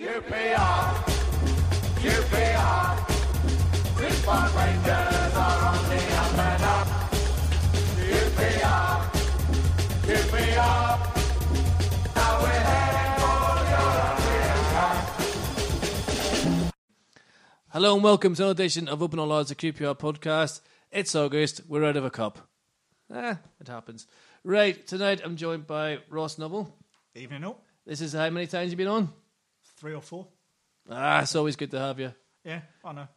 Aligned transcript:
QPR, 0.00 1.04
QPR, 2.00 2.88
Response 4.00 4.54
Rangers 4.54 5.34
are 5.36 5.60
on 5.66 5.84
the 5.90 6.00
up 6.16 6.38
and 6.38 6.62
up. 6.62 6.86
QPR, 7.98 8.96
QPR, 10.06 10.88
now 12.16 12.32
we're 12.40 12.64
heading 12.64 13.12
for 13.20 13.44
European 13.76 14.60
Cup. 14.72 14.96
Hello 17.68 17.94
and 17.94 18.02
welcome 18.02 18.34
to 18.34 18.42
another 18.42 18.52
edition 18.52 18.88
of 18.88 19.02
Open 19.02 19.18
All 19.18 19.30
Odds, 19.30 19.50
a 19.50 19.54
QPR 19.54 19.98
podcast. 19.98 20.62
It's 20.90 21.14
August. 21.14 21.60
We're 21.68 21.84
out 21.84 21.98
of 21.98 22.06
a 22.06 22.10
cup. 22.10 22.48
Eh, 23.12 23.34
it 23.60 23.68
happens. 23.68 24.06
Right, 24.44 24.86
tonight 24.86 25.20
I'm 25.22 25.36
joined 25.36 25.66
by 25.66 25.98
Ross 26.08 26.36
Noville. 26.36 26.72
Evening 27.14 27.44
up. 27.44 27.62
This 27.84 28.00
is 28.00 28.14
how 28.14 28.30
many 28.30 28.46
times 28.46 28.70
you've 28.70 28.78
been 28.78 28.88
on? 28.88 29.12
Three 29.80 29.94
or 29.94 30.02
four. 30.02 30.26
Ah, 30.90 31.22
it's 31.22 31.34
always 31.34 31.56
good 31.56 31.70
to 31.72 31.78
have 31.78 31.98
you. 31.98 32.12
Yeah, 32.44 32.60
I 32.84 32.92
know. 32.92 33.08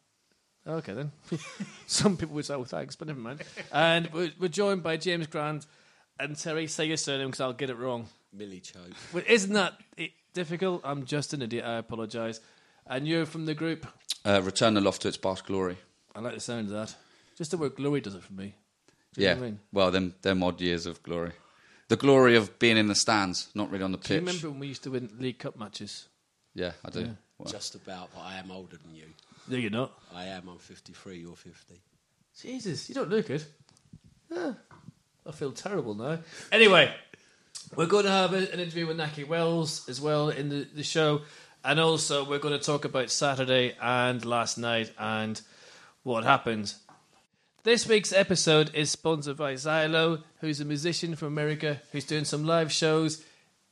Okay 0.65 0.93
then. 0.93 1.11
Some 1.87 2.15
people 2.17 2.35
would 2.35 2.45
say, 2.45 2.55
well, 2.55 2.63
thanks," 2.65 2.95
but 2.95 3.07
never 3.07 3.19
mind. 3.19 3.41
And 3.71 4.09
we're, 4.13 4.31
we're 4.39 4.47
joined 4.47 4.81
by 4.81 4.95
James 4.97 5.27
Grant 5.27 5.65
and 6.19 6.37
Terry. 6.37 6.67
Say 6.67 6.85
your 6.85 6.97
surname 6.97 7.27
because 7.27 7.41
I'll 7.41 7.53
get 7.53 7.69
it 7.69 7.77
wrong. 7.77 8.07
Millichope. 8.31 8.93
But 9.13 9.27
isn't 9.27 9.53
that 9.53 9.73
i- 9.99 10.11
difficult? 10.33 10.81
I'm 10.85 11.05
just 11.05 11.33
an 11.33 11.41
idiot. 11.41 11.65
I 11.65 11.77
apologise. 11.77 12.39
And 12.87 13.07
you're 13.07 13.25
from 13.25 13.45
the 13.45 13.53
group. 13.53 13.85
Uh, 14.25 14.41
return 14.41 14.73
the 14.73 14.81
loft 14.81 15.01
to 15.01 15.09
its 15.09 15.17
past 15.17 15.45
glory. 15.45 15.77
I 16.15 16.19
like 16.21 16.33
the 16.33 16.39
sound 16.39 16.67
of 16.67 16.73
that. 16.73 16.95
Just 17.37 17.51
the 17.51 17.57
word 17.57 17.75
glory 17.75 17.99
does 18.01 18.15
it 18.15 18.23
for 18.23 18.33
me. 18.33 18.55
Do 19.13 19.21
you 19.21 19.27
know 19.27 19.33
Yeah. 19.33 19.37
what 19.39 19.43
I 19.45 19.49
mean? 19.49 19.59
Well, 19.73 19.91
them 19.91 20.15
them 20.21 20.43
odd 20.43 20.61
years 20.61 20.85
of 20.85 21.03
glory. 21.03 21.31
The 21.89 21.97
glory 21.97 22.35
of 22.37 22.57
being 22.59 22.77
in 22.77 22.87
the 22.87 22.95
stands, 22.95 23.49
not 23.53 23.69
really 23.69 23.83
on 23.83 23.91
the 23.91 23.97
pitch. 23.97 24.07
Do 24.07 24.13
you 24.15 24.19
remember 24.21 24.49
when 24.51 24.59
we 24.59 24.67
used 24.67 24.83
to 24.83 24.91
win 24.91 25.09
League 25.19 25.39
Cup 25.39 25.57
matches? 25.57 26.07
Yeah, 26.53 26.71
I 26.85 26.89
do. 26.89 27.09
Well, 27.37 27.51
Just 27.51 27.75
about, 27.75 28.09
but 28.13 28.21
I 28.21 28.35
am 28.37 28.51
older 28.51 28.77
than 28.77 28.95
you. 28.95 29.05
No, 29.47 29.57
you're 29.57 29.71
not. 29.71 29.91
I 30.13 30.25
am. 30.25 30.47
I'm 30.47 30.57
53. 30.59 31.17
You're 31.17 31.35
50. 31.35 31.81
Jesus, 32.41 32.87
you 32.89 32.95
don't 32.95 33.09
look 33.09 33.29
it. 33.29 33.45
Ah, 34.35 34.55
I 35.27 35.31
feel 35.31 35.51
terrible 35.51 35.93
now. 35.95 36.19
Anyway, 36.51 36.93
we're 37.75 37.85
going 37.87 38.05
to 38.05 38.11
have 38.11 38.33
a- 38.33 38.51
an 38.53 38.59
interview 38.59 38.87
with 38.87 38.97
Nahki 38.97 39.27
Wells 39.27 39.87
as 39.89 39.99
well 39.99 40.29
in 40.29 40.49
the, 40.49 40.67
the 40.73 40.83
show. 40.83 41.21
And 41.65 41.79
also, 41.79 42.23
we're 42.27 42.39
going 42.39 42.57
to 42.57 42.63
talk 42.63 42.85
about 42.85 43.09
Saturday 43.09 43.75
and 43.81 44.23
last 44.25 44.57
night 44.57 44.91
and 44.97 45.39
what 46.03 46.23
happened. 46.23 46.73
This 47.63 47.87
week's 47.87 48.11
episode 48.11 48.71
is 48.75 48.91
sponsored 48.91 49.37
by 49.37 49.53
Xylo, 49.53 50.23
who's 50.41 50.59
a 50.59 50.65
musician 50.65 51.15
from 51.15 51.29
America 51.29 51.81
who's 51.93 52.03
doing 52.05 52.25
some 52.25 52.45
live 52.45 52.71
shows 52.71 53.23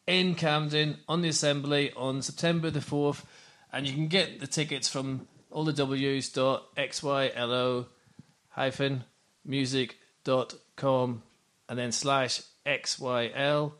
in 0.08 0.36
Camden 0.36 0.98
on 1.08 1.22
the 1.22 1.30
Assembly 1.30 1.92
on 1.96 2.22
September 2.22 2.70
the 2.70 2.80
4th. 2.80 3.24
And 3.74 3.88
you 3.88 3.94
can 3.94 4.08
get 4.08 4.40
the 4.40 4.48
tickets 4.48 4.90
from 4.90 5.28
all 5.50 5.64
the 5.64 5.74
W's.xylo 5.74 6.66
hyphen 8.50 9.04
music.com 9.46 11.24
and 11.70 11.80
then 11.80 11.92
slash 11.92 12.42
XYL 12.66 13.74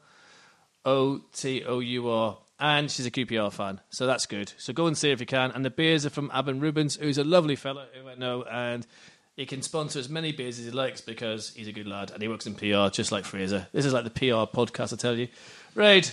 O 0.86 1.22
T 1.34 1.64
O 1.66 1.80
U 1.80 2.10
R. 2.10 2.38
And 2.60 2.92
she's 2.92 3.08
a 3.08 3.12
QPR 3.12 3.52
fan, 3.52 3.82
so 3.90 4.06
that's 4.06 4.28
good. 4.28 4.54
So 4.58 4.72
go 4.72 4.86
and 4.86 4.96
see 4.96 5.10
if 5.10 5.20
you 5.20 5.26
can. 5.26 5.52
And 5.52 5.66
the 5.66 5.72
beers 5.72 6.06
are 6.06 6.12
from 6.12 6.30
Abin 6.30 6.62
Rubens, 6.62 6.96
who's 6.96 7.18
a 7.18 7.24
lovely 7.24 7.56
fella 7.56 7.88
who 7.94 8.08
I 8.08 8.14
know, 8.16 8.44
and 8.44 8.86
he 9.36 9.46
can 9.46 9.62
sponsor 9.62 10.00
as 10.00 10.10
many 10.10 10.32
beers 10.32 10.60
as 10.60 10.66
he 10.66 10.72
likes 10.72 11.02
because 11.02 11.54
he's 11.56 11.68
a 11.68 11.72
good 11.72 11.88
lad 11.88 12.12
and 12.12 12.22
he 12.22 12.28
works 12.28 12.46
in 12.48 12.56
PR 12.56 12.90
just 12.92 13.12
like 13.12 13.26
Fraser. 13.26 13.68
This 13.72 13.86
is 13.86 13.94
like 13.94 14.04
the 14.04 14.10
PR 14.10 14.46
podcast, 14.56 14.94
I 14.94 14.98
tell 14.98 15.18
you. 15.18 15.28
Right, 15.74 16.12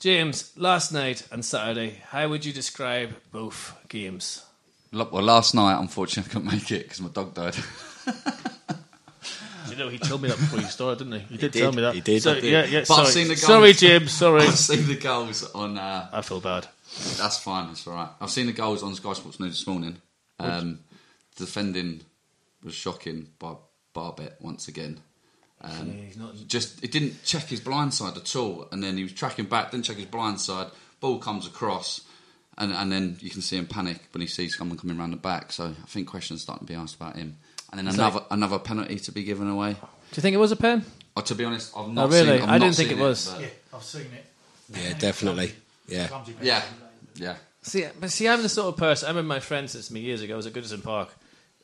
James, 0.00 0.52
last 0.56 0.92
night 0.92 1.26
and 1.30 1.44
Saturday, 1.44 2.00
how 2.08 2.28
would 2.28 2.44
you 2.44 2.52
describe 2.52 3.14
both 3.32 3.76
games? 3.88 4.44
Well, 4.92 5.22
last 5.22 5.54
night, 5.54 5.78
unfortunately, 5.78 6.30
I 6.30 6.32
couldn't 6.32 6.52
make 6.52 6.70
it 6.70 6.84
because 6.84 7.00
my 7.00 7.08
dog 7.08 7.34
died. 7.34 7.56
You 9.70 9.76
know, 9.76 9.88
he 9.88 9.98
told 9.98 10.22
me 10.22 10.28
that 10.28 10.38
before 10.38 10.60
you 10.60 10.66
started, 10.66 10.98
didn't 10.98 11.20
he? 11.20 11.26
He 11.34 11.36
did, 11.36 11.52
did, 11.52 11.60
tell 11.60 11.72
me 11.72 11.82
that. 11.82 11.94
he 11.94 12.00
did, 12.00 12.22
So, 12.22 12.34
did. 12.34 12.44
Yeah, 12.44 12.64
yeah. 12.64 12.80
But 12.80 12.86
sorry. 12.86 13.00
I've 13.00 13.08
seen 13.08 13.28
the 13.28 13.34
goals. 13.34 13.40
sorry, 13.40 13.72
James. 13.72 14.12
Sorry. 14.12 14.42
I've 14.42 14.58
seen 14.58 14.86
the 14.86 14.96
goals 14.96 15.50
on. 15.52 15.78
Uh, 15.78 16.08
I 16.12 16.22
feel 16.22 16.40
bad. 16.40 16.68
that's 17.16 17.38
fine. 17.38 17.68
That's 17.68 17.86
all 17.86 17.94
right. 17.94 18.08
I've 18.20 18.30
seen 18.30 18.46
the 18.46 18.52
goals 18.52 18.82
on 18.82 18.94
Sky 18.94 19.12
Sports 19.14 19.40
News 19.40 19.52
this 19.52 19.66
morning. 19.66 19.96
Um, 20.38 20.80
defending 21.36 22.02
was 22.64 22.74
shocking 22.74 23.28
by 23.38 23.54
Barbet 23.94 24.34
once 24.40 24.68
again. 24.68 25.00
Um, 25.60 25.92
he's 26.06 26.16
not- 26.16 26.34
just 26.48 26.82
it 26.84 26.90
didn't 26.92 27.22
check 27.24 27.44
his 27.44 27.60
blind 27.60 27.94
side 27.94 28.16
at 28.16 28.34
all, 28.36 28.68
and 28.72 28.82
then 28.82 28.96
he 28.96 29.02
was 29.04 29.12
tracking 29.12 29.46
back, 29.46 29.70
didn't 29.70 29.84
check 29.86 29.96
his 29.96 30.06
blind 30.06 30.40
side. 30.40 30.68
Ball 31.00 31.18
comes 31.18 31.46
across, 31.46 32.00
and 32.58 32.72
and 32.72 32.90
then 32.92 33.16
you 33.20 33.30
can 33.30 33.40
see 33.42 33.56
him 33.56 33.66
panic 33.66 33.98
when 34.12 34.20
he 34.20 34.26
sees 34.26 34.56
someone 34.56 34.78
coming 34.78 34.98
around 34.98 35.12
the 35.12 35.16
back. 35.16 35.52
So 35.52 35.66
I 35.82 35.86
think 35.86 36.08
questions 36.08 36.42
starting 36.42 36.66
to 36.66 36.72
be 36.72 36.78
asked 36.78 36.96
about 36.96 37.16
him. 37.16 37.36
And 37.70 37.78
then 37.78 37.88
Is 37.88 37.94
another 37.94 38.20
that- 38.20 38.26
another 38.30 38.58
penalty 38.58 38.98
to 38.98 39.12
be 39.12 39.24
given 39.24 39.48
away. 39.48 39.72
Do 39.74 39.78
you 40.16 40.22
think 40.22 40.34
it 40.34 40.38
was 40.38 40.52
a 40.52 40.56
pen? 40.56 40.84
Oh, 41.16 41.20
to 41.22 41.34
be 41.34 41.44
honest, 41.44 41.72
I've 41.76 41.84
Oh, 41.86 41.92
not 41.92 42.10
really? 42.10 42.38
seen. 42.38 42.42
I've 42.42 42.48
I 42.50 42.58
didn't 42.58 42.74
think 42.76 42.88
seen 42.90 42.98
it 42.98 43.02
was. 43.02 43.28
but- 43.28 43.40
Yeah, 43.40 43.46
I've 43.72 43.82
seen 43.84 44.02
it. 44.12 44.26
Yeah, 44.74 44.98
definitely. 44.98 45.54
Yeah. 45.88 46.22
Yeah, 46.42 46.62
yeah. 47.16 47.36
See, 47.62 47.86
but 47.98 48.10
see, 48.10 48.28
I'm 48.28 48.42
the 48.42 48.48
sort 48.48 48.68
of 48.68 48.76
person. 48.78 49.06
I 49.06 49.10
remember 49.10 49.28
my 49.28 49.40
friend 49.40 49.68
said 49.70 49.82
to 49.84 49.92
me 49.92 50.00
years 50.00 50.20
ago. 50.22 50.34
I 50.34 50.36
was 50.36 50.46
at 50.46 50.52
Goodison 50.52 50.82
Park 50.82 51.08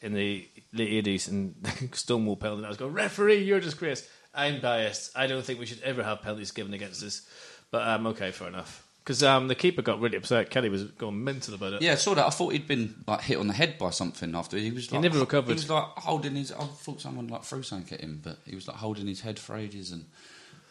in 0.03 0.15
the 0.15 0.47
late 0.73 1.05
'80s, 1.05 1.29
and 1.29 1.55
Stonewall 1.93 2.37
penalty. 2.37 2.59
And 2.59 2.67
I 2.67 2.69
was 2.69 2.79
going, 2.79 2.93
referee, 2.93 3.43
you're 3.45 3.61
disgrace. 3.61 4.09
I'm 4.35 4.61
biased. 4.61 5.17
I 5.17 5.27
don't 5.27 5.45
think 5.45 5.59
we 5.59 5.67
should 5.67 5.83
ever 5.83 6.03
have 6.03 6.23
penalties 6.23 6.53
given 6.53 6.73
against 6.75 7.03
us. 7.03 7.23
But 7.71 7.87
um, 7.87 8.07
okay, 8.09 8.31
fair 8.31 8.49
enough. 8.49 8.87
Because 9.03 9.23
um, 9.23 9.49
the 9.49 9.55
keeper 9.55 9.83
got 9.83 10.01
really 10.01 10.17
upset. 10.17 10.51
Kelly 10.51 10.69
was 10.69 10.85
going 10.85 11.25
mental 11.25 11.55
about 11.55 11.75
it. 11.75 11.83
Yeah, 11.83 11.93
I 11.93 11.97
saw 11.97 12.15
that. 12.15 12.27
I 12.27 12.31
thought 12.31 12.53
he'd 12.53 12.69
been 12.69 12.95
like 13.07 13.23
hit 13.23 13.39
on 13.39 13.47
the 13.47 13.55
head 13.55 13.79
by 13.79 13.91
something 13.91 14.35
after 14.35 14.57
he 14.57 14.71
was. 14.71 14.93
Like, 14.93 15.01
never 15.01 15.19
recovered. 15.19 15.49
He 15.49 15.55
was 15.55 15.71
like 15.71 15.85
holding 15.97 16.37
his. 16.37 16.53
I 16.53 16.65
thought 16.65 17.01
someone 17.01 17.29
like 17.29 17.43
threw 17.43 17.63
something 17.63 17.99
at 17.99 18.05
him, 18.05 18.21
but 18.23 18.39
he 18.45 18.55
was 18.55 18.69
like 18.69 18.77
holding 18.77 19.07
his 19.07 19.21
head 19.23 19.39
for 19.39 19.57
ages. 19.57 19.91
And 19.91 20.05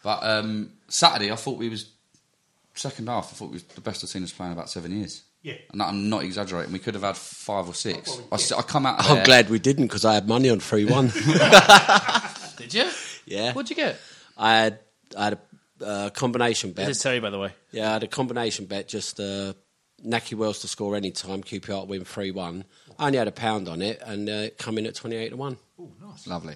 but 0.02 0.22
um, 0.22 0.72
Saturday, 0.88 1.32
I 1.32 1.36
thought 1.36 1.58
we 1.58 1.68
was 1.68 1.90
second 2.74 3.08
half. 3.08 3.32
I 3.32 3.36
thought 3.36 3.48
we 3.48 3.54
was 3.54 3.64
the 3.64 3.80
best 3.80 4.04
I've 4.04 4.10
seen 4.10 4.22
us 4.22 4.32
play 4.32 4.46
in 4.46 4.52
about 4.52 4.70
seven 4.70 4.92
years. 4.92 5.22
Yeah. 5.42 5.54
and 5.72 5.82
I'm 5.82 6.08
not 6.10 6.22
exaggerating. 6.24 6.72
We 6.72 6.78
could 6.78 6.94
have 6.94 7.02
had 7.02 7.16
five 7.16 7.66
or 7.68 7.74
six. 7.74 8.10
Oh, 8.12 8.16
well, 8.18 8.28
I, 8.32 8.34
s- 8.34 8.52
I 8.52 8.62
come 8.62 8.84
out. 8.86 9.00
Of 9.00 9.06
I'm 9.10 9.16
there- 9.16 9.24
glad 9.24 9.48
we 9.50 9.58
didn't 9.58 9.86
because 9.86 10.04
I 10.04 10.14
had 10.14 10.28
money 10.28 10.50
on 10.50 10.60
3 10.60 10.84
1. 10.84 11.12
Did 12.58 12.74
you? 12.74 12.88
yeah. 13.26 13.52
What'd 13.52 13.70
you 13.70 13.76
get? 13.76 13.98
I 14.36 14.56
had, 14.56 14.78
I 15.16 15.24
had 15.24 15.38
a 15.80 15.84
uh, 15.84 16.10
combination 16.10 16.72
bet. 16.72 16.86
This 16.86 16.98
is 16.98 17.02
Terry, 17.02 17.20
by 17.20 17.30
the 17.30 17.38
way. 17.38 17.52
Yeah, 17.72 17.90
I 17.90 17.92
had 17.94 18.02
a 18.02 18.06
combination 18.08 18.66
bet, 18.66 18.86
just 18.88 19.18
uh, 19.18 19.54
Nahki 20.06 20.34
Wells 20.34 20.58
to 20.60 20.68
score 20.68 20.94
any 20.94 21.10
time, 21.10 21.42
QPR 21.42 21.82
to 21.82 21.86
win 21.86 22.04
3 22.04 22.30
1. 22.32 22.64
I 22.98 23.06
only 23.06 23.18
had 23.18 23.28
a 23.28 23.32
pound 23.32 23.66
on 23.68 23.80
it 23.80 24.02
and 24.04 24.28
uh, 24.28 24.32
it 24.32 24.58
come 24.58 24.76
in 24.76 24.84
at 24.86 24.94
28 24.94 25.30
to 25.30 25.36
1. 25.36 25.56
Ooh, 25.80 25.92
nice. 26.02 26.26
Lovely. 26.26 26.54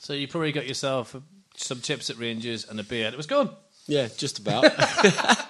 So 0.00 0.12
you 0.14 0.26
probably 0.26 0.50
got 0.52 0.66
yourself 0.66 1.14
some 1.56 1.80
chips 1.80 2.10
at 2.10 2.18
Rangers 2.18 2.68
and 2.68 2.78
a 2.80 2.82
beer, 2.82 3.06
and 3.06 3.14
it 3.14 3.16
was 3.16 3.26
gone. 3.26 3.50
Yeah, 3.86 4.08
just 4.16 4.40
about. 4.40 4.64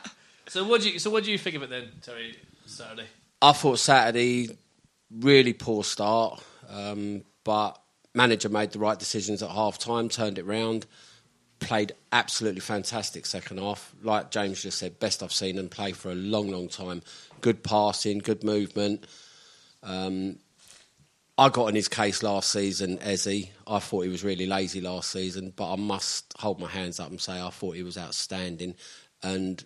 So 0.49 0.63
what 0.65 0.81
do 0.81 0.91
you? 0.91 1.01
So 1.01 1.11
what 1.11 1.25
do 1.25 1.33
you 1.33 1.39
think 1.39 1.57
of 1.57 1.65
it 1.65 1.71
then, 1.71 1.89
Terry? 2.03 2.37
Saturday. 2.69 3.07
I 3.43 3.53
thought 3.53 3.79
Saturday, 3.79 4.57
really 5.11 5.53
poor 5.53 5.85
start, 5.85 6.43
um, 6.69 7.23
but 7.45 7.81
manager 8.15 8.49
made 8.49 8.73
the 8.73 8.79
right 8.79 8.99
decisions 8.99 9.43
at 9.43 9.51
half 9.51 9.79
time, 9.79 10.09
turned 10.09 10.39
it 10.39 10.47
round, 10.47 10.87
played 11.61 11.93
absolutely 12.13 12.61
fantastic 12.61 13.27
second 13.27 13.59
half. 13.59 13.95
Like 14.03 14.31
James 14.31 14.63
just 14.63 14.79
said, 14.79 14.99
best 14.99 15.23
I've 15.23 15.33
seen 15.33 15.59
him 15.59 15.69
play 15.69 15.93
for 15.93 16.11
a 16.11 16.15
long, 16.15 16.51
long 16.51 16.69
time. 16.69 17.03
Good 17.41 17.63
passing, 17.63 18.19
good 18.19 18.43
movement. 18.43 19.07
Um, 19.83 20.39
I 21.39 21.51
got 21.51 21.67
in 21.67 21.75
his 21.75 21.89
case 21.89 22.23
last 22.23 22.51
season, 22.51 22.99
Eze. 23.01 23.49
I 23.67 23.79
thought 23.79 24.03
he 24.03 24.09
was 24.09 24.25
really 24.25 24.47
lazy 24.47 24.81
last 24.81 25.11
season, 25.11 25.53
but 25.55 25.73
I 25.73 25.77
must 25.77 26.33
hold 26.39 26.59
my 26.59 26.69
hands 26.69 26.99
up 26.99 27.11
and 27.11 27.21
say 27.21 27.41
I 27.41 27.51
thought 27.51 27.77
he 27.77 27.83
was 27.83 27.99
outstanding. 27.99 28.75
And 29.23 29.63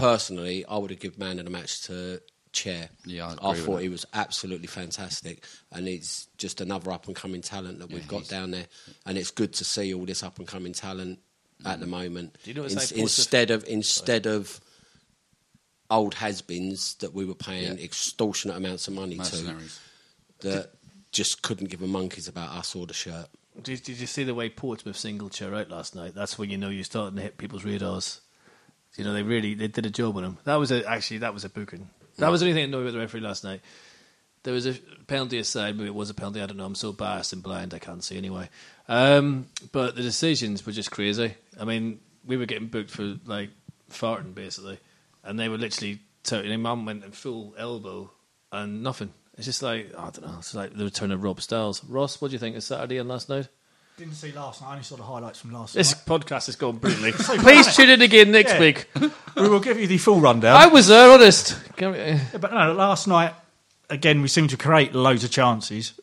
personally, 0.00 0.64
I 0.66 0.76
would 0.78 0.90
have 0.90 1.00
given 1.00 1.18
man 1.18 1.38
of 1.38 1.44
the 1.44 1.50
match 1.50 1.82
to 1.82 2.20
Chair. 2.52 2.88
Yeah, 3.06 3.26
I 3.26 3.28
I, 3.28 3.32
agree 3.32 3.48
with 3.50 3.64
thought 3.64 3.76
that. 3.76 3.82
he 3.82 3.88
was 3.88 4.06
absolutely 4.12 4.66
fantastic, 4.66 5.44
and 5.70 5.86
it's 5.86 6.26
just 6.36 6.60
another 6.60 6.90
up 6.90 7.06
and 7.06 7.14
coming 7.14 7.42
talent 7.42 7.78
that 7.78 7.90
we've 7.90 8.02
Yeah, 8.02 8.08
got 8.08 8.28
down 8.28 8.50
there, 8.50 8.66
and 9.06 9.16
it's 9.16 9.30
good 9.30 9.52
to 9.54 9.64
see 9.64 9.94
all 9.94 10.04
this 10.04 10.22
up 10.22 10.38
and 10.38 10.48
coming 10.48 10.72
talent 10.72 11.20
at 11.64 11.78
the 11.78 11.86
mm. 11.86 11.90
moment. 11.90 12.36
Do 12.42 12.50
you 12.50 12.54
know 12.54 12.62
what's 12.62 12.74
In- 12.74 12.80
like 12.80 12.92
instead 12.92 13.50
of 13.50 13.64
instead 13.68 14.26
of 14.26 14.60
old 15.90 16.14
has-beens 16.14 16.94
that 16.96 17.12
we 17.14 17.24
were 17.24 17.34
paying 17.34 17.78
Yeah. 17.78 17.84
extortionate 17.84 18.56
amounts 18.56 18.88
of 18.88 18.94
money 18.94 19.16
to 19.16 19.18
Mercenaries. 19.22 19.80
that 20.40 20.72
just 21.12 21.42
couldn't 21.42 21.68
give 21.68 21.82
a 21.82 21.86
monkeys 21.86 22.28
about 22.28 22.50
us 22.56 22.74
or 22.76 22.86
the 22.86 22.94
shirt. 22.94 23.28
Did, 23.60 23.82
did 23.82 23.98
you 23.98 24.06
see 24.06 24.22
the 24.22 24.34
way 24.34 24.48
Portsmouth 24.48 24.96
singled 24.96 25.32
Chair 25.32 25.54
out 25.54 25.68
last 25.68 25.94
night? 25.94 26.14
That's 26.14 26.38
when 26.38 26.48
you 26.50 26.56
know 26.56 26.68
you're 26.68 26.84
starting 26.84 27.16
to 27.16 27.22
hit 27.22 27.36
people's 27.38 27.64
radars. 27.64 28.20
You 28.96 29.04
know 29.04 29.12
they 29.12 29.22
really 29.22 29.54
they 29.54 29.68
did 29.68 29.86
a 29.86 29.90
job 29.90 30.16
on 30.16 30.24
him. 30.24 30.38
That 30.44 30.56
was 30.56 30.70
a, 30.70 30.88
actually 30.88 31.18
that 31.18 31.34
was 31.34 31.44
a 31.44 31.48
booking. 31.48 31.88
That 32.18 32.30
was 32.30 32.40
the 32.40 32.48
only 32.48 32.60
thing 32.60 32.70
me 32.70 32.76
about 32.76 32.92
the 32.92 32.98
referee 32.98 33.20
last 33.20 33.44
night. 33.44 33.60
There 34.42 34.54
was 34.54 34.66
a 34.66 34.74
penalty 35.06 35.38
aside, 35.38 35.76
maybe 35.76 35.88
it 35.88 35.94
was 35.94 36.10
a 36.10 36.14
penalty. 36.14 36.40
I 36.40 36.46
don't 36.46 36.56
know. 36.56 36.64
I'm 36.64 36.74
so 36.74 36.92
biased 36.92 37.32
and 37.32 37.42
blind, 37.42 37.74
I 37.74 37.78
can't 37.78 38.02
see 38.02 38.16
anyway. 38.16 38.48
Um, 38.88 39.46
but 39.72 39.96
the 39.96 40.02
decisions 40.02 40.64
were 40.64 40.72
just 40.72 40.90
crazy. 40.90 41.34
I 41.58 41.64
mean, 41.64 42.00
we 42.24 42.36
were 42.36 42.46
getting 42.46 42.68
booked 42.68 42.90
for 42.90 43.16
like 43.26 43.50
farting 43.90 44.34
basically, 44.34 44.78
and 45.22 45.38
they 45.38 45.48
were 45.48 45.58
literally 45.58 46.00
Totally, 46.22 46.56
mum 46.56 46.84
went 46.84 47.04
in 47.04 47.12
full 47.12 47.54
elbow 47.56 48.10
and 48.52 48.82
nothing. 48.82 49.12
It's 49.36 49.46
just 49.46 49.62
like 49.62 49.92
I 49.96 50.10
don't 50.10 50.22
know. 50.22 50.36
It's 50.38 50.54
like 50.54 50.76
the 50.76 50.84
return 50.84 51.12
of 51.12 51.22
Rob 51.22 51.40
Styles. 51.40 51.82
Ross, 51.84 52.20
what 52.20 52.28
do 52.28 52.32
you 52.34 52.38
think 52.38 52.56
of 52.56 52.62
Saturday 52.62 52.98
and 52.98 53.08
last 53.08 53.28
night? 53.28 53.48
Didn't 54.00 54.14
see 54.14 54.32
last 54.32 54.62
night. 54.62 54.68
I 54.68 54.70
only 54.72 54.82
saw 54.82 54.96
the 54.96 55.02
highlights 55.02 55.40
from 55.40 55.52
last 55.52 55.74
night. 55.74 55.80
This 55.80 55.94
night. 55.94 56.06
podcast 56.06 56.46
has 56.46 56.56
gone 56.56 56.78
brilliantly. 56.78 57.12
Please 57.12 57.76
tune 57.76 57.90
in 57.90 58.00
again 58.00 58.30
next 58.30 58.54
Yeah. 58.54 58.60
week. 58.60 58.86
we 59.36 59.46
will 59.46 59.60
give 59.60 59.78
you 59.78 59.86
the 59.86 59.98
full 59.98 60.20
rundown. 60.22 60.56
I 60.56 60.68
was 60.68 60.86
there, 60.88 61.10
honest. 61.10 61.54
Can 61.76 61.92
we- 61.92 61.98
Yeah, 61.98 62.18
But 62.40 62.50
no, 62.50 62.72
last 62.72 63.06
night, 63.06 63.34
again, 63.90 64.22
we 64.22 64.28
seemed 64.28 64.48
to 64.50 64.56
create 64.56 64.94
loads 64.94 65.22
of 65.22 65.30
chances 65.30 66.00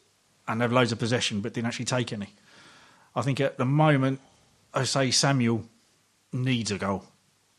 and 0.47 0.61
have 0.61 0.71
loads 0.71 0.91
of 0.91 0.99
possession, 0.99 1.41
but 1.41 1.53
didn't 1.53 1.69
actually 1.69 1.85
take 1.85 2.13
any. 2.13 2.27
I 3.15 3.23
think 3.23 3.41
at 3.41 3.57
the 3.57 3.65
moment, 3.65 4.19
I 4.75 4.83
say 4.83 5.09
Samuel 5.09 5.63
needs 6.31 6.69
a 6.69 6.77
goal 6.77 7.03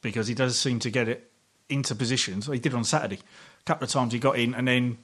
because 0.02 0.28
he 0.28 0.34
does 0.34 0.56
seem 0.56 0.78
to 0.78 0.90
get 0.90 1.08
it 1.08 1.32
into 1.68 1.96
positions. 1.96 2.46
He 2.46 2.60
did 2.60 2.74
on 2.74 2.84
Saturday. 2.84 3.16
A 3.60 3.64
couple 3.64 3.86
of 3.86 3.90
times 3.90 4.12
he 4.12 4.20
got 4.20 4.38
in 4.38 4.54
and 4.54 4.68
then 4.68 4.98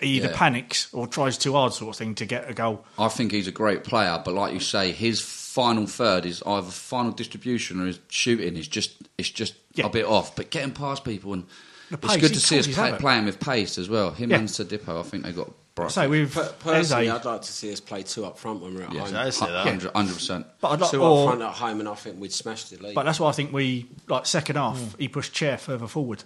he 0.00 0.16
either 0.18 0.28
Yeah. 0.28 0.36
panics 0.36 0.88
or 0.92 1.06
tries 1.06 1.36
too 1.38 1.52
hard, 1.54 1.72
sort 1.72 1.94
of 1.94 1.98
thing, 1.98 2.14
to 2.16 2.24
get 2.26 2.48
a 2.48 2.54
goal. 2.54 2.84
I 2.98 3.08
think 3.08 3.32
he's 3.32 3.46
a 3.48 3.52
great 3.52 3.84
player, 3.84 4.20
but 4.24 4.34
like 4.34 4.52
you 4.54 4.60
say, 4.60 4.92
his 4.92 5.20
final 5.20 5.86
third 5.86 6.24
is 6.24 6.42
either 6.46 6.70
final 6.70 7.10
distribution 7.12 7.80
or 7.80 7.86
his 7.86 7.98
shooting 8.08 8.56
is 8.56 8.68
just 8.68 8.92
it's 9.18 9.30
just 9.30 9.54
Yeah. 9.74 9.86
a 9.86 9.90
bit 9.90 10.04
off. 10.06 10.36
But 10.36 10.50
getting 10.50 10.72
past 10.72 11.04
people 11.04 11.32
and 11.32 11.44
The 11.90 11.98
it's 12.02 12.16
good 12.16 12.34
to 12.34 12.40
see 12.40 12.58
us 12.58 12.66
torches 12.66 12.76
play, 12.76 12.92
playing 12.98 13.24
with 13.24 13.40
pace 13.40 13.78
as 13.78 13.88
well. 13.88 14.12
Him 14.12 14.30
Yeah. 14.30 14.36
and 14.38 14.48
Sadipo, 14.48 15.00
I 15.00 15.02
think 15.02 15.24
they 15.24 15.32
got 15.32 15.50
bright. 15.74 15.90
So 15.90 16.08
we've 16.08 16.32
personally, 16.60 17.08
Eze, 17.08 17.14
I'd 17.14 17.24
like 17.24 17.42
to 17.42 17.52
see 17.52 17.72
us 17.72 17.80
play 17.80 18.02
two 18.02 18.24
up 18.26 18.38
front 18.38 18.60
when 18.60 18.74
we're 18.74 18.82
at 18.82 18.92
yeah, 18.92 19.00
home. 19.06 19.16
I 19.16 19.30
say 19.30 19.46
that. 19.46 19.66
hundred 19.94 20.14
percent. 20.14 20.46
but 20.60 20.68
I'd 20.68 20.80
like, 20.80 20.90
Two 20.90 21.02
or- 21.02 21.28
up 21.30 21.36
front 21.38 21.42
at 21.50 21.56
home, 21.56 21.80
and 21.80 21.88
I 21.88 21.94
think 21.94 22.20
we'd 22.20 22.32
smash 22.32 22.64
the 22.64 22.76
league. 22.82 22.94
But 22.94 23.04
that's 23.04 23.18
why 23.18 23.28
I 23.30 23.32
think 23.32 23.52
we, 23.52 23.86
like 24.06 24.26
second 24.26 24.56
half, 24.56 24.76
Hmm. 24.78 24.98
he 24.98 25.08
pushed 25.08 25.32
Chair 25.32 25.56
further 25.56 25.86
forward, 25.88 26.22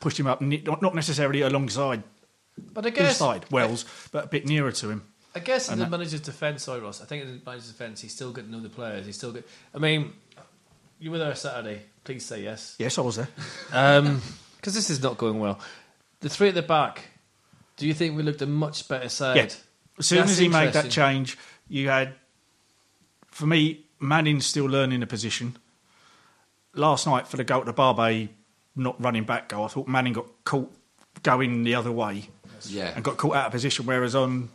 pushed 0.00 0.18
him 0.18 0.26
up, 0.26 0.40
not 0.40 0.80
not 0.82 0.94
necessarily 0.94 1.42
alongside 1.42 2.02
But 2.58 2.86
I 2.86 2.90
his 2.90 2.98
guess 2.98 3.16
side 3.18 3.44
Wells, 3.50 3.84
but 4.12 4.24
a 4.24 4.28
bit 4.28 4.46
nearer 4.46 4.72
to 4.72 4.90
him. 4.90 5.02
I 5.34 5.38
guess 5.40 5.68
in 5.68 5.72
And 5.74 5.80
the 5.80 5.84
that- 5.86 5.90
manager's 5.90 6.20
defence, 6.20 6.64
sorry 6.64 6.80
Ross, 6.80 7.00
I 7.00 7.06
think 7.06 7.24
in 7.24 7.28
the 7.38 7.40
manager's 7.44 7.68
defence, 7.70 8.00
he's 8.02 8.12
still 8.14 8.32
getting 8.32 8.50
to 8.50 8.56
know 8.58 8.62
the 8.62 8.68
players. 8.68 9.06
He's 9.06 9.16
still 9.16 9.32
got. 9.32 9.44
I 9.74 9.78
mean, 9.78 10.12
you 10.98 11.10
were 11.10 11.18
there 11.18 11.34
Saturday. 11.34 11.82
Please 12.04 12.24
say 12.24 12.42
yes, 12.42 12.74
Yes, 12.78 12.98
I 12.98 13.02
was 13.02 13.16
there. 13.16 13.28
Um, 13.72 14.20
because 14.56 14.74
this 14.74 14.90
is 14.90 15.02
not 15.02 15.18
going 15.18 15.38
well. 15.40 15.58
The 16.20 16.28
three 16.28 16.48
at 16.48 16.54
the 16.54 16.62
back. 16.62 17.02
Do 17.76 17.86
you 17.86 17.94
think 17.94 18.16
we 18.16 18.22
looked 18.22 18.42
a 18.42 18.46
much 18.46 18.86
better 18.86 19.08
side? 19.08 19.36
Yeah. 19.36 19.48
As 19.98 20.06
soon 20.06 20.18
That's 20.18 20.32
as 20.32 20.38
he 20.38 20.48
made 20.48 20.72
that 20.74 20.90
change, 20.90 21.36
you 21.68 21.88
had, 21.88 22.14
for 23.28 23.46
me, 23.46 23.86
Manning's 23.98 24.46
still 24.46 24.66
learning 24.66 25.00
the 25.00 25.06
position. 25.06 25.56
Last 26.74 27.06
night 27.06 27.26
for 27.26 27.36
the 27.36 27.44
goal 27.44 27.64
to 27.64 27.72
Barbet, 27.72 28.28
not 28.76 29.00
running 29.02 29.24
back 29.24 29.48
goal, 29.48 29.64
I 29.64 29.68
thought 29.68 29.88
Manning 29.88 30.12
got 30.12 30.26
caught 30.44 30.72
going 31.22 31.64
the 31.64 31.74
other 31.74 31.92
way 31.92 32.28
Yeah, 32.70 32.92
and 32.94 33.04
got 33.04 33.16
caught 33.16 33.36
out 33.36 33.46
of 33.46 33.52
position. 33.52 33.86
Whereas 33.86 34.14
on, 34.14 34.48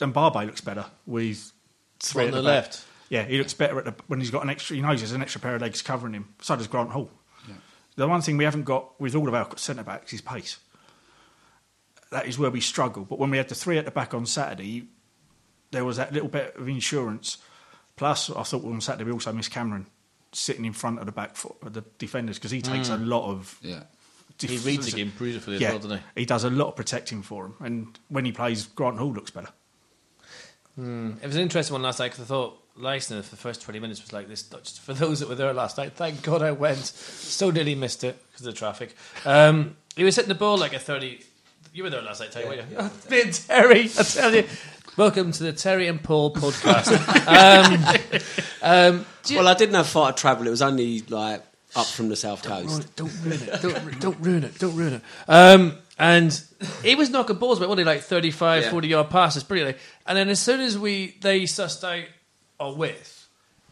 and 0.00 0.12
Barbet 0.12 0.46
looks 0.46 0.60
better 0.60 0.86
with 1.06 1.52
three 2.00 2.24
On 2.24 2.28
at 2.28 2.34
the 2.34 2.40
back. 2.40 2.64
left. 2.64 2.84
Yeah, 3.10 3.24
he 3.24 3.38
looks 3.38 3.54
better 3.54 3.78
at 3.78 3.84
the, 3.84 3.94
when 4.06 4.20
he's 4.20 4.30
got 4.30 4.42
an 4.42 4.50
extra. 4.50 4.76
He 4.76 4.82
knows 4.82 5.00
there's 5.00 5.12
an 5.12 5.22
extra 5.22 5.40
pair 5.40 5.54
of 5.54 5.62
legs 5.62 5.82
covering 5.82 6.14
him. 6.14 6.34
So 6.40 6.56
does 6.56 6.66
Grant 6.66 6.90
Hall. 6.90 7.10
The 7.96 8.08
one 8.08 8.22
thing 8.22 8.36
we 8.36 8.44
haven't 8.44 8.64
got 8.64 9.00
with 9.00 9.14
all 9.14 9.28
of 9.28 9.34
our 9.34 9.56
centre 9.56 9.84
backs 9.84 10.12
is 10.12 10.20
pace. 10.20 10.58
That 12.10 12.26
is 12.26 12.38
where 12.38 12.50
we 12.50 12.60
struggle. 12.60 13.04
But 13.04 13.18
when 13.18 13.30
we 13.30 13.36
had 13.36 13.48
the 13.48 13.54
three 13.54 13.78
at 13.78 13.84
the 13.84 13.90
back 13.90 14.14
on 14.14 14.26
Saturday, 14.26 14.88
there 15.70 15.84
was 15.84 15.96
that 15.96 16.12
little 16.12 16.28
bit 16.28 16.56
of 16.56 16.68
insurance. 16.68 17.38
Plus, 17.96 18.30
I 18.30 18.42
thought 18.42 18.64
on 18.64 18.80
Saturday 18.80 19.04
we 19.04 19.12
also 19.12 19.32
missed 19.32 19.52
Cameron 19.52 19.86
sitting 20.32 20.64
in 20.64 20.72
front 20.72 20.98
of 20.98 21.06
the 21.06 21.12
back 21.12 21.36
foot 21.36 21.56
of 21.62 21.72
the 21.72 21.84
defenders 21.98 22.38
because 22.38 22.50
he 22.50 22.60
takes 22.60 22.88
mm. 22.88 22.94
a 22.94 23.04
lot 23.04 23.30
of. 23.30 23.58
yeah. 23.62 23.84
Def- 24.38 24.50
He 24.50 24.58
reads 24.58 24.86
the 24.90 24.96
game 24.96 25.12
beautifully 25.18 25.56
as 25.56 25.60
yeah, 25.60 25.70
well, 25.70 25.78
doesn't 25.78 25.98
he? 26.14 26.20
he 26.20 26.26
does 26.26 26.44
a 26.44 26.50
lot 26.50 26.68
of 26.68 26.76
protecting 26.76 27.22
for 27.22 27.46
him, 27.46 27.54
and 27.60 27.98
when 28.08 28.24
he 28.24 28.32
plays, 28.32 28.66
Grant 28.66 28.98
Hall 28.98 29.12
looks 29.12 29.30
better. 29.30 29.48
It 30.76 31.24
was 31.26 31.36
an 31.36 31.42
interesting 31.42 31.72
one 31.74 31.82
last 31.82 32.00
night 32.00 32.10
because 32.10 32.24
I 32.24 32.26
thought 32.26 32.60
Leistner 32.76 33.22
for 33.22 33.30
the 33.30 33.36
first 33.36 33.62
20 33.62 33.78
minutes 33.78 34.02
was 34.02 34.12
like 34.12 34.26
this. 34.28 34.42
Just 34.42 34.80
for 34.80 34.92
those 34.94 35.20
that 35.20 35.28
were 35.28 35.36
there 35.36 35.52
last 35.52 35.78
night, 35.78 35.92
thank 35.92 36.22
God 36.22 36.42
I 36.42 36.50
went. 36.50 36.78
So 36.84 37.50
nearly 37.50 37.76
missed 37.76 38.02
it 38.02 38.20
because 38.32 38.44
of 38.46 38.52
the 38.52 38.58
traffic. 38.58 38.96
Um, 39.24 39.76
he 39.94 40.02
was 40.02 40.16
hitting 40.16 40.28
the 40.30 40.34
ball 40.34 40.58
like 40.58 40.72
a 40.72 40.80
30. 40.80 41.20
You 41.72 41.84
were 41.84 41.90
there 41.90 42.02
last 42.02 42.20
night, 42.20 42.32
Terry, 42.32 42.46
weren't 42.46 42.70
you? 42.70 42.90
Me 43.10 43.22
and 43.22 43.32
Terry, 43.46 43.82
I 43.84 44.02
tell 44.02 44.34
you. 44.34 44.44
Welcome 44.96 45.30
to 45.32 45.42
the 45.44 45.52
Terry 45.52 45.86
and 45.88 46.02
Paul 46.02 46.32
podcast. 46.34 46.90
um, 48.62 48.94
um, 48.98 49.06
you- 49.26 49.36
well, 49.38 49.48
I 49.48 49.54
didn't 49.54 49.74
have 49.76 49.86
far 49.88 50.12
to 50.12 50.20
travel. 50.20 50.46
It 50.46 50.50
was 50.50 50.62
only 50.62 51.00
like 51.02 51.42
up 51.76 51.86
from 51.86 52.08
the 52.08 52.16
south 52.16 52.42
coast. 52.42 52.94
Don't 52.96 53.12
ruin 53.22 53.40
it. 53.42 53.62
Don't, 53.62 53.84
ru- 53.84 53.92
don't 54.00 54.18
ruin 54.20 54.44
it. 54.44 54.58
Don't 54.58 54.76
ruin 54.76 54.92
it. 54.94 55.02
Um, 55.28 55.76
and 55.98 56.40
he 56.82 56.94
was 56.94 57.10
knocking 57.10 57.36
balls, 57.36 57.58
but 57.58 57.68
only 57.68 57.84
like 57.84 58.00
35, 58.02 58.64
Yeah. 58.64 58.70
40 58.70 58.88
yard 58.88 59.10
passes, 59.10 59.42
brilliantly. 59.44 59.80
And 60.06 60.16
then 60.18 60.28
as 60.28 60.40
soon 60.40 60.60
as 60.60 60.78
we 60.78 61.16
they 61.20 61.42
sussed 61.42 61.84
out 61.84 62.04
our 62.60 62.72
width 62.74 63.28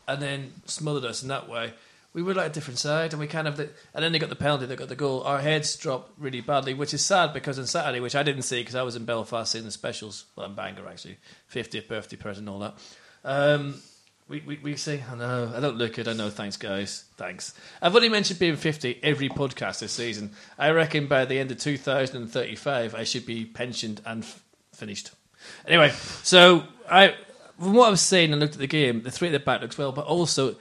and 0.09 0.21
then 0.23 0.53
smothered 0.67 1.05
us 1.05 1.23
in 1.23 1.29
that 1.29 1.49
way, 1.49 1.73
we 2.15 2.23
were 2.23 2.35
like 2.35 2.51
a 2.51 2.53
different 2.53 2.79
side. 2.79 3.13
And 3.13 3.21
we 3.21 3.27
kind 3.27 3.49
of, 3.49 3.59
and 3.59 3.71
then 3.95 4.13
they 4.13 4.19
got 4.19 4.29
the 4.29 4.37
penalty, 4.37 4.67
they 4.67 4.77
got 4.77 4.89
the 4.89 4.95
goal. 4.97 5.23
Our 5.23 5.41
heads 5.41 5.77
dropped 5.77 6.13
really 6.19 6.41
badly, 6.41 6.75
which 6.75 6.93
is 6.95 7.05
sad 7.05 7.33
because 7.33 7.59
on 7.59 7.67
Saturday, 7.67 8.01
which 8.01 8.15
I 8.15 8.23
didn't 8.23 8.43
see 8.43 8.61
because 8.61 8.75
I 8.75 8.83
was 8.83 8.97
in 8.97 9.05
Belfast 9.05 9.51
seeing 9.51 9.65
the 9.65 9.71
specials, 9.71 10.25
well, 10.37 10.47
in 10.47 10.55
Bangor 10.55 10.87
actually, 10.89 11.17
50th 11.53 11.89
birthday 11.89 12.17
present 12.17 12.49
and 12.49 12.55
all 12.55 12.61
that. 12.61 12.75
Um, 13.25 13.81
we, 14.29 14.41
we, 14.47 14.59
we 14.63 14.77
say, 14.77 15.03
I 15.11 15.15
know, 15.17 15.53
I 15.55 15.61
don't 15.61 15.77
look 15.77 15.99
it, 15.99 16.09
I 16.09 16.13
know, 16.15 16.31
thanks 16.31 16.57
guys, 16.57 17.05
thanks. 17.17 17.55
I've 17.83 17.95
only 17.95 18.09
mentioned 18.09 18.39
being 18.39 18.57
50 18.57 19.01
every 19.03 19.29
podcast 19.29 19.81
this 19.81 19.93
season. 19.93 20.31
I 20.59 20.71
reckon 20.71 21.07
by 21.07 21.25
the 21.25 21.39
end 21.39 21.51
of 21.51 21.59
2035, 21.59 22.95
I 22.95 23.05
should 23.05 23.27
be 23.27 23.45
pensioned 23.45 24.01
and 24.07 24.23
f- 24.23 24.43
finished. 24.75 25.11
Anyway, 25.67 25.91
so 26.23 26.65
I, 26.91 27.15
from 27.59 27.75
what 27.75 27.89
I 27.89 27.91
was 27.91 28.01
saying 28.01 28.33
and 28.33 28.41
looked 28.41 28.55
at 28.55 28.61
the 28.61 28.67
game, 28.67 29.03
the 29.03 29.11
three 29.11 29.29
at 29.29 29.33
the 29.33 29.39
back 29.41 29.61
looks 29.61 29.77
well, 29.77 29.93
but 29.93 30.07
also 30.07 30.57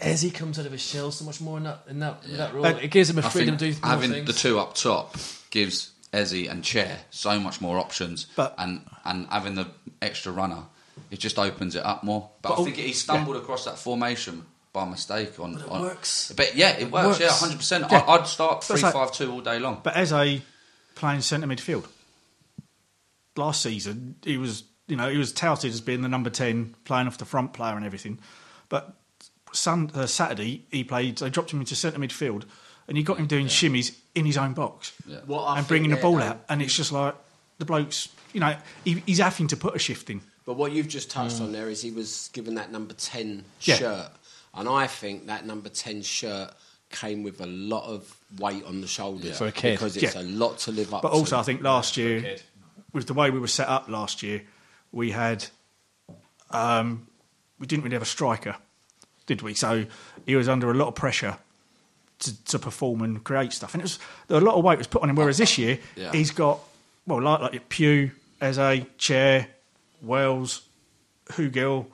as 0.00 0.20
he 0.22 0.30
comes 0.30 0.58
out 0.58 0.66
of 0.66 0.72
his 0.72 0.82
shell 0.82 1.12
so 1.12 1.24
much 1.24 1.40
more 1.40 1.56
in 1.58 1.64
that, 1.64 1.84
in 1.88 2.00
that, 2.00 2.24
in 2.28 2.36
that 2.36 2.52
role, 2.54 2.66
it 2.66 2.90
gives 2.90 3.08
him 3.08 3.18
a 3.18 3.22
I 3.24 3.28
freedom 3.28 3.56
think 3.56 3.74
to 3.76 3.80
do 3.80 3.86
more 3.86 3.94
having 3.94 4.10
things. 4.10 4.26
the 4.26 4.32
two 4.32 4.58
up 4.58 4.74
top 4.74 5.16
gives 5.50 5.92
Eze 6.12 6.48
and 6.48 6.62
Chair 6.64 6.98
so 7.10 7.38
much 7.38 7.60
more 7.60 7.78
options, 7.78 8.26
But- 8.36 8.54
and 8.58 8.84
and 9.04 9.26
having 9.28 9.54
the 9.54 9.68
extra 10.02 10.32
runner, 10.32 10.64
it 11.10 11.18
just 11.18 11.38
opens 11.38 11.74
it 11.76 11.84
up 11.84 12.04
more. 12.04 12.30
But, 12.40 12.50
But 12.50 12.60
I 12.60 12.64
think 12.64 12.76
he 12.76 12.92
stumbled 12.92 13.36
across 13.36 13.64
that 13.64 13.78
formation 13.78 14.46
by 14.72 14.84
mistake 14.88 15.38
on. 15.38 15.58
it 15.58 15.68
on 15.68 15.82
works. 15.82 16.32
But 16.36 16.54
yeah, 16.56 16.70
it 16.78 16.90
works. 16.90 17.20
Yeah, 17.20 17.26
works. 17.26 17.40
hundred 17.40 17.58
percent. 17.58 17.86
Yeah. 17.90 18.04
I'd 18.06 18.26
start 18.26 18.64
three 18.64 18.80
like, 18.80 18.92
five 18.92 19.12
two 19.12 19.30
all 19.30 19.40
day 19.40 19.58
long. 19.58 19.80
But 19.82 19.96
as 19.96 20.12
a 20.12 20.42
playing 20.94 21.20
centre 21.20 21.46
midfield, 21.46 21.86
last 23.36 23.62
season 23.62 24.16
he 24.24 24.38
was, 24.38 24.64
you 24.88 24.96
know, 24.96 25.10
he 25.10 25.18
was 25.18 25.32
touted 25.32 25.72
as 25.72 25.80
being 25.80 26.02
the 26.02 26.08
number 26.08 26.30
ten, 26.30 26.74
playing 26.84 27.06
off 27.06 27.18
the 27.18 27.24
front 27.24 27.52
player 27.52 27.76
and 27.76 27.84
everything. 27.84 28.18
But 28.68 28.96
Sun, 29.52 29.90
uh, 29.94 30.06
Saturday 30.06 30.64
he 30.70 30.84
played. 30.84 31.18
They 31.18 31.30
dropped 31.30 31.52
him 31.52 31.60
into 31.60 31.76
centre 31.76 31.98
midfield, 31.98 32.44
and 32.88 32.96
you 32.96 33.04
got 33.04 33.18
him 33.18 33.26
doing 33.26 33.46
shimmies 33.46 33.94
in 34.14 34.24
his 34.24 34.38
own 34.38 34.54
box 34.54 34.92
What 35.26 35.58
and 35.58 35.66
bringing 35.66 35.90
the 35.90 35.96
ball 35.96 36.22
out. 36.22 36.44
And 36.48 36.62
it's 36.62 36.74
just 36.74 36.92
like 36.92 37.14
the 37.58 37.64
blokes, 37.64 38.08
you 38.32 38.40
know, 38.40 38.56
he, 38.84 39.02
he's 39.06 39.18
having 39.18 39.48
to 39.48 39.56
put 39.56 39.76
a 39.76 39.78
shift 39.78 40.10
in. 40.10 40.22
But 40.44 40.54
what 40.54 40.72
you've 40.72 40.88
just 40.88 41.10
touched 41.10 41.40
on 41.40 41.52
there 41.52 41.68
is 41.70 41.80
he 41.82 41.90
was 41.92 42.30
given 42.32 42.54
that 42.56 42.72
number 42.72 42.94
10 42.94 43.44
Yeah. 43.60 43.76
shirt. 43.76 44.08
And 44.54 44.68
I 44.68 44.86
think 44.86 45.26
that 45.26 45.46
number 45.46 45.68
10 45.68 46.02
shirt 46.02 46.52
came 46.90 47.22
with 47.22 47.40
a 47.40 47.46
lot 47.46 47.84
of 47.84 48.14
weight 48.38 48.64
on 48.64 48.80
the 48.80 48.86
shoulders. 48.86 49.38
For 49.38 49.46
a 49.46 49.52
kid. 49.52 49.74
Because 49.74 49.96
it's 49.96 50.14
Yeah. 50.14 50.20
a 50.20 50.24
lot 50.24 50.58
to 50.60 50.72
live 50.72 50.92
up 50.92 51.02
But 51.02 51.10
to. 51.10 51.14
also, 51.14 51.38
I 51.38 51.42
think 51.42 51.62
last 51.62 51.96
year, 51.96 52.36
with 52.92 53.06
the 53.06 53.14
way 53.14 53.30
we 53.30 53.38
were 53.38 53.46
set 53.46 53.68
up 53.68 53.88
last 53.88 54.22
year, 54.22 54.42
we 54.90 55.12
had 55.12 55.46
um, 56.50 57.06
we 57.58 57.66
didn't 57.66 57.84
really 57.84 57.94
have 57.94 58.02
a 58.02 58.06
striker, 58.06 58.56
did 59.26 59.42
we? 59.42 59.54
So 59.54 59.86
he 60.26 60.36
was 60.36 60.48
under 60.48 60.70
a 60.70 60.74
lot 60.74 60.88
of 60.88 60.94
pressure 60.94 61.38
to, 62.20 62.44
to 62.44 62.58
perform 62.58 63.00
and 63.02 63.22
create 63.24 63.52
stuff, 63.52 63.74
and 63.74 63.80
it 63.80 63.84
was 63.84 63.98
there 64.28 64.38
a 64.38 64.40
lot 64.40 64.56
of 64.56 64.64
weight 64.64 64.78
was 64.78 64.86
put 64.86 65.02
on 65.02 65.08
him. 65.10 65.16
Whereas 65.16 65.38
this 65.38 65.56
year, 65.58 65.78
Yeah. 65.96 66.12
he's 66.12 66.30
got 66.30 66.60
well, 67.06 67.22
like 67.22 67.40
like 67.40 67.68
Pugh, 67.68 68.10
as 68.40 68.58
a 68.58 68.86
chair, 68.98 69.48
Wells, 70.02 70.62
Hugill, 71.26 71.86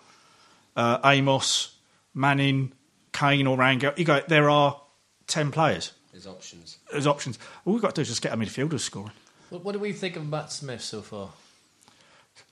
uh, 0.77 0.99
Amos, 1.05 1.77
Manning, 2.15 2.73
Kane, 3.13 3.47
or 3.47 3.57
Rangel. 3.57 3.97
You 3.99 4.05
go. 4.05 4.21
There 4.27 4.49
are 4.51 4.81
ten 5.27 5.51
players 5.53 5.93
There's 6.13 6.27
options. 6.27 6.79
There's 6.91 7.07
options. 7.07 7.39
All 7.65 7.73
we've 7.75 7.83
got 7.83 7.91
to 7.95 7.95
do 7.97 8.03
is 8.03 8.09
just 8.09 8.23
get 8.23 8.33
our 8.33 8.39
midfielders 8.39 8.81
scoring. 8.81 9.13
What, 9.51 9.65
what 9.65 9.73
do 9.73 9.79
we 9.79 9.93
think 9.93 10.17
of 10.17 10.27
Matt 10.29 10.51
Smith 10.53 10.83
so 10.83 11.03
far? 11.03 11.31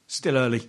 Still 0.07 0.37
early 0.37 0.69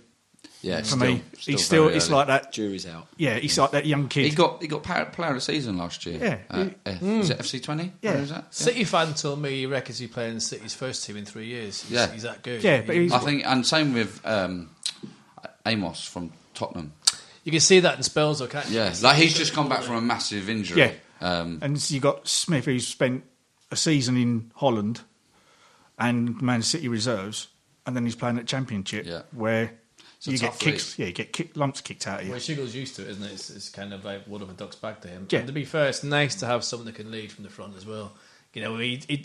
Yeah, 0.62 0.78
for 0.80 0.84
still, 0.84 0.98
me. 0.98 1.22
he's 1.38 1.64
still. 1.64 1.88
It's 1.88 2.06
early. 2.06 2.14
like 2.16 2.26
that. 2.26 2.52
Jury's 2.52 2.86
out. 2.86 3.06
Yeah, 3.16 3.38
he's 3.38 3.56
like 3.56 3.70
that 3.70 3.86
young 3.86 4.08
kid. 4.08 4.24
He 4.24 4.30
got 4.30 4.60
he 4.60 4.66
got 4.68 4.82
player, 4.82 5.04
player 5.06 5.30
of 5.30 5.36
the 5.36 5.40
season 5.40 5.78
last 5.78 6.04
year. 6.06 6.18
Yeah. 6.20 6.38
Uh, 6.50 6.64
He- 6.64 6.74
F- 6.86 7.02
is 7.02 7.30
it 7.30 7.38
FC 7.38 7.60
Twente? 7.60 7.92
Yeah. 8.02 8.14
Where 8.14 8.22
is 8.22 8.30
that? 8.30 8.52
City 8.54 8.82
fan 8.84 9.14
told 9.14 9.40
me 9.40 9.50
he 9.50 9.66
reckons 9.66 9.98
he's 10.00 10.10
playing 10.10 10.40
City's 10.40 10.74
first 10.74 11.04
team 11.04 11.16
in 11.16 11.24
three 11.24 11.46
years. 11.46 11.82
He's, 11.82 11.92
Yeah. 11.92 12.10
he's 12.12 12.22
that 12.24 12.42
good. 12.42 12.62
Yeah, 12.64 12.80
but 12.82 12.96
he's- 12.96 13.12
I 13.12 13.18
think, 13.20 13.44
and 13.46 13.64
same 13.64 13.94
with 13.94 14.20
um, 14.26 14.70
Amos 15.68 16.04
from 16.06 16.32
Tottenham. 16.54 16.92
you 17.44 17.52
can 17.52 17.60
see 17.60 17.80
that 17.80 17.96
in 17.96 18.02
spells, 18.02 18.42
okay? 18.42 18.60
can't? 18.60 18.70
Yeah, 18.70 18.94
like 19.02 19.16
he's 19.16 19.36
just 19.36 19.52
come 19.52 19.68
back 19.68 19.82
from 19.82 19.96
a 19.96 20.00
massive 20.00 20.48
injury. 20.48 20.80
Yeah. 20.80 20.92
Um, 21.20 21.58
and 21.62 21.80
so 21.80 21.94
you 21.94 22.00
got 22.00 22.26
Smith, 22.28 22.64
who's 22.64 22.86
spent 22.86 23.24
a 23.70 23.76
season 23.76 24.16
in 24.16 24.52
Holland 24.56 25.00
and 25.98 26.40
Man 26.40 26.62
City 26.62 26.88
reserves, 26.88 27.48
and 27.86 27.96
then 27.96 28.04
he's 28.04 28.14
playing 28.14 28.38
at 28.38 28.46
Championship 28.46 29.06
Yeah. 29.06 29.22
where 29.32 29.72
a 30.26 30.30
you 30.30 30.38
get 30.38 30.46
tough 30.52 30.58
kicks. 30.58 30.98
Yeah, 30.98 31.06
you 31.06 31.12
get 31.12 31.32
kick, 31.32 31.56
lumps 31.56 31.80
kicked 31.80 32.06
out 32.06 32.20
of 32.20 32.26
you. 32.26 32.32
Well, 32.32 32.40
Shiggle's 32.40 32.74
used 32.74 32.96
to 32.96 33.02
it, 33.02 33.08
isn't 33.10 33.22
it? 33.24 33.32
It's, 33.32 33.50
it's 33.50 33.68
kind 33.68 33.92
of 33.92 34.04
like 34.04 34.26
one 34.26 34.42
of 34.42 34.50
a 34.50 34.52
duck's 34.52 34.76
back 34.76 35.00
to 35.02 35.08
him. 35.08 35.26
Yeah. 35.30 35.40
And 35.40 35.46
to 35.48 35.52
be 35.52 35.64
fair, 35.64 35.88
it's 35.88 36.02
nice 36.04 36.34
to 36.36 36.46
have 36.46 36.64
someone 36.64 36.86
that 36.86 36.94
can 36.94 37.10
lead 37.10 37.32
from 37.32 37.44
the 37.44 37.50
front 37.50 37.76
as 37.76 37.86
well. 37.86 38.12
You 38.54 38.62
know, 38.62 38.76
he 38.78 39.00
he, 39.08 39.24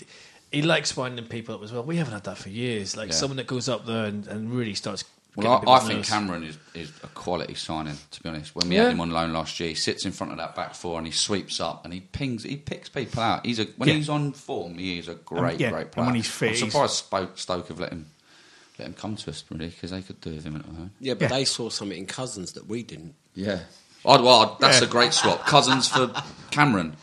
he 0.52 0.62
likes 0.62 0.96
winding 0.98 1.26
people 1.26 1.56
up 1.56 1.64
as 1.64 1.72
well. 1.72 1.84
We 1.84 1.98
haven't 1.98 2.14
had 2.14 2.24
that 2.26 2.38
for 2.38 2.50
years. 2.50 2.96
Like 2.98 3.10
Yeah. 3.10 3.16
someone 3.16 3.38
that 3.38 3.48
goes 3.48 3.70
up 3.70 3.86
there 3.86 4.06
and, 4.06 4.28
and 4.28 4.52
really 4.52 4.74
starts. 4.76 5.04
Well, 5.36 5.64
I, 5.68 5.74
I 5.74 5.80
think. 5.80 6.06
Cameron 6.06 6.44
is, 6.44 6.58
is 6.76 6.92
a 7.04 7.08
quality 7.08 7.56
signing. 7.56 7.98
To 8.12 8.22
be 8.24 8.30
honest, 8.30 8.56
when 8.56 8.70
we 8.70 8.76
Yeah. 8.76 8.84
had 8.84 8.92
him 8.94 9.02
on 9.02 9.10
loan 9.10 9.34
last 9.34 9.60
year, 9.60 9.70
he 9.70 9.76
sits 9.76 10.06
in 10.06 10.12
front 10.12 10.32
of 10.32 10.38
that 10.38 10.56
back 10.56 10.76
four 10.76 10.98
and 11.00 11.08
he 11.08 11.12
sweeps 11.14 11.60
up 11.60 11.86
and 11.86 11.94
he 11.94 12.02
pings, 12.02 12.44
he 12.44 12.56
picks 12.56 12.88
people 12.90 13.22
out. 13.24 13.46
He's 13.46 13.60
a 13.60 13.66
when 13.78 13.90
Yeah. 13.90 13.96
he's 13.96 14.10
on 14.10 14.34
form, 14.34 14.78
he 14.78 15.00
is 15.00 15.08
a 15.08 15.16
great, 15.16 15.60
yeah, 15.60 15.72
great 15.72 15.82
and 15.84 15.92
player. 15.92 16.06
when 16.06 16.16
he's 16.16 16.30
fit, 16.30 16.62
I'm 16.62 16.70
surprised 16.70 16.94
Stoke, 16.94 17.38
Stoke 17.38 17.68
have 17.70 17.80
let 17.80 17.92
him 17.92 18.06
let 18.78 18.88
him 18.88 18.94
come 18.94 19.16
to 19.16 19.30
us 19.32 19.44
really 19.50 19.68
because 19.70 19.92
they 19.92 20.02
could 20.02 20.20
do 20.22 20.32
with 20.36 20.44
him 20.44 20.56
at 20.56 20.66
home. 20.66 20.92
Yeah, 21.00 21.14
but 21.16 21.24
Yeah. 21.24 21.28
they 21.38 21.46
saw 21.46 21.70
something 21.70 21.98
in 21.98 22.06
Cousins 22.06 22.52
that 22.54 22.68
we 22.68 22.84
didn't. 22.84 23.16
Yeah, 23.36 23.60
I'd, 24.06 24.22
well, 24.22 24.42
I'd- 24.42 24.52
that's 24.60 24.82
Yeah. 24.82 24.88
a 24.88 24.90
great 24.90 25.14
swap. 25.14 25.46
Cousins 25.48 25.88
for 25.88 26.12
Cameron. 26.52 26.96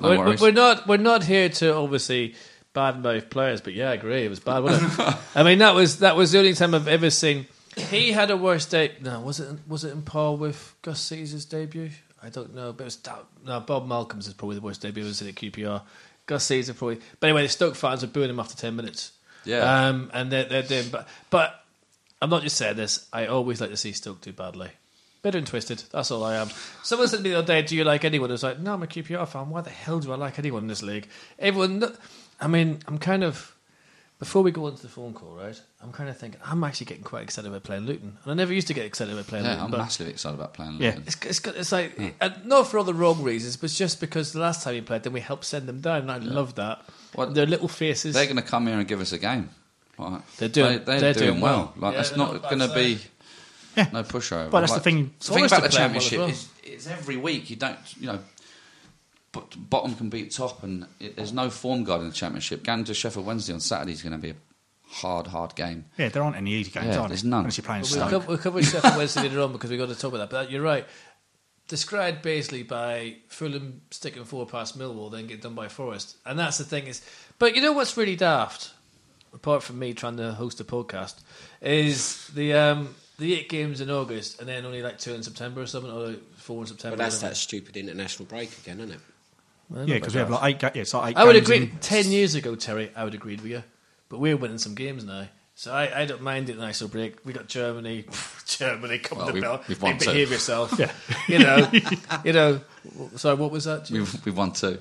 No 0.00 0.08
we're, 0.10 0.18
worries. 0.18 0.40
we're 0.40 0.50
not 0.50 0.88
we're 0.88 0.96
not 0.96 1.22
here 1.24 1.48
to 1.50 1.74
obviously 1.74 2.34
bad 2.72 3.02
badmouth 3.02 3.30
players, 3.30 3.60
but 3.60 3.74
yeah, 3.74 3.90
I 3.90 3.94
agree. 3.94 4.24
It 4.24 4.28
was 4.30 4.40
bad, 4.40 4.64
wasn't 4.64 4.98
it? 4.98 5.14
I 5.36 5.42
mean, 5.44 5.58
that 5.58 5.74
was 5.76 5.98
that 6.00 6.16
was 6.16 6.32
the 6.32 6.38
only 6.38 6.54
time 6.54 6.74
I've 6.74 6.88
ever 6.88 7.10
seen. 7.10 7.46
He 7.76 8.12
had 8.12 8.30
a 8.30 8.36
worse 8.36 8.66
day. 8.66 8.92
No, 9.00 9.20
was 9.20 9.40
it 9.40 9.58
was 9.68 9.84
it 9.84 9.92
in 9.92 10.02
par 10.02 10.34
with 10.36 10.74
Gus 10.82 11.00
Caesar's 11.02 11.44
debut? 11.44 11.90
I 12.22 12.28
don't 12.28 12.54
know, 12.54 12.72
but 12.72 12.82
it 12.82 12.84
was 12.86 12.96
that- 12.96 13.24
no. 13.46 13.60
Bob 13.60 13.86
Malcolm's 13.88 14.26
is 14.26 14.34
probably 14.34 14.56
the 14.56 14.60
worst 14.62 14.82
debut. 14.82 15.04
Was 15.04 15.22
it 15.22 15.28
at 15.28 15.34
QPR? 15.36 15.82
Gus 16.26 16.44
Caesar 16.44 16.74
probably. 16.74 17.00
But 17.18 17.28
anyway, 17.28 17.42
the 17.42 17.48
Stoke 17.48 17.74
fans 17.76 18.02
were 18.02 18.08
booing 18.08 18.28
him 18.30 18.38
after 18.40 18.56
ten 18.56 18.76
minutes. 18.76 19.12
Yeah. 19.44 19.86
um, 19.88 20.10
and 20.12 20.30
they're, 20.30 20.44
they're 20.44 20.62
doing. 20.62 20.88
But 20.90 21.08
but 21.30 21.64
I'm 22.20 22.28
not 22.30 22.42
just 22.42 22.56
saying 22.56 22.76
this. 22.76 23.06
I 23.12 23.26
always 23.26 23.60
like 23.60 23.70
to 23.70 23.76
see 23.76 23.92
Stoke 23.92 24.20
do 24.20 24.32
badly. 24.32 24.70
Bitter 25.22 25.38
and 25.38 25.46
twisted. 25.46 25.82
That's 25.92 26.10
all 26.10 26.24
I 26.24 26.36
am. 26.36 26.48
Someone 26.82 27.06
said 27.08 27.18
to 27.18 27.22
me 27.22 27.30
the 27.30 27.38
other 27.38 27.46
day, 27.46 27.62
"Do 27.62 27.76
you 27.76 27.84
like 27.84 28.04
anyone?" 28.04 28.30
I 28.30 28.32
was 28.32 28.42
like, 28.42 28.58
"No, 28.58 28.74
I'm 28.74 28.82
a 28.82 28.86
QPR 28.86 29.26
fan. 29.28 29.48
Why 29.50 29.60
the 29.60 29.70
hell 29.70 30.00
do 30.00 30.12
I 30.12 30.16
like 30.16 30.38
anyone 30.38 30.62
in 30.62 30.68
this 30.68 30.82
league?" 30.82 31.08
Everyone. 31.38 31.84
I 32.40 32.46
mean, 32.48 32.80
I'm 32.86 32.98
kind 32.98 33.22
of. 33.24 33.54
Before 34.20 34.42
we 34.42 34.50
go 34.50 34.68
into 34.68 34.82
the 34.82 34.88
phone 34.88 35.14
call, 35.14 35.34
right? 35.34 35.58
I'm 35.82 35.92
kind 35.92 36.10
of 36.10 36.16
thinking 36.18 36.38
I'm 36.44 36.62
actually 36.62 36.84
getting 36.86 37.02
quite 37.04 37.22
excited 37.22 37.48
about 37.48 37.62
playing 37.62 37.86
Luton, 37.86 38.18
and 38.22 38.30
I 38.30 38.34
never 38.34 38.52
used 38.52 38.66
to 38.68 38.74
get 38.74 38.84
excited 38.84 39.12
about 39.14 39.26
playing 39.26 39.46
yeah, 39.46 39.52
Luton. 39.52 39.64
I'm 39.64 39.70
but 39.70 39.78
massively 39.78 40.12
excited 40.12 40.34
about 40.34 40.52
playing. 40.52 40.76
Yeah. 40.78 40.88
Luton. 40.90 41.04
it's, 41.06 41.24
it's, 41.24 41.38
got- 41.38 41.56
it's 41.56 41.72
like, 41.72 41.98
and 41.98 42.12
uh, 42.20 42.30
not 42.44 42.66
for 42.68 42.76
all 42.76 42.84
the 42.84 42.92
wrong 42.92 43.22
reasons, 43.22 43.56
but 43.56 43.70
just 43.70 43.98
because 43.98 44.32
the 44.34 44.40
last 44.40 44.62
time 44.62 44.74
we 44.74 44.82
played 44.82 45.04
them, 45.04 45.14
we 45.14 45.20
helped 45.20 45.46
send 45.46 45.66
them 45.66 45.80
down, 45.80 46.02
and 46.02 46.12
I 46.12 46.18
love 46.18 46.54
that. 46.56 46.82
Well, 47.16 47.30
Their 47.30 47.46
little 47.46 47.66
faces. 47.68 48.14
They're 48.14 48.26
going 48.26 48.36
to 48.36 48.42
come 48.42 48.66
here 48.66 48.78
and 48.78 48.86
give 48.86 49.00
us 49.00 49.12
a 49.12 49.18
game. 49.18 49.48
Right. 49.98 50.20
They're 50.36 50.48
doing- 50.50 50.84
They, 50.84 50.96
are 50.96 51.00
they're 51.00 51.14
doing, 51.14 51.30
doing 51.30 51.40
well. 51.40 51.72
well. 51.76 51.90
Like 51.90 51.94
Yeah, 51.94 52.00
it's 52.00 52.14
not, 52.16 52.32
not 52.34 52.42
going 52.42 52.58
to 52.68 52.74
be. 52.74 52.98
Yeah. 53.76 53.88
no 53.92 54.02
pushover. 54.02 54.50
But 54.50 54.60
that's 54.60 54.74
the 54.74 54.80
thing- 54.80 55.14
The 55.20 55.32
thing 55.32 55.44
about 55.46 55.62
the 55.62 55.68
playing 55.70 55.92
well 55.92 56.00
championship 56.00 56.18
well. 56.18 56.28
is 56.28 56.48
it's 56.62 56.86
every 56.86 57.16
week. 57.16 57.48
You 57.48 57.56
don't, 57.56 57.78
you 57.98 58.06
know, 58.08 58.18
but 59.32 59.54
bottom 59.70 59.94
can 59.94 60.08
beat 60.10 60.32
top, 60.32 60.62
and 60.62 60.86
it, 60.98 61.16
there's 61.16 61.32
no 61.32 61.50
form 61.50 61.84
guide 61.84 62.00
in 62.00 62.08
the 62.08 62.12
championship. 62.14 62.64
Going 62.64 62.84
to 62.84 62.94
Sheffield 62.94 63.26
Wednesday 63.26 63.52
on 63.52 63.60
Saturday 63.60 63.92
is 63.92 64.02
going 64.02 64.12
to 64.12 64.18
be 64.18 64.30
a 64.30 64.34
hard, 64.88 65.28
hard 65.28 65.54
game. 65.54 65.84
Yeah, 65.98 66.08
there 66.08 66.22
aren't 66.22 66.36
any 66.36 66.52
easy 66.52 66.70
games, 66.70 66.86
Yeah, 66.86 66.92
are 66.92 66.98
there? 67.02 67.08
there's 67.08 67.24
none. 67.24 67.40
Unless 67.40 67.58
you're 67.58 67.64
playing 67.64 67.82
But 67.82 67.90
we'll, 67.90 67.98
Stoke. 68.00 68.10
cover, 68.10 68.26
we'll 68.28 68.38
cover 68.38 68.62
Sheffield 68.62 68.96
Wednesday 68.96 69.22
later 69.22 69.40
on 69.40 69.52
because 69.52 69.70
we've 69.70 69.78
got 69.78 69.88
to 69.88 69.94
talk 69.94 70.12
about 70.12 70.30
that. 70.30 70.30
But 70.30 70.50
you're 70.50 70.62
right. 70.62 70.84
Described 71.68 72.22
basically 72.22 72.64
by 72.64 73.18
Fulham 73.28 73.82
sticking 73.92 74.24
four 74.24 74.44
past 74.44 74.76
Millwall, 74.76 75.12
then 75.12 75.28
get 75.28 75.40
done 75.42 75.54
by 75.54 75.68
Forest. 75.68 76.16
And 76.26 76.36
that's 76.36 76.58
the 76.58 76.64
thing 76.64 76.88
is. 76.88 77.00
But 77.38 77.54
you 77.54 77.62
know 77.62 77.70
what's 77.72 77.96
really 77.96 78.16
daft, 78.16 78.72
apart 79.32 79.62
from 79.62 79.78
me 79.78 79.94
trying 79.94 80.16
to 80.16 80.32
host 80.32 80.58
a 80.60 80.64
podcast, 80.64 81.20
is 81.60 82.26
the 82.34 82.54
um, 82.54 82.96
the 83.20 83.34
eight 83.34 83.48
games 83.48 83.80
in 83.80 83.88
August 83.88 84.40
and 84.40 84.48
then 84.48 84.64
only 84.66 84.82
like 84.82 84.98
two 84.98 85.14
in 85.14 85.22
September 85.22 85.60
or 85.60 85.66
something, 85.66 85.92
or 85.92 86.14
four 86.34 86.62
in 86.62 86.66
September. 86.66 86.96
But 86.96 87.04
that's 87.04 87.22
or 87.22 87.28
that 87.28 87.36
stupid 87.36 87.76
international 87.76 88.26
break 88.26 88.50
again, 88.58 88.80
isn't 88.80 88.96
it? 88.96 89.00
Well, 89.70 89.88
Yeah, 89.88 89.94
because 89.96 90.14
we 90.14 90.18
have 90.20 90.30
like 90.30 90.54
eight. 90.54 90.58
Ga- 90.58 90.70
yeah, 90.74 90.82
it's 90.82 90.92
like 90.94 91.12
eight 91.12 91.16
I 91.16 91.24
would 91.24 91.34
games 91.34 91.46
agree. 91.48 91.56
in- 91.62 91.78
Ten 91.80 92.10
years 92.10 92.34
ago, 92.34 92.54
Terry, 92.56 92.90
I 92.96 93.04
would 93.04 93.14
agree 93.14 93.36
with 93.36 93.46
you. 93.46 93.62
But 94.08 94.18
we're 94.18 94.36
winning 94.36 94.58
some 94.58 94.74
games 94.74 95.04
now. 95.04 95.28
So 95.54 95.72
I, 95.72 96.00
I 96.02 96.04
don't 96.06 96.22
mind 96.22 96.48
it. 96.50 96.58
Nice 96.58 96.80
little 96.80 96.92
break. 96.92 97.24
We 97.24 97.32
got 97.32 97.46
Germany. 97.46 98.06
Germany, 98.46 98.98
come 98.98 99.18
Well, 99.18 99.26
to 99.28 99.32
we've- 99.32 99.42
bell. 99.44 99.62
we've 99.68 99.80
won 99.80 99.98
two. 99.98 100.06
behave 100.06 100.30
yourself. 100.32 100.72
Yeah. 100.78 100.90
You 101.28 101.38
know. 101.38 101.70
you 102.24 102.32
know. 102.32 102.60
Sorry, 103.16 103.36
what 103.36 103.50
was 103.52 103.64
that? 103.64 103.84
Jim? 103.84 103.98
We've, 103.98 104.26
we've 104.26 104.36
won 104.36 104.52
two, 104.52 104.78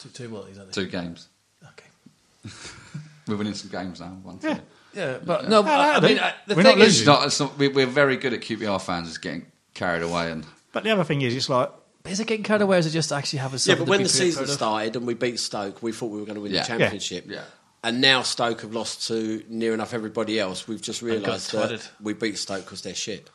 Two, 0.00 0.08
two 0.10 0.30
what 0.30 0.48
exactly? 0.48 0.72
two 0.72 0.86
games. 0.90 1.28
Okay. 1.64 2.54
We're 3.26 3.36
winning 3.36 3.54
some 3.54 3.70
games 3.70 4.00
now. 4.00 4.08
One, 4.22 4.38
two. 4.38 4.48
Yeah. 4.48 4.58
Yeah, 4.94 5.18
but 5.24 5.48
no. 5.48 5.62
I, 5.64 5.96
I 5.96 6.00
mean, 6.00 6.18
I, 6.20 6.34
the 6.46 6.54
we're 6.54 6.62
thing 6.62 6.78
not 6.78 6.86
is, 6.86 6.98
It's 7.00 7.06
not, 7.06 7.26
it's 7.26 7.40
not, 7.40 7.58
we, 7.58 7.66
we're 7.66 7.84
very 7.86 8.16
good 8.16 8.32
at 8.32 8.42
QPR 8.42 8.80
fans 8.80 9.08
just 9.08 9.20
getting 9.22 9.44
carried 9.74 10.02
away 10.02 10.30
and 10.30 10.46
But 10.70 10.84
the 10.84 10.90
other 10.92 11.02
thing 11.02 11.20
is, 11.22 11.34
it's 11.34 11.48
like 11.48 11.68
is 12.06 12.20
it 12.20 12.26
getting 12.26 12.44
carried 12.44 12.62
away? 12.62 12.76
Or 12.76 12.80
is 12.80 12.86
it 12.86 12.90
just 12.90 13.12
actually 13.12 13.38
having 13.40 13.54
Yeah, 13.54 13.58
something 13.58 13.78
but 13.80 13.84
to 13.86 13.90
when 13.90 13.98
be 14.00 14.04
the 14.04 14.08
season 14.10 14.46
started 14.46 14.96
and 14.96 15.06
we 15.06 15.14
beat 15.14 15.38
Stoke, 15.40 15.82
we 15.82 15.92
thought 15.92 16.06
we 16.10 16.18
were 16.20 16.26
going 16.26 16.36
to 16.36 16.40
win 16.42 16.52
Yeah. 16.52 16.62
the 16.62 16.66
championship. 16.68 17.24
Yeah. 17.28 17.42
And 17.82 18.00
now 18.00 18.22
Stoke 18.22 18.62
have 18.62 18.72
lost 18.74 19.06
to 19.08 19.42
near 19.48 19.74
enough 19.74 19.92
everybody 19.94 20.38
else. 20.40 20.66
We've 20.68 20.80
just 20.82 21.02
realised 21.02 21.52
that 21.52 21.70
twatted. 21.70 21.88
we 22.00 22.12
beat 22.14 22.38
Stoke 22.38 22.64
because 22.64 22.82
they're 22.82 22.94
shit. 22.94 23.28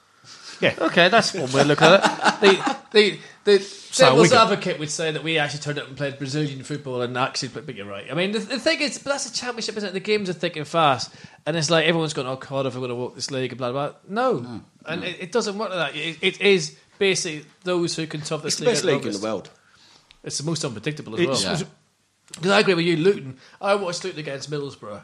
yeah, 0.59 0.75
Okay, 0.79 1.07
that's 1.09 1.33
one 1.33 1.51
way 1.51 1.61
to 1.61 1.67
look 1.67 1.81
at 1.81 2.03
it. 2.03 2.25
The 2.39 2.77
the 2.91 3.19
the 3.43 3.59
So 3.59 4.05
devil's 4.05 4.29
Wigan- 4.31 4.37
advocate 4.37 4.79
would 4.79 4.89
say 4.89 5.11
that 5.11 5.23
we 5.23 5.37
actually 5.37 5.59
turned 5.59 5.77
up 5.77 5.87
and 5.89 5.97
played 5.97 6.17
Brazilian 6.17 6.63
football 6.63 7.01
and 7.01 7.15
actually, 7.17 7.49
but, 7.49 7.65
but 7.65 7.75
you're 7.75 7.85
right. 7.85 8.07
I 8.09 8.13
mean, 8.15 8.31
the, 8.31 8.39
the 8.39 8.59
thing 8.59 8.79
is, 8.79 8.97
but 8.97 9.09
that's 9.11 9.29
a 9.29 9.33
championship, 9.33 9.75
isn't 9.77 9.89
it? 9.89 9.91
The 9.93 9.99
games 9.99 10.29
are 10.29 10.33
thick 10.33 10.55
and 10.55 10.65
fast, 10.67 11.11
and 11.45 11.55
it's 11.57 11.69
like 11.69 11.85
everyone's 11.85 12.13
going, 12.13 12.27
"Oh, 12.27 12.37
Cardiff 12.37 12.75
are 12.75 12.79
going 12.79 12.89
to 12.89 12.95
walk 12.95 13.13
this 13.15 13.29
league," 13.29 13.51
and 13.51 13.57
blah 13.57 13.71
blah. 13.73 13.89
blah. 13.89 13.97
No, 14.07 14.39
mm. 14.39 14.61
and 14.85 15.03
It, 15.03 15.17
it 15.19 15.31
doesn't 15.33 15.57
work 15.57 15.69
like 15.69 15.93
that. 15.93 15.99
It, 15.99 16.17
it 16.21 16.41
is 16.41 16.77
basically 16.99 17.45
those 17.63 17.95
who 17.95 18.05
can 18.05 18.21
top 18.21 18.43
this 18.43 18.53
It's 18.53 18.59
the 18.59 18.65
league. 18.65 18.75
best 18.75 18.85
out 18.85 18.91
league 18.91 19.05
in 19.07 19.13
the 19.13 19.27
world. 19.27 19.49
It's 20.23 20.37
the 20.37 20.43
most 20.43 20.63
unpredictable 20.63 21.15
as 21.15 21.21
it's, 21.21 21.43
well. 21.43 21.57
Yeah. 21.57 21.63
Because 22.35 22.51
I 22.51 22.59
agree 22.59 22.75
with 22.75 22.85
you, 22.85 22.97
Luton. 22.97 23.37
I 23.59 23.73
watched 23.75 24.03
Luton 24.03 24.19
against 24.19 24.51
Middlesbrough, 24.51 25.01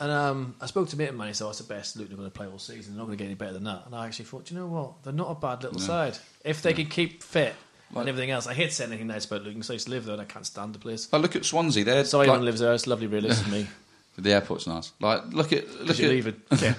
and 0.00 0.12
um, 0.12 0.54
I 0.60 0.66
spoke 0.66 0.88
to 0.90 0.96
a 0.96 0.98
mate 0.98 1.08
of 1.08 1.14
mine. 1.14 1.28
He 1.28 1.34
said, 1.34 1.46
oh, 1.46 1.50
"It's 1.50 1.58
the 1.58 1.64
best 1.72 1.96
Luton 1.96 2.12
are 2.14 2.16
going 2.16 2.30
to 2.30 2.36
play 2.36 2.46
all 2.46 2.58
season. 2.58 2.92
They're 2.92 2.98
not 2.98 3.06
going 3.06 3.16
to 3.16 3.24
get 3.24 3.26
any 3.26 3.36
better 3.36 3.54
than 3.54 3.64
that." 3.64 3.84
And 3.86 3.94
I 3.94 4.06
actually 4.06 4.26
thought, 4.26 4.44
"Do 4.44 4.54
you 4.54 4.60
know 4.60 4.66
what? 4.66 5.02
They're 5.02 5.12
not 5.12 5.30
a 5.30 5.34
bad 5.34 5.62
little 5.62 5.78
side 5.78 6.18
if 6.44 6.60
they 6.60 6.74
can 6.74 6.86
keep 6.86 7.22
fit 7.22 7.54
Like- 7.92 8.02
and 8.02 8.08
everything 8.08 8.30
else." 8.30 8.46
I 8.46 8.52
hate 8.54 8.72
saying 8.72 8.90
anything 8.90 9.06
nice 9.06 9.24
about 9.24 9.40
Luton 9.42 9.54
because 9.54 9.70
I 9.70 9.74
used 9.74 9.86
to 9.86 9.92
live 9.92 10.04
there 10.04 10.12
and 10.12 10.22
I 10.22 10.26
can't 10.26 10.44
stand 10.44 10.74
the 10.74 10.78
place. 10.78 11.06
But 11.06 11.22
look 11.22 11.36
at 11.36 11.44
Swansea. 11.44 11.84
They're 11.84 12.04
Sorry, 12.04 12.26
like, 12.26 12.34
anyone 12.34 12.44
lives 12.44 12.60
there. 12.60 12.74
It's 12.74 12.86
lovely, 12.86 13.06
really. 13.06 13.28
Listen 13.28 13.44
to 13.46 13.50
me. 13.50 13.66
the 14.18 14.32
airport's 14.32 14.66
nice. 14.66 14.92
Like 15.00 15.32
look 15.32 15.52
at 15.52 15.68
look 15.80 15.90
at 15.90 15.98
you're 15.98 16.10
leaving. 16.10 16.40
yeah. 16.60 16.74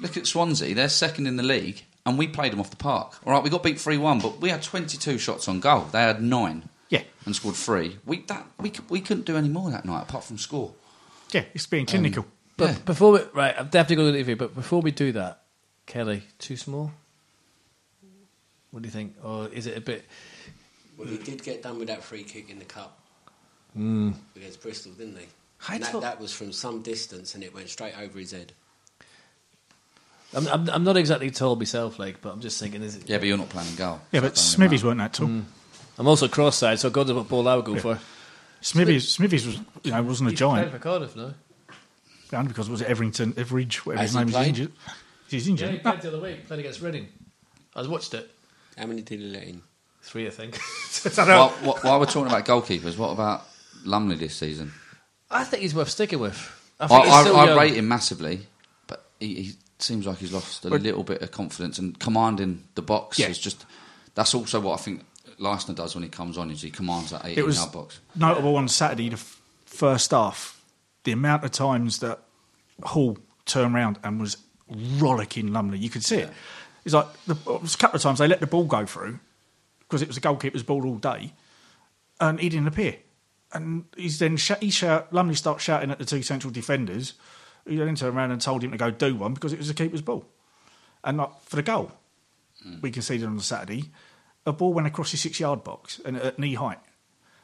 look 0.00 0.16
at 0.16 0.26
Swansea. 0.26 0.74
They're 0.74 0.88
second 0.88 1.26
in 1.26 1.36
the 1.36 1.42
league, 1.42 1.82
and 2.06 2.18
we 2.18 2.26
played 2.28 2.52
them 2.52 2.60
off 2.60 2.70
the 2.70 2.76
park. 2.76 3.14
All 3.26 3.32
right, 3.32 3.42
we 3.42 3.50
got 3.50 3.62
beat 3.62 3.80
three 3.80 3.98
one, 3.98 4.18
but 4.20 4.40
we 4.40 4.50
had 4.50 4.62
twenty 4.62 4.96
two 4.98 5.18
shots 5.18 5.48
on 5.48 5.60
goal. 5.60 5.82
They 5.92 6.00
had 6.00 6.22
nine 6.22 6.68
Yeah, 6.90 7.02
and 7.24 7.34
scored 7.34 7.56
three. 7.56 7.98
We 8.04 8.20
that 8.22 8.46
we 8.60 8.72
we 8.88 9.00
couldn't 9.00 9.24
do 9.26 9.36
any 9.36 9.48
more 9.48 9.70
that 9.70 9.84
night 9.84 10.02
apart 10.02 10.24
from 10.24 10.38
score. 10.38 10.74
yeah, 11.32 11.44
it's 11.54 11.66
being 11.66 11.86
clinical. 11.86 12.26
But 12.56 12.70
Yeah. 12.70 12.78
before 12.84 13.12
we 13.12 13.20
right, 13.32 13.54
I'm 13.58 13.68
definitely 13.68 13.96
going 13.96 14.08
to 14.08 14.12
the 14.12 14.18
interview. 14.18 14.36
But 14.36 14.54
before 14.54 14.80
we 14.82 14.90
do 14.92 15.12
that, 15.12 15.42
Kelly, 15.86 16.22
too 16.38 16.56
small. 16.56 16.92
What 18.70 18.82
do 18.82 18.86
you 18.88 18.92
think? 18.92 19.14
Or 19.22 19.48
is 19.48 19.66
it 19.66 19.76
a 19.76 19.80
bit? 19.80 20.04
Well, 20.96 21.08
he 21.08 21.18
did 21.18 21.42
get 21.42 21.62
done 21.62 21.78
with 21.78 21.88
that 21.88 22.02
free 22.04 22.22
kick 22.22 22.50
in 22.50 22.58
the 22.58 22.64
cup 22.64 22.98
Mm. 23.76 24.14
against 24.36 24.60
Bristol, 24.62 24.92
didn't 24.92 25.18
he? 25.18 25.26
I 25.68 25.78
that, 25.78 25.90
thought- 25.90 26.02
that 26.02 26.20
was 26.20 26.32
from 26.32 26.52
some 26.52 26.82
distance 26.82 27.34
and 27.34 27.42
it 27.42 27.52
went 27.52 27.68
straight 27.68 27.96
over 27.98 28.18
his 28.18 28.30
head. 28.30 28.52
I'm, 30.34 30.48
I'm, 30.48 30.68
I'm 30.70 30.84
not 30.84 30.96
exactly 30.96 31.30
tall 31.30 31.56
myself, 31.56 31.98
like, 31.98 32.20
but 32.20 32.32
I'm 32.32 32.40
just 32.40 32.58
thinking, 32.60 32.82
is 32.82 32.96
it? 32.96 33.08
Yeah, 33.08 33.18
but 33.18 33.26
you're 33.28 33.38
not 33.38 33.48
playing 33.48 33.74
goal. 33.76 34.00
Yeah, 34.12 34.20
but 34.20 34.26
it 34.32 34.34
don't 34.34 34.34
really 34.34 34.36
Smithies 34.36 34.84
weren't 34.84 34.98
that 34.98 35.12
tall. 35.12 35.28
Mm. 35.28 35.44
I'm 35.98 36.08
also 36.08 36.26
cross-side, 36.28 36.78
so 36.80 36.90
God 36.90 37.06
knows 37.06 37.16
what 37.16 37.28
ball 37.28 37.46
I 37.46 37.54
would 37.56 37.64
go 37.64 37.78
for. 37.78 37.98
Smithies, 38.60 39.08
Smithies 39.08 39.46
was, 39.46 39.58
you 39.84 39.90
know, 39.92 40.02
wasn't 40.02 40.28
a 40.28 40.30
He's 40.32 40.38
giant. 40.40 40.72
for 40.72 40.78
Cardiff 40.78 41.14
now. 41.16 41.34
Only 42.32 42.48
because 42.48 42.68
was 42.68 42.80
it 42.80 42.88
Everington, 42.88 43.32
Everidge, 43.34 43.76
whatever 43.86 44.00
Has 44.02 44.10
his 44.10 44.16
name 44.16 44.28
is, 44.28 44.34
played? 44.34 44.48
injured. 44.48 44.72
He's 45.28 45.46
Yeah, 45.46 45.50
injured. 45.52 45.70
he 45.70 45.78
played 45.78 46.00
the 46.00 46.08
other 46.08 46.20
week. 46.20 46.46
Played 46.48 46.60
against 46.60 46.80
Reading. 46.80 47.08
I 47.76 47.78
was 47.80 47.88
watched 47.88 48.12
it. 48.14 48.28
How 48.76 48.86
many 48.86 49.02
did 49.02 49.20
he 49.20 49.26
let 49.26 49.44
in? 49.44 49.62
Three, 50.02 50.26
I 50.26 50.30
think. 50.30 50.58
While, 51.16 51.50
while- 51.50 51.78
while 51.82 52.00
we're 52.00 52.06
talking 52.06 52.26
about 52.26 52.44
goalkeepers, 52.44 52.96
what 52.98 53.10
about 53.10 53.46
Lumley 53.84 54.16
this 54.16 54.34
season? 54.34 54.72
I 55.30 55.44
think 55.44 55.62
he's 55.62 55.74
worth 55.74 55.90
sticking 55.90 56.18
with. 56.18 56.36
I 56.80 56.84
I, 56.84 56.88
think 56.88 57.04
he's 57.04 57.12
I, 57.14 57.20
still 57.22 57.36
I 57.36 57.56
rate 57.56 57.74
him 57.74 57.86
massively, 57.88 58.40
but 58.86 59.04
he, 59.20 59.34
he 59.34 59.52
seems 59.78 60.06
like 60.06 60.18
he's 60.18 60.32
lost 60.32 60.64
a 60.64 60.68
little 60.70 61.02
bit 61.04 61.20
of 61.22 61.30
confidence 61.30 61.78
and 61.78 61.98
commanding 61.98 62.64
the 62.74 62.82
box 62.82 63.18
Yeah. 63.18 63.28
is 63.28 63.38
just. 63.38 63.64
That's 64.14 64.34
also 64.34 64.60
what 64.60 64.78
I 64.78 64.82
think 64.82 65.04
Leistner 65.40 65.74
does 65.74 65.94
when 65.94 66.04
he 66.04 66.08
comes 66.08 66.38
on. 66.38 66.50
Is 66.50 66.62
he 66.62 66.70
commands 66.70 67.10
that 67.10 67.24
18 67.24 67.38
It 67.38 67.44
was 67.46 67.64
box. 67.66 68.00
notable 68.14 68.56
on 68.56 68.68
Saturday, 68.68 69.08
the 69.08 69.16
f- 69.16 69.40
first 69.66 70.12
half, 70.12 70.60
the 71.02 71.12
amount 71.12 71.44
of 71.44 71.50
times 71.50 71.98
that 71.98 72.20
Hall 72.82 73.18
turned 73.44 73.74
around 73.74 73.98
and 74.04 74.20
was 74.20 74.36
rollicking 74.68 75.52
Lumley. 75.52 75.78
You 75.78 75.90
could 75.90 76.04
see 76.04 76.18
it. 76.18 76.30
It's 76.84 76.94
like 76.94 77.06
the, 77.26 77.34
it 77.34 77.62
was 77.62 77.74
a 77.74 77.78
couple 77.78 77.96
of 77.96 78.02
times 78.02 78.18
they 78.18 78.28
let 78.28 78.40
the 78.40 78.46
ball 78.46 78.64
go 78.64 78.86
through 78.86 79.18
because 79.80 80.00
it 80.02 80.08
was 80.08 80.16
the 80.16 80.20
goalkeeper's 80.20 80.62
ball 80.62 80.86
all 80.86 80.96
day, 80.96 81.32
and 82.20 82.38
he 82.40 82.48
didn't 82.48 82.68
appear. 82.68 82.96
and 83.52 83.84
he's 83.96 84.18
then 84.18 84.36
sh- 84.36 84.52
he 84.60 84.70
shout 84.70 85.12
Lumley 85.12 85.34
starts 85.34 85.62
shouting 85.64 85.90
at 85.90 85.98
the 85.98 86.04
two 86.04 86.22
central 86.22 86.50
defenders. 86.52 87.14
He 87.66 87.76
then 87.76 87.94
turned 87.96 88.16
around 88.16 88.30
and 88.30 88.40
told 88.40 88.62
him 88.62 88.70
to 88.72 88.76
go 88.78 88.90
do 88.90 89.14
one 89.16 89.34
because 89.34 89.52
it 89.52 89.58
was 89.58 89.70
a 89.70 89.74
keeper's 89.74 90.02
ball, 90.02 90.24
and 91.02 91.16
not 91.16 91.44
for 91.44 91.56
the 91.56 91.62
goal. 91.62 91.92
Hmm. 92.62 92.76
We 92.82 92.90
conceded 92.90 93.26
on 93.26 93.36
the 93.36 93.42
Saturday. 93.42 93.90
A 94.46 94.52
ball 94.52 94.72
went 94.74 94.86
across 94.86 95.10
the 95.10 95.16
six-yard 95.16 95.64
box 95.64 96.00
and 96.04 96.16
at 96.18 96.38
knee 96.38 96.54
height. 96.54 96.78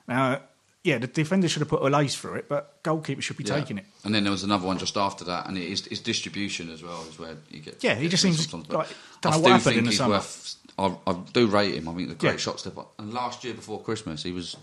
Now, 0.06 0.42
yeah, 0.84 0.98
the 0.98 1.06
defender 1.06 1.48
should 1.48 1.60
have 1.60 1.68
put 1.68 1.80
a 1.82 1.86
lace 1.88 2.14
through 2.16 2.34
it, 2.34 2.48
but 2.48 2.82
goalkeeper 2.82 3.22
should 3.22 3.36
be 3.38 3.44
Yeah. 3.44 3.54
taking 3.58 3.78
it. 3.78 3.86
And 4.04 4.14
then 4.14 4.24
there 4.24 4.30
was 4.30 4.42
another 4.44 4.66
one 4.66 4.76
just 4.78 4.96
after 4.98 5.24
that, 5.24 5.46
and 5.46 5.56
it 5.56 5.64
is 5.64 5.86
his 5.86 6.00
distribution 6.00 6.70
as 6.70 6.82
well 6.82 7.02
is 7.08 7.18
where 7.18 7.36
you 7.50 7.60
get. 7.60 7.82
Yeah, 7.82 7.94
he 7.94 8.08
just 8.08 8.22
seems 8.22 8.38
like- 8.52 8.66
don't 8.68 8.86
I 9.24 9.30
know 9.30 9.38
what 9.38 9.44
do 9.44 9.48
happened 9.48 9.62
think 9.62 9.76
in 9.78 9.84
the 9.84 9.90
he's 9.90 9.98
summer. 9.98 10.14
worth. 10.16 10.56
I, 10.78 10.96
I 11.06 11.12
do 11.32 11.46
rate 11.46 11.74
him. 11.74 11.88
I 11.88 11.94
think 11.94 12.08
the 12.10 12.14
great 12.14 12.32
Yeah. 12.32 12.36
shot 12.36 12.60
stepper. 12.60 12.84
And 12.98 13.12
last 13.14 13.44
year 13.44 13.54
before 13.54 13.80
Christmas, 13.82 14.22
he 14.22 14.32
was 14.32 14.56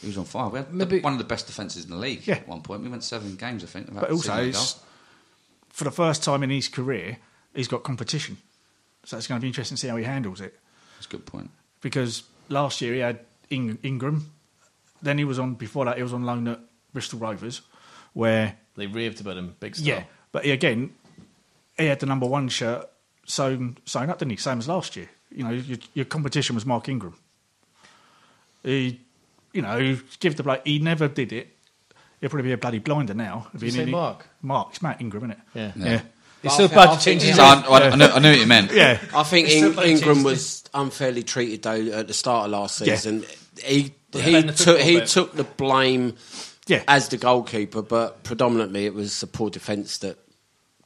he 0.00 0.06
was 0.06 0.16
on 0.16 0.24
fire. 0.24 0.48
We 0.48 0.58
had 0.58 0.72
Maybe- 0.72 1.00
one 1.00 1.12
of 1.12 1.18
the 1.18 1.24
best 1.24 1.46
defences 1.46 1.84
in 1.84 1.90
the 1.90 1.96
league 1.96 2.26
Yeah. 2.26 2.36
at 2.36 2.48
one 2.48 2.62
point. 2.62 2.82
We 2.82 2.88
went 2.88 3.04
seven 3.04 3.36
games, 3.36 3.62
I 3.62 3.66
think. 3.66 3.92
But 3.92 4.10
also, 4.10 4.28
conceding 4.32 4.48
a 4.48 4.52
goal. 4.52 4.62
it's, 4.62 4.76
for 5.70 5.84
the 5.84 5.90
first 5.90 6.22
time 6.22 6.42
in 6.42 6.50
his 6.50 6.68
career, 6.68 7.18
he's 7.54 7.68
got 7.68 7.82
competition. 7.82 8.36
So 9.04 9.16
it's 9.16 9.26
going 9.26 9.40
to 9.40 9.42
be 9.42 9.48
interesting 9.48 9.76
to 9.76 9.80
see 9.80 9.88
how 9.88 9.96
he 9.96 10.04
handles 10.04 10.40
it. 10.40 10.58
That's 10.96 11.06
a 11.06 11.10
good 11.10 11.24
point. 11.26 11.50
Because 11.80 12.24
last 12.48 12.80
year 12.80 12.92
he 12.94 13.00
had 13.00 13.20
Ing- 13.48 13.78
Ingram, 13.82 14.30
then 15.00 15.16
he 15.18 15.24
was 15.24 15.38
on 15.38 15.54
before 15.54 15.86
that 15.86 15.96
he 15.96 16.02
was 16.02 16.12
on 16.12 16.24
loan 16.24 16.46
at 16.48 16.60
Bristol 16.92 17.18
Rovers, 17.18 17.62
where 18.12 18.56
They 18.76 18.86
raved 18.86 19.20
about 19.20 19.36
him, 19.38 19.56
big 19.60 19.76
style. 19.76 19.86
yeah, 19.88 20.02
but 20.32 20.44
he, 20.44 20.50
again 20.50 20.92
he 21.78 21.86
had 21.86 21.98
the 22.00 22.06
number 22.06 22.26
one 22.26 22.48
shirt 22.48 22.86
sewn 23.24 23.78
sewn 23.86 24.10
up, 24.10 24.18
didn't 24.18 24.32
he? 24.32 24.36
Same 24.36 24.58
as 24.58 24.68
last 24.68 24.96
year. 24.96 25.08
You 25.34 25.44
know, 25.44 25.50
your, 25.50 25.78
your 25.94 26.04
competition 26.04 26.54
was 26.54 26.66
Mark 26.66 26.88
Ingram. 26.90 27.14
He, 28.62 29.00
you 29.52 29.62
know, 29.62 29.96
give 30.18 30.36
the 30.36 30.42
bloke. 30.42 30.66
He 30.66 30.78
never 30.78 31.08
did 31.08 31.32
it. 31.32 31.56
He'll 32.20 32.28
probably 32.30 32.48
be 32.48 32.52
a 32.52 32.58
bloody 32.58 32.78
blinder 32.80 33.14
now. 33.14 33.48
If 33.54 33.60
Did 33.60 33.66
you 33.66 33.72
say 33.72 33.78
needed- 33.80 33.92
Mark? 33.92 34.26
Mark, 34.42 34.68
it's 34.70 34.82
Matt 34.82 35.00
Ingram, 35.00 35.22
isn't 35.24 35.30
it? 35.32 35.38
Yeah. 35.54 35.72
yeah. 35.76 36.00
He's 36.42 36.52
But 36.52 36.56
so 36.56 36.64
I 36.64 36.66
bad 36.68 36.74
think- 36.74 36.78
I 36.90 36.96
to 36.96 37.04
change 37.04 37.04
think 37.04 37.22
his 37.22 37.36
So 37.36 37.54
name. 37.54 37.64
I, 37.64 37.68
I, 37.68 37.90
I, 37.90 37.94
know, 37.96 38.10
I 38.12 38.18
knew 38.18 38.30
what 38.30 38.38
you 38.40 38.46
meant. 38.46 38.72
Yeah. 38.72 39.00
I 39.14 39.22
think 39.22 39.46
It's 39.48 39.56
still 39.56 39.68
In- 39.68 39.74
bloody 39.74 39.90
Ingram 39.92 40.22
was 40.22 40.64
unfairly 40.74 41.22
treated 41.22 41.62
though 41.62 41.98
at 41.98 42.08
the 42.08 42.14
start 42.14 42.46
of 42.46 42.50
last 42.52 42.80
Yeah. 42.80 42.94
season. 42.96 43.24
He 43.64 43.94
But 44.10 44.22
he 44.22 44.32
then 44.32 44.46
the 44.48 44.52
took 44.52 44.66
football 44.66 44.84
he 44.86 44.96
bit. 45.00 45.08
took 45.08 45.34
the 45.34 45.44
blame 45.44 46.14
Yeah. 46.66 46.82
as 46.88 47.08
the 47.08 47.16
goalkeeper, 47.16 47.82
but 47.82 48.22
predominantly 48.22 48.86
it 48.86 48.94
was 48.94 49.20
the 49.20 49.26
poor 49.26 49.50
defence 49.50 49.98
that 49.98 50.18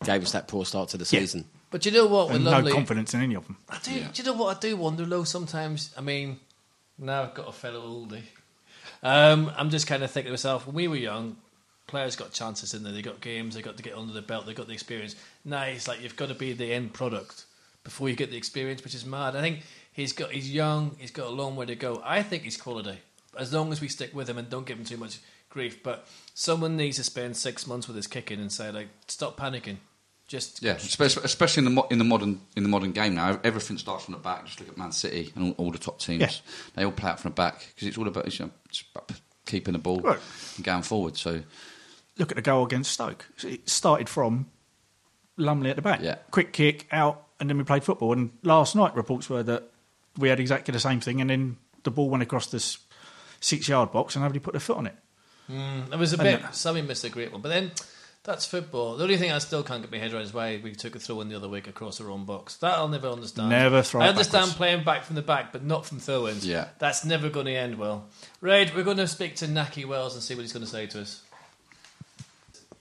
gave 0.05 0.23
us 0.23 0.33
that 0.33 0.49
poor 0.49 0.65
start 0.65 0.89
to 0.91 0.97
the 0.99 1.05
Yeah. 1.05 1.21
season. 1.21 1.45
But 1.71 1.85
you 1.87 1.93
know 1.93 2.07
what? 2.07 2.29
With 2.29 2.37
and 2.37 2.45
no 2.45 2.51
Lumley, 2.53 2.73
confidence 2.73 3.15
in 3.15 3.21
any 3.23 3.35
of 3.35 3.45
them. 3.47 3.57
I 3.69 3.79
do, 3.83 3.93
Yeah. 3.93 4.09
do 4.13 4.23
you 4.23 4.25
know 4.27 4.35
what 4.35 4.57
I 4.57 4.61
do 4.61 4.77
wonder 4.77 5.05
though? 5.05 5.25
Sometimes, 5.25 5.91
I 5.97 6.01
mean, 6.01 6.39
now 6.99 7.23
I've 7.25 7.35
got 7.35 7.49
a 7.49 7.53
fellow 7.53 7.81
oldie. 7.81 8.23
Um, 9.05 9.53
I'm 9.57 9.71
just 9.71 9.87
kind 9.87 10.03
of 10.03 10.11
thinking 10.11 10.29
to 10.29 10.33
myself, 10.33 10.67
when 10.67 10.75
we 10.75 10.89
were 10.89 10.97
young, 10.97 11.37
players 11.87 12.17
got 12.17 12.33
chances 12.33 12.75
in 12.75 12.83
there. 12.83 12.93
They 12.93 13.03
got 13.03 13.21
games. 13.21 13.55
They 13.55 13.63
got 13.63 13.77
to 13.77 13.83
get 13.83 13.95
under 13.95 14.13
the 14.13 14.23
belt. 14.23 14.47
They 14.47 14.55
got 14.55 14.67
the 14.67 14.73
experience. 14.73 15.15
Now 15.45 15.65
it's 15.65 15.87
like 15.87 16.03
you've 16.03 16.17
got 16.17 16.29
to 16.29 16.35
be 16.35 16.55
the 16.55 16.73
end 16.73 16.95
product 16.95 17.45
before 17.85 18.09
you 18.09 18.17
get 18.17 18.31
the 18.31 18.37
experience, 18.37 18.83
which 18.83 18.95
is 18.95 19.05
mad. 19.05 19.37
I 19.37 19.41
think 19.43 19.61
he's 19.93 20.13
got. 20.13 20.33
He's 20.33 20.51
young. 20.51 20.97
He's 20.99 21.11
got 21.11 21.27
a 21.27 21.31
long 21.31 21.55
way 21.55 21.67
to 21.67 21.77
go. 21.77 22.01
I 22.05 22.23
think 22.23 22.45
he's 22.45 22.57
quality. 22.57 22.99
As 23.39 23.53
long 23.53 23.73
as 23.73 23.81
we 23.81 23.89
stick 23.89 24.15
with 24.15 24.29
him 24.29 24.39
and 24.39 24.49
don't 24.49 24.65
give 24.65 24.79
him 24.79 24.85
too 24.85 24.97
much 24.97 25.19
grief, 25.51 25.83
but 25.83 26.07
someone 26.35 26.77
needs 26.77 26.97
to 26.97 27.05
spend 27.05 27.37
six 27.37 27.67
months 27.67 27.87
with 27.87 27.97
his 27.97 28.07
kicking 28.07 28.41
and 28.41 28.51
say 28.51 28.71
like, 28.71 28.89
stop 29.07 29.37
panicking. 29.39 29.77
Just 30.35 30.63
Yeah, 30.63 30.73
especially, 30.73 31.23
especially 31.25 31.61
in 31.61 31.65
the 31.67 31.71
mo- 31.71 31.87
in 31.93 31.99
the 31.99 32.05
modern 32.05 32.41
in 32.57 32.65
the 32.65 32.69
modern 32.69 32.91
game 32.91 33.15
now, 33.15 33.39
everything 33.45 33.79
starts 33.79 34.05
from 34.05 34.15
the 34.15 34.19
back. 34.21 34.45
Just 34.47 34.59
look 34.59 34.69
at 34.69 34.77
Man 34.77 34.91
City 34.91 35.33
and 35.37 35.55
all, 35.59 35.67
all 35.67 35.71
the 35.71 35.79
top 35.79 36.01
teams; 36.01 36.21
Yeah. 36.23 36.31
they 36.75 36.85
all 36.85 36.91
play 36.91 37.11
out 37.11 37.21
from 37.21 37.31
the 37.31 37.35
back 37.37 37.65
because 37.75 37.87
it's 37.87 37.97
all 37.97 38.09
about, 38.09 38.27
you 38.37 38.45
know, 38.47 38.51
it's 38.69 38.83
about 38.93 39.13
keeping 39.47 39.73
the 39.75 39.79
ball 39.79 40.01
Right. 40.01 40.19
and 40.57 40.65
going 40.65 40.83
forward. 40.83 41.17
So 41.17 41.43
Look 42.19 42.33
at 42.33 42.37
the 42.37 42.43
goal 42.43 42.65
against 42.65 42.91
Stoke. 42.93 43.27
It 43.45 43.69
started 43.69 44.09
from 44.09 44.47
Lumley 45.37 45.71
at 45.71 45.77
the 45.77 45.83
back. 45.83 46.01
Yeah. 46.03 46.17
Quick 46.33 46.53
kick 46.53 46.87
out, 46.93 47.27
and 47.41 47.49
then 47.49 47.57
we 47.59 47.63
played 47.65 47.85
football. 47.85 48.13
And 48.13 48.31
last 48.43 48.75
night, 48.77 48.95
reports 48.97 49.29
were 49.31 49.43
that 49.45 49.65
we 50.19 50.29
had 50.29 50.41
exactly 50.41 50.73
the 50.73 50.81
same 50.81 50.99
thing, 51.01 51.21
and 51.21 51.31
then 51.31 51.59
the 51.85 51.91
ball 51.93 52.09
went 52.11 52.23
across 52.25 52.47
this 52.47 52.79
six 53.41 53.69
yard 53.69 53.93
box, 53.93 54.15
and 54.17 54.23
nobody 54.25 54.39
put 54.41 54.53
their 54.53 54.61
foot 54.61 54.79
on 54.79 54.87
it. 54.87 54.97
Hmm, 55.47 55.93
it 55.93 55.99
was 55.99 56.13
a 56.13 56.17
And 56.17 56.23
bit. 56.25 56.43
that- 56.43 56.57
Sammy 56.57 56.83
missed 56.83 57.05
a 57.05 57.09
great 57.11 57.31
one, 57.31 57.41
but 57.41 57.51
then 57.51 57.71
that's 58.25 58.47
football. 58.47 58.97
The 58.97 59.05
only 59.05 59.19
thing 59.19 59.31
I 59.31 59.39
still 59.39 59.63
can't 59.63 59.83
get 59.83 59.93
my 59.93 59.99
head 59.99 60.13
around 60.13 60.23
is 60.23 60.33
why 60.33 60.59
we 60.63 60.73
took 60.73 60.97
a 60.97 60.99
throw 60.99 61.21
in 61.21 61.29
the 61.29 61.37
other 61.37 61.49
week 61.49 61.69
across 61.69 62.01
our 62.01 62.11
own 62.11 62.25
box. 62.25 62.57
That 62.57 62.79
I'll 62.79 62.89
never 62.89 63.09
understand. 63.09 63.51
Never 63.51 63.83
throw 63.83 64.01
in. 64.01 64.07
I 64.07 64.11
understand 64.11 64.45
backwards. 64.45 64.57
playing 64.57 64.85
back 64.85 65.05
from 65.05 65.17
the 65.17 65.23
back, 65.23 65.53
but 65.53 65.63
not 65.63 65.85
from 65.85 66.01
throw-ins. 66.01 66.47
Yeah. 66.47 66.69
that's 66.79 67.05
never 67.05 67.29
going 67.29 67.47
to 67.47 67.53
end 67.55 67.77
well. 67.77 68.07
Right, 68.41 68.75
we're 68.75 68.83
going 68.83 68.97
to 68.97 69.07
speak 69.07 69.37
to 69.37 69.47
Nahki 69.47 69.85
Wells 69.85 70.15
and 70.15 70.23
see 70.23 70.35
what 70.35 70.41
he's 70.41 70.55
going 70.55 70.65
to 70.65 70.71
say 70.71 70.87
to 70.87 71.03
us. 71.03 71.23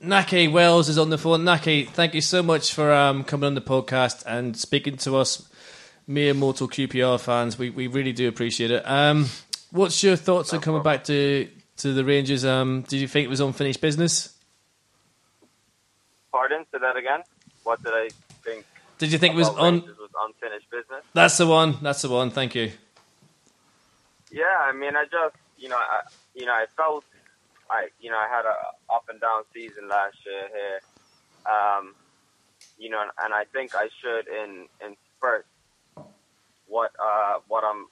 Nahki 0.01 0.49
Wells 0.49 0.88
is 0.88 0.97
on 0.97 1.10
the 1.10 1.17
phone. 1.17 1.43
Nahki, 1.43 1.89
thank 1.89 2.13
you 2.13 2.21
so 2.21 2.41
much 2.41 2.73
for 2.73 2.93
um, 2.93 3.25
coming 3.25 3.47
on 3.47 3.56
the 3.56 3.62
podcast 3.62 4.23
and 4.25 4.56
speaking 4.56 4.95
to 4.97 5.17
us, 5.17 5.47
mere 6.08 6.34
mortal 6.34 6.69
QPR 6.69 7.19
fans. 7.19 7.58
We 7.58 7.69
we 7.69 7.88
really 7.88 8.12
do 8.13 8.27
appreciate 8.27 8.71
it. 8.71 8.84
Um, 8.86 9.27
what's 9.71 10.03
your 10.03 10.15
thoughts 10.15 10.53
on 10.53 10.62
coming 10.62 10.84
back 10.84 11.06
to 11.06 11.49
to 11.77 11.93
the 11.93 12.03
Rangers? 12.03 12.43
Um, 12.43 12.82
did 12.82 12.99
you 12.99 13.08
think 13.08 13.25
it 13.25 13.29
was 13.29 13.39
unfinished 13.39 13.79
business? 13.79 14.33
Pardon? 16.34 16.65
Say 16.72 16.80
that 16.80 16.98
again. 16.98 17.22
What 17.63 17.82
did 17.84 17.93
I 17.93 18.10
think? 18.43 18.65
Did 18.98 19.12
you 19.13 19.19
think 19.19 19.36
it 19.36 19.38
was? 19.38 19.50
Rangers 19.56 19.98
was 19.98 20.10
unfinished 20.26 20.69
business? 20.69 21.04
That's 21.13 21.38
the 21.38 21.48
one. 21.48 21.78
That's 21.82 22.02
the 22.02 22.10
one. 22.10 22.32
Thank 22.32 22.56
you. 22.56 22.72
Yeah, 24.32 24.58
I 24.62 24.72
mean, 24.74 24.96
I 24.96 25.04
just, 25.04 25.36
you 25.60 25.69
know, 25.69 25.78
I, 25.78 26.02
you 26.34 26.48
know, 26.48 26.54
I 26.54 26.65
felt, 26.76 27.06
I, 27.69 27.89
you 28.02 28.10
know, 28.10 28.17
I 28.17 28.28
had 28.28 28.46
a 28.46 28.56
up 28.91 29.06
and 29.10 29.22
down 29.22 29.43
season 29.54 29.88
last 29.88 30.17
year 30.26 30.50
here, 30.58 30.80
um, 31.46 31.93
you 32.80 32.89
know, 32.89 33.04
and 33.24 33.32
I 33.32 33.43
think 33.54 33.76
I 33.76 33.89
should 34.02 34.28
in 34.28 34.65
in 34.84 34.96
spurts 35.15 35.48
what 36.67 36.91
uh 37.00 37.36
what 37.48 37.63
I'm 37.63 37.86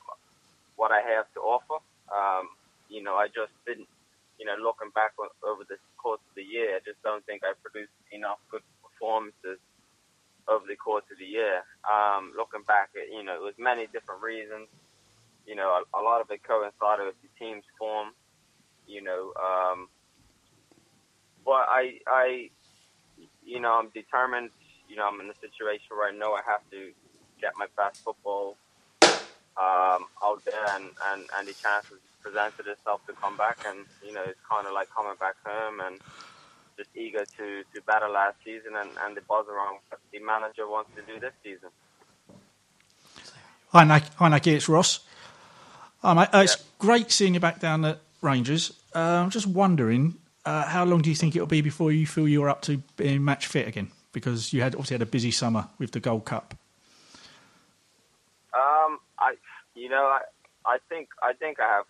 what 0.77 0.91
I 0.91 1.01
have 1.15 1.31
to 1.35 1.39
offer. 1.41 1.77
Um, 2.11 2.49
you 2.89 3.03
know, 3.03 3.15
I 3.15 3.27
just 3.27 3.53
didn't, 3.67 3.87
you 4.41 4.47
know, 4.49 4.57
looking 4.57 4.89
back 4.97 5.13
over 5.45 5.61
the 5.69 5.77
course 6.01 6.19
of 6.25 6.33
the 6.33 6.41
year, 6.41 6.73
I 6.73 6.81
just 6.81 6.97
don't 7.03 7.23
think 7.29 7.43
I 7.45 7.53
produced 7.61 7.93
enough 8.09 8.41
good 8.49 8.65
performances 8.81 9.61
over 10.49 10.65
the 10.65 10.75
course 10.75 11.05
of 11.13 11.21
the 11.21 11.29
year. 11.29 11.61
Um, 11.85 12.33
looking 12.35 12.65
back 12.65 12.89
at, 12.97 13.13
you 13.13 13.21
know, 13.21 13.37
it 13.37 13.45
was 13.45 13.53
many 13.61 13.85
different 13.93 14.25
reasons. 14.25 14.65
You 15.45 15.53
know, 15.53 15.69
a, 15.77 15.85
a 15.93 16.01
lot 16.01 16.21
of 16.21 16.31
it 16.31 16.41
coincided 16.41 17.05
with 17.05 17.21
the 17.21 17.29
team's 17.37 17.69
form. 17.77 18.17
You 18.87 19.05
know, 19.05 19.29
um, 19.37 19.87
but 21.45 21.69
I, 21.69 22.01
I, 22.07 22.49
you 23.45 23.59
know, 23.59 23.77
I'm 23.77 23.89
determined. 23.93 24.49
You 24.89 24.95
know, 24.95 25.05
I'm 25.07 25.21
in 25.21 25.29
a 25.29 25.37
situation 25.37 25.93
where 25.93 26.09
I 26.09 26.17
know 26.17 26.33
I 26.33 26.41
have 26.49 26.65
to 26.71 26.89
get 27.39 27.53
my 27.61 27.67
best 27.77 28.01
football 28.01 28.57
um, 29.05 30.09
out 30.25 30.41
there, 30.45 30.65
and, 30.73 30.89
and, 31.13 31.29
and 31.37 31.47
the 31.47 31.53
chance 31.53 31.85
has 31.93 32.01
presented 32.21 32.67
itself 32.67 33.05
to 33.07 33.13
come 33.13 33.37
back, 33.37 33.59
and 33.67 33.79
you 34.05 34.13
know, 34.13 34.23
it's 34.23 34.39
kind 34.49 34.67
of 34.67 34.73
like 34.73 34.89
coming 34.95 35.15
back 35.19 35.35
home, 35.45 35.79
and 35.79 35.99
just 36.77 36.89
eager 36.95 37.25
to 37.37 37.63
to 37.73 37.81
better 37.85 38.09
last 38.09 38.37
season, 38.43 38.75
and, 38.75 38.89
and 39.03 39.15
the 39.17 39.21
buzz 39.21 39.45
around 39.47 39.79
what 39.89 39.99
the 40.11 40.19
manager 40.19 40.67
wants 40.67 40.89
to 40.95 41.01
do 41.01 41.19
this 41.19 41.33
season. 41.43 41.69
Hi, 43.73 43.83
Nahki. 43.85 44.09
Hi, 44.15 44.29
Nahki. 44.29 44.53
It's 44.55 44.67
Ross. 44.67 44.99
Hi, 46.01 46.13
mate. 46.13 46.29
Uh, 46.33 46.41
It's 46.43 46.57
great 46.79 47.11
seeing 47.11 47.33
you 47.33 47.39
back 47.39 47.59
down 47.59 47.85
at 47.85 47.99
Rangers. 48.21 48.73
Uh, 48.93 48.99
I'm 48.99 49.29
just 49.29 49.47
wondering, 49.47 50.15
uh, 50.45 50.65
how 50.65 50.83
long 50.83 51.01
do 51.01 51.09
you 51.09 51.15
think 51.15 51.35
it'll 51.35 51.47
be 51.47 51.61
before 51.61 51.91
you 51.91 52.05
feel 52.05 52.27
you're 52.27 52.49
up 52.49 52.61
to 52.63 52.77
being 52.97 53.23
match 53.23 53.47
fit 53.47 53.67
again? 53.67 53.91
Because 54.11 54.51
you 54.51 54.61
had 54.61 54.75
obviously 54.75 54.95
had 54.95 55.01
a 55.01 55.05
busy 55.05 55.31
summer 55.31 55.67
with 55.79 55.91
the 55.91 55.99
Gold 56.01 56.25
Cup. 56.25 56.53
Um, 58.53 58.99
I, 59.17 59.35
you 59.75 59.87
know, 59.87 60.03
I, 60.03 60.19
I 60.65 60.77
think 60.89 61.07
I 61.23 61.31
think 61.31 61.61
I 61.61 61.67
have 61.67 61.85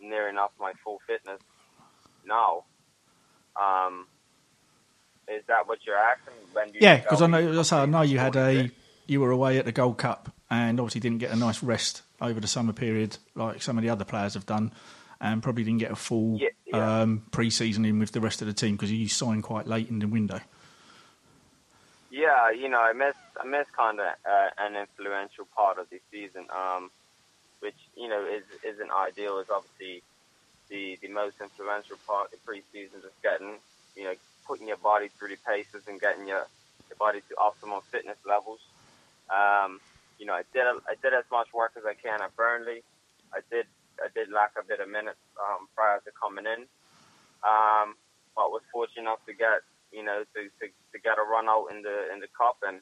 near 0.00 0.28
enough 0.28 0.50
my 0.60 0.72
full 0.84 1.00
fitness 1.06 1.40
now. 2.26 2.64
Um, 3.56 4.06
is 5.28 5.42
that 5.48 5.68
what 5.68 5.78
you're 5.86 5.96
asking? 5.96 6.34
When 6.52 6.68
you 6.68 6.80
Yeah, 6.80 6.96
because 6.96 7.22
I 7.22 7.26
know, 7.26 7.62
I 7.72 7.86
know 7.86 8.02
you 8.02 8.18
had 8.18 8.36
a 8.36 8.70
you 9.06 9.20
were 9.20 9.30
away 9.30 9.58
at 9.58 9.64
the 9.64 9.72
Gold 9.72 9.98
Cup 9.98 10.32
and 10.50 10.80
obviously 10.80 11.00
didn't 11.00 11.18
get 11.18 11.30
a 11.30 11.36
nice 11.36 11.62
rest 11.62 12.02
over 12.20 12.40
the 12.40 12.46
summer 12.46 12.72
period 12.72 13.16
like 13.34 13.62
some 13.62 13.78
of 13.78 13.82
the 13.82 13.90
other 13.90 14.04
players 14.04 14.34
have 14.34 14.46
done, 14.46 14.72
and 15.20 15.42
probably 15.42 15.64
didn't 15.64 15.80
get 15.80 15.90
a 15.90 15.96
full 15.96 16.38
Yeah, 16.38 16.48
yeah. 16.66 17.00
Um, 17.00 17.24
pre-season 17.30 17.84
in 17.84 17.98
with 17.98 18.12
the 18.12 18.20
rest 18.20 18.42
of 18.42 18.48
the 18.48 18.54
team 18.54 18.76
because 18.76 18.92
you 18.92 19.08
signed 19.08 19.42
quite 19.42 19.66
late 19.66 19.88
in 19.88 19.98
the 19.98 20.08
window. 20.08 20.40
Yeah, 22.10 22.50
you 22.50 22.68
know, 22.68 22.80
I 22.80 22.92
missed 22.92 23.18
I 23.40 23.46
missed 23.46 23.72
kind 23.72 24.00
of 24.00 24.06
uh, 24.06 24.48
an 24.58 24.76
influential 24.76 25.46
part 25.54 25.78
of 25.78 25.88
the 25.90 26.00
season, 26.10 26.46
um, 26.50 26.90
which 27.60 27.76
you 27.96 28.08
know 28.08 28.24
is 28.26 28.44
isn't 28.64 28.90
ideal. 28.90 29.38
Is 29.38 29.48
obviously 29.50 30.02
the 30.70 30.98
the 31.02 31.08
most 31.08 31.36
influential 31.40 31.96
part 32.06 32.32
of 32.32 32.32
the 32.32 32.40
preseason, 32.46 33.02
just 33.02 33.20
getting 33.22 33.56
you 33.96 34.04
know 34.04 34.14
putting 34.46 34.68
your 34.68 34.78
body 34.78 35.08
through 35.18 35.28
the 35.30 35.38
paces 35.46 35.82
and 35.88 36.00
getting 36.00 36.28
your 36.28 36.46
your 36.88 36.98
body 36.98 37.20
to 37.28 37.34
optimal 37.36 37.82
fitness 37.92 38.18
levels. 38.26 38.60
Um, 39.30 39.80
you 40.18 40.26
know, 40.26 40.34
I 40.34 40.42
did 40.52 40.64
I 40.64 40.94
did 41.02 41.14
as 41.14 41.24
much 41.32 41.52
work 41.54 41.72
as 41.76 41.84
I 41.86 41.94
can 41.94 42.22
at 42.22 42.34
Burnley. 42.36 42.82
I 43.34 43.40
did 43.50 43.66
I 44.02 44.08
did 44.14 44.30
lack 44.32 44.52
a 44.58 44.64
bit 44.64 44.80
of 44.80 44.88
minutes 44.88 45.20
um, 45.40 45.68
prior 45.74 46.00
to 46.00 46.10
coming 46.20 46.46
in, 46.46 46.66
Um, 47.42 47.94
but 48.36 48.50
was 48.50 48.62
fortunate 48.72 49.02
enough 49.02 49.24
to 49.26 49.34
get 49.34 49.62
you 49.92 50.02
know 50.04 50.24
to, 50.34 50.40
to, 50.60 50.66
to 50.68 50.98
get 51.02 51.18
a 51.18 51.22
run 51.24 51.48
out 51.48 51.68
in 51.72 51.82
the 51.82 52.12
in 52.12 52.20
the 52.20 52.28
cup 52.36 52.58
and 52.66 52.80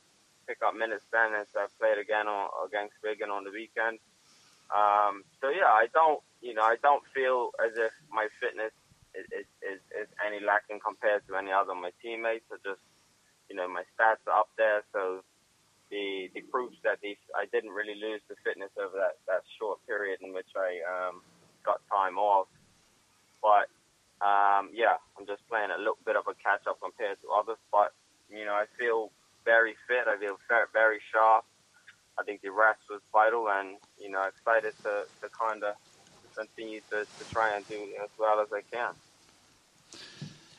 pick 0.49 0.59
up 0.67 0.75
minutes 0.77 1.05
then 1.13 1.35
as 1.35 1.47
I 1.57 1.67
played 1.81 1.99
again 1.99 2.29
on, 2.29 2.51
against 2.67 2.95
Wigan 3.03 3.31
on 3.31 3.45
the 3.45 3.51
weekend. 3.51 3.99
Um, 4.75 5.23
so 5.41 5.49
yeah, 5.49 5.71
I 5.71 5.87
don't 5.93 6.21
you 6.41 6.55
know 6.55 6.63
I 6.63 6.77
don't 6.83 7.03
feel 7.15 7.51
as 7.63 7.77
if 7.79 7.93
my 8.11 8.29
fitness 8.41 8.73
is, 9.15 9.47
is, 9.65 9.81
is, 9.97 10.09
any 10.21 10.45
lacking 10.45 10.81
compared 10.85 11.25
to 11.27 11.37
any 11.37 11.51
other 11.51 11.73
of 11.73 11.81
my 11.81 11.91
teammates. 12.03 12.45
I 12.53 12.57
just 12.65 12.83
you 13.49 13.57
know 13.57 13.69
my 13.69 13.83
stats 13.95 14.21
are 14.27 14.39
up 14.39 14.51
there, 14.59 14.83
so 14.93 15.23
the 15.91 16.29
the 16.35 16.43
proofs 16.51 16.77
that 16.83 16.99
these 17.03 17.21
I 17.35 17.47
didn't 17.53 17.71
really 17.71 17.95
lose 17.95 18.21
the 18.29 18.35
fitness 18.43 18.71
over 18.77 18.97
that, 18.99 19.23
that 19.27 19.43
short 19.59 19.79
period 19.87 20.19
in 20.23 20.35
which 20.35 20.51
I 20.57 20.83
um, 20.83 21.23
got 21.65 21.81
time 21.91 22.19
off. 22.19 22.49
But 23.43 23.71
um, 24.21 24.71
yeah, 24.75 24.99
I'm 25.19 25.27
just 25.27 25.47
playing 25.49 25.71
a 25.71 25.79
little 25.79 26.01
bit 26.05 26.17
of 26.17 26.27
a 26.27 26.35
catch 26.35 26.67
up 26.67 26.81
compared 26.83 27.21
to 27.23 27.29
others. 27.31 27.61
But 27.71 27.95
you 28.31 28.45
know, 28.45 28.55
I 28.55 28.67
feel 28.79 29.11
very 29.45 29.77
fit. 29.87 30.11
I 30.11 30.19
feel 30.19 30.37
very 30.73 30.99
sharp. 31.13 31.45
I 32.19 32.23
think 32.23 32.43
the 32.43 32.51
rest 32.51 32.81
was 32.91 33.01
vital, 33.13 33.49
and 33.49 33.77
you 33.99 34.11
know, 34.11 34.23
excited 34.23 34.75
to, 34.85 35.05
to 35.23 35.29
kind 35.29 35.63
of 35.63 35.75
continue 36.37 36.81
to, 36.91 37.05
to 37.05 37.35
try 37.35 37.55
and 37.57 37.67
do 37.69 37.75
as 38.03 38.11
well 38.19 38.41
as 38.41 38.49
I 38.53 38.63
can. 38.71 38.95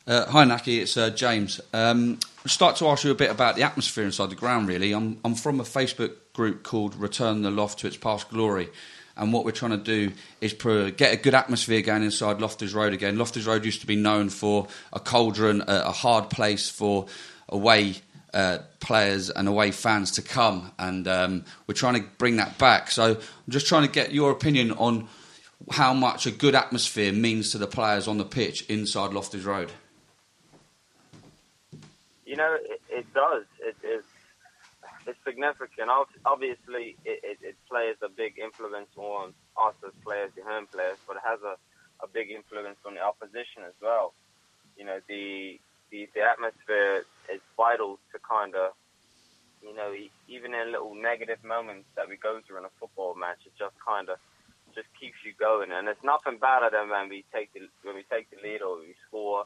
Uh, 0.07 0.25
hi, 0.25 0.45
Nahki. 0.45 0.81
It's 0.81 0.95
uh, 0.95 1.09
James. 1.09 1.59
Um, 1.73 2.19
I'll 2.39 2.49
start 2.49 2.77
to 2.77 2.87
ask 2.87 3.03
you 3.03 3.11
a 3.11 3.15
bit 3.15 3.29
about 3.29 3.57
the 3.57 3.63
atmosphere 3.63 4.05
inside 4.05 4.29
the 4.29 4.35
ground. 4.35 4.67
Really, 4.67 4.93
I'm 4.93 5.19
I'm 5.25 5.35
from 5.35 5.59
a 5.59 5.63
Facebook 5.63 6.13
group 6.33 6.63
called 6.63 6.95
Return 6.95 7.41
the 7.41 7.51
Loft 7.51 7.79
to 7.79 7.87
its 7.87 7.97
past 7.97 8.29
glory, 8.29 8.69
and 9.17 9.33
what 9.33 9.43
we're 9.43 9.51
trying 9.51 9.71
to 9.71 9.77
do 9.77 10.13
is 10.39 10.53
get 10.53 11.13
a 11.13 11.17
good 11.17 11.33
atmosphere 11.33 11.81
going 11.81 12.03
inside 12.03 12.39
Loftus 12.39 12.73
Road 12.73 12.93
again. 12.93 13.17
Loftus 13.17 13.45
Road 13.45 13.65
used 13.65 13.81
to 13.81 13.87
be 13.87 13.97
known 13.97 14.29
for 14.29 14.67
a 14.93 14.99
cauldron, 14.99 15.63
a 15.67 15.91
hard 15.91 16.29
place 16.29 16.69
for 16.69 17.07
away 17.49 17.95
uh, 18.33 18.59
players 18.79 19.29
and 19.29 19.47
away 19.47 19.71
fans 19.71 20.11
to 20.11 20.21
come, 20.21 20.71
and 20.77 21.07
um, 21.07 21.45
we're 21.65 21.73
trying 21.73 21.95
to 21.95 22.07
bring 22.17 22.37
that 22.37 22.57
back. 22.57 22.91
So 22.91 23.15
I'm 23.15 23.49
just 23.49 23.67
trying 23.67 23.83
to 23.83 23.91
get 23.91 24.13
your 24.13 24.31
opinion 24.31 24.71
on 24.73 25.07
how 25.71 25.93
much 25.93 26.25
a 26.25 26.31
good 26.31 26.55
atmosphere 26.55 27.11
means 27.11 27.51
to 27.51 27.57
the 27.57 27.67
players 27.67 28.07
on 28.07 28.17
the 28.17 28.25
pitch 28.25 28.63
inside 28.69 29.13
Loftus 29.13 29.43
Road. 29.43 29.71
You 32.25 32.35
know, 32.35 32.57
it, 32.61 32.81
it 32.89 33.13
does. 33.13 33.45
It 33.59 33.75
is. 33.83 34.03
It's 35.05 35.17
significant. 35.23 35.89
Obviously, 36.25 36.97
it, 37.05 37.21
it, 37.23 37.37
it 37.41 37.55
plays 37.69 37.95
a 38.01 38.09
big 38.09 38.37
influence 38.37 38.89
on 38.97 39.33
us 39.57 39.73
as 39.85 39.93
players, 40.03 40.31
the 40.35 40.43
home 40.43 40.67
players, 40.67 40.97
but 41.07 41.15
it 41.15 41.23
has 41.25 41.39
a, 41.43 41.55
a 42.03 42.07
big 42.07 42.29
influence 42.29 42.77
on 42.85 42.95
the 42.95 43.01
opposition 43.01 43.63
as 43.65 43.73
well. 43.81 44.13
You 44.77 44.83
know, 44.83 44.99
the 45.07 45.59
the, 45.91 46.07
the 46.13 46.21
atmosphere 46.21 47.05
is 47.33 47.41
vital 47.55 47.99
to 48.11 48.19
kind 48.19 48.55
of, 48.55 48.71
you 49.61 49.75
know, 49.75 49.93
even 50.27 50.53
in 50.53 50.71
little 50.71 50.95
negative 50.95 51.43
moments 51.43 51.87
that 51.95 52.07
we 52.07 52.15
go 52.17 52.39
through 52.45 52.59
in 52.59 52.65
a 52.65 52.73
football 52.79 53.15
match, 53.15 53.39
it 53.45 53.53
just 53.57 53.75
kind 53.83 54.09
of 54.09 54.17
just 54.75 54.87
keeps 54.99 55.17
you 55.25 55.33
going. 55.39 55.71
And 55.71 55.87
it's 55.87 56.03
nothing 56.03 56.37
better 56.37 56.69
than 56.71 56.89
when 56.89 57.09
we 57.09 57.25
take 57.33 57.51
the 57.53 57.67
when 57.83 57.95
we 57.95 58.05
take 58.11 58.29
the 58.29 58.37
lead 58.43 58.61
or 58.61 58.79
we 58.79 58.93
score 59.07 59.45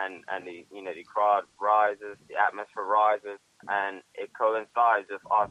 and 0.00 0.24
and 0.30 0.46
the 0.46 0.64
you 0.72 0.82
know 0.82 0.94
the 0.94 1.04
crowd 1.04 1.44
rises, 1.60 2.16
the 2.28 2.36
atmosphere 2.36 2.84
rises, 2.84 3.40
and 3.68 4.02
it 4.14 4.30
coincides 4.32 5.08
with 5.10 5.24
us 5.30 5.50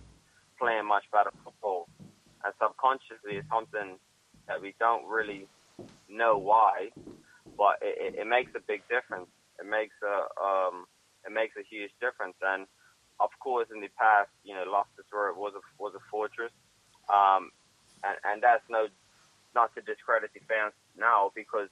playing 0.60 0.88
much 0.88 1.04
better 1.12 1.32
football. 1.43 1.88
And 2.43 2.54
subconsciously, 2.62 3.41
it's 3.41 3.50
something 3.50 3.97
that 4.47 4.62
we 4.62 4.73
don't 4.80 5.06
really 5.08 5.47
know 6.10 6.38
why, 6.38 6.89
but 7.58 7.82
it, 7.82 8.15
it, 8.15 8.19
it 8.21 8.28
makes 8.28 8.52
a 8.56 8.62
big 8.65 8.82
difference. 8.88 9.28
It 9.60 9.65
makes 9.65 9.96
a 10.04 10.28
um, 10.41 10.86
it 11.26 11.32
makes 11.32 11.56
a 11.58 11.63
huge 11.63 11.91
difference. 12.00 12.36
And 12.41 12.67
of 13.20 13.30
course, 13.39 13.67
in 13.74 13.82
the 13.82 13.89
past, 13.98 14.30
you 14.43 14.54
know, 14.54 14.63
Loftus 14.70 15.06
Road 15.12 15.38
was 15.38 15.54
a 15.56 15.63
was 15.82 15.93
a 15.96 16.04
fortress, 16.12 16.54
um, 17.10 17.52
and, 18.04 18.17
and 18.24 18.43
that's 18.43 18.63
no 18.70 18.88
not 19.56 19.74
to 19.76 19.82
discredit 19.82 20.32
the 20.34 20.41
fans 20.48 20.74
now 20.98 21.32
because 21.34 21.70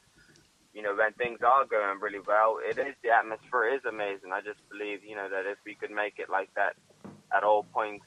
you 0.75 0.81
know, 0.81 0.93
when 0.93 1.13
things 1.13 1.39
are 1.39 1.63
going 1.63 2.01
really 2.01 2.19
well, 2.19 2.59
it 2.59 2.77
is 2.77 2.93
the 3.01 3.09
atmosphere 3.09 3.71
is 3.79 3.81
amazing. 3.87 4.35
I 4.35 4.41
just 4.41 4.59
believe, 4.67 5.07
you 5.07 5.15
know, 5.15 5.31
that 5.31 5.47
if 5.47 5.57
we 5.65 5.73
could 5.73 5.89
make 5.89 6.19
it 6.19 6.29
like 6.29 6.53
that 6.59 6.75
at 7.31 7.47
all 7.47 7.63
points 7.63 8.03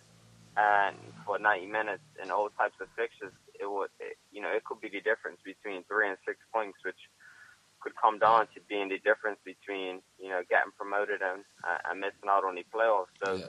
and 0.54 0.96
for 1.24 1.38
90 1.38 1.64
minutes 1.66 2.04
in 2.22 2.30
all 2.30 2.50
types 2.60 2.76
of 2.82 2.88
fixtures, 2.94 3.32
it 3.58 3.64
would, 3.64 3.88
it, 3.98 4.20
you 4.30 4.42
know, 4.42 4.52
it 4.52 4.64
could 4.68 4.82
be 4.84 4.92
the 4.92 5.00
difference 5.00 5.40
between 5.40 5.82
three 5.88 6.12
and 6.12 6.18
six 6.28 6.36
points, 6.52 6.76
which 6.84 7.00
could 7.80 7.94
come 7.96 8.18
down 8.18 8.46
to 8.54 8.60
being 8.68 8.88
the 8.88 8.98
difference 8.98 9.38
between, 9.44 10.00
you 10.20 10.28
know, 10.28 10.42
getting 10.48 10.72
promoted 10.76 11.20
and, 11.22 11.44
uh, 11.64 11.90
and 11.90 12.00
missing 12.00 12.28
out 12.28 12.44
on 12.44 12.54
the 12.54 12.64
playoffs. 12.74 13.06
So, 13.24 13.34
Yeah. 13.34 13.46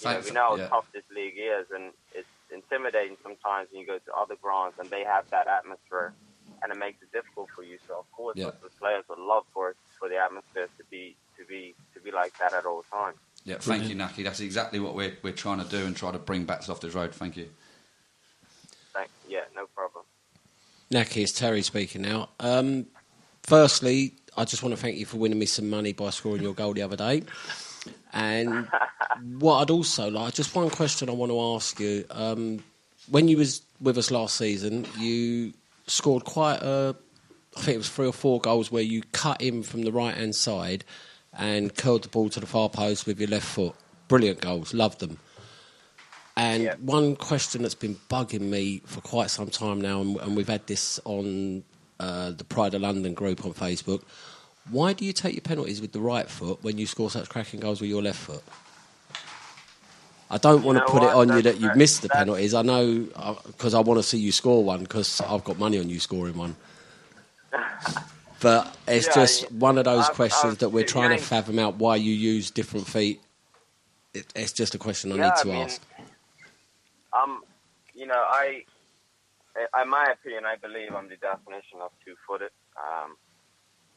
you 0.00 0.18
know, 0.18 0.24
we 0.24 0.30
know 0.30 0.48
how 0.50 0.56
yeah. 0.56 0.68
tough 0.68 0.86
this 0.92 1.04
league 1.14 1.38
is, 1.38 1.66
and 1.74 1.92
it's 2.14 2.28
intimidating 2.50 3.16
sometimes 3.22 3.68
when 3.70 3.80
you 3.80 3.86
go 3.86 3.98
to 3.98 4.14
other 4.14 4.36
grounds 4.36 4.74
and 4.78 4.88
they 4.90 5.04
have 5.04 5.28
that 5.30 5.46
atmosphere, 5.48 6.14
and 6.62 6.72
it 6.72 6.78
makes 6.78 7.02
it 7.02 7.10
difficult 7.12 7.50
for 7.54 7.62
you. 7.62 7.78
So 7.88 7.98
of 7.98 8.10
course, 8.12 8.36
Yeah. 8.36 8.50
the 8.62 8.70
players 8.78 9.04
would 9.08 9.18
love 9.18 9.44
for 9.52 9.70
it, 9.70 9.76
for 9.98 10.08
the 10.08 10.16
atmosphere 10.18 10.68
to 10.78 10.84
be 10.90 11.16
to 11.36 11.44
be 11.44 11.74
to 11.94 12.00
be 12.00 12.12
like 12.12 12.36
that 12.38 12.52
at 12.52 12.64
all 12.64 12.84
times. 12.84 13.18
Yeah, 13.44 13.58
thank 13.58 13.88
you, 13.88 13.96
Nahki. 13.96 14.22
That's 14.24 14.40
exactly 14.40 14.78
what 14.80 14.94
we're, 14.94 15.18
we're 15.22 15.32
trying 15.32 15.58
to 15.62 15.68
do 15.68 15.84
and 15.84 15.94
try 15.96 16.10
to 16.12 16.18
bring 16.18 16.44
back 16.44 16.60
to 16.62 16.70
Loftus 16.70 16.94
Road. 16.94 17.12
Thank 17.14 17.36
you. 17.36 17.50
Thank, 18.94 19.10
yeah, 19.28 19.40
no 19.54 19.66
problem. 19.66 20.04
Nahki, 20.90 21.22
it's 21.22 21.32
Terry 21.32 21.62
speaking 21.62 22.02
now. 22.02 22.30
Um, 22.38 22.86
firstly, 23.46 24.14
I 24.36 24.44
just 24.44 24.62
want 24.62 24.74
to 24.74 24.80
thank 24.80 24.96
you 24.96 25.06
for 25.06 25.16
winning 25.16 25.38
me 25.38 25.46
some 25.46 25.70
money 25.70 25.92
by 25.92 26.10
scoring 26.10 26.42
your 26.42 26.54
goal 26.54 26.74
the 26.74 26.82
other 26.82 26.96
day. 26.96 27.22
And 28.12 28.68
what 29.38 29.60
I'd 29.60 29.70
also 29.70 30.10
like, 30.10 30.34
just 30.34 30.54
one 30.54 30.70
question 30.70 31.08
I 31.08 31.12
want 31.12 31.30
to 31.30 31.40
ask 31.40 31.78
you. 31.80 32.04
Um, 32.10 32.62
when 33.08 33.28
you 33.28 33.36
was 33.36 33.62
with 33.80 33.98
us 33.98 34.10
last 34.10 34.36
season, 34.36 34.86
you 34.98 35.52
scored 35.86 36.24
quite 36.24 36.62
a, 36.62 36.96
I 37.56 37.60
think 37.60 37.74
it 37.74 37.78
was 37.78 37.88
three 37.88 38.06
or 38.06 38.12
four 38.12 38.40
goals 38.40 38.72
where 38.72 38.82
you 38.82 39.02
cut 39.12 39.40
in 39.40 39.62
from 39.62 39.82
the 39.82 39.92
right 39.92 40.14
hand 40.16 40.34
side 40.34 40.84
and 41.36 41.74
curled 41.76 42.04
the 42.04 42.08
ball 42.08 42.28
to 42.30 42.40
the 42.40 42.46
far 42.46 42.68
post 42.68 43.06
with 43.06 43.18
your 43.20 43.28
left 43.28 43.46
foot. 43.46 43.74
Brilliant 44.08 44.40
goals, 44.40 44.72
loved 44.72 45.00
them. 45.00 45.18
And 46.36 46.62
Yeah. 46.64 46.74
one 46.80 47.16
question 47.16 47.62
that's 47.62 47.74
been 47.74 47.96
bugging 48.08 48.42
me 48.42 48.80
for 48.86 49.00
quite 49.00 49.30
some 49.30 49.48
time 49.50 49.80
now, 49.80 50.00
and, 50.00 50.16
and 50.18 50.36
we've 50.36 50.48
had 50.48 50.66
this 50.66 51.00
on 51.04 51.64
uh, 52.04 52.30
the 52.32 52.44
Pride 52.44 52.74
of 52.74 52.82
London 52.82 53.14
group 53.14 53.44
on 53.44 53.52
Facebook. 53.54 54.02
Why 54.70 54.92
do 54.92 55.04
you 55.04 55.12
take 55.12 55.34
your 55.34 55.42
penalties 55.42 55.80
with 55.80 55.92
the 55.92 56.00
right 56.00 56.28
foot 56.28 56.58
when 56.62 56.78
you 56.78 56.86
score 56.86 57.10
such 57.10 57.28
cracking 57.28 57.60
goals 57.60 57.80
with 57.80 57.90
your 57.90 58.02
left 58.02 58.18
foot? 58.18 58.42
I 60.30 60.38
don't 60.38 60.62
want 60.64 60.78
to 60.78 60.84
put 60.84 61.02
it 61.02 61.06
what? 61.14 61.30
on 61.30 61.36
you 61.36 61.42
that 61.42 61.60
you 61.60 61.68
that- 61.68 61.76
missed 61.76 62.02
the 62.02 62.08
penalties. 62.08 62.54
I 62.54 62.62
know 62.62 63.04
because 63.46 63.74
I 63.74 63.80
want 63.80 63.98
to 63.98 64.02
see 64.02 64.18
you 64.18 64.32
score 64.32 64.64
one 64.64 64.80
because 64.80 65.20
I've 65.20 65.44
got 65.44 65.58
money 65.58 65.78
on 65.78 65.88
you 65.90 66.00
scoring 66.00 66.36
one. 66.36 66.56
But 68.40 68.76
it's 68.86 69.06
Yeah, 69.06 69.14
just 69.14 69.50
one 69.52 69.78
of 69.78 69.84
those 69.86 70.04
I've- 70.06 70.14
questions 70.16 70.52
I've- 70.54 70.60
that 70.60 70.68
we're 70.68 70.84
trying 70.84 71.16
to 71.16 71.22
fathom 71.22 71.58
out 71.58 71.76
why 71.76 71.96
you 71.96 72.12
use 72.12 72.50
different 72.50 72.86
feet. 72.86 73.22
It, 74.12 74.26
it's 74.36 74.52
just 74.52 74.74
a 74.74 74.78
question 74.78 75.12
I 75.12 75.16
Yeah, 75.16 75.24
need 75.28 75.36
to 75.44 75.48
I 75.50 75.54
mean, 75.54 75.62
ask. 75.64 75.80
Um, 77.14 77.42
you 77.94 78.06
know, 78.06 78.22
I, 78.42 78.64
in 79.56 79.88
my 79.88 80.06
opinion, 80.10 80.44
I 80.44 80.56
believe 80.56 80.94
I'm 80.94 81.08
the 81.08 81.16
definition 81.16 81.78
of 81.80 81.90
two-footed. 82.04 82.50
Um, 82.74 83.16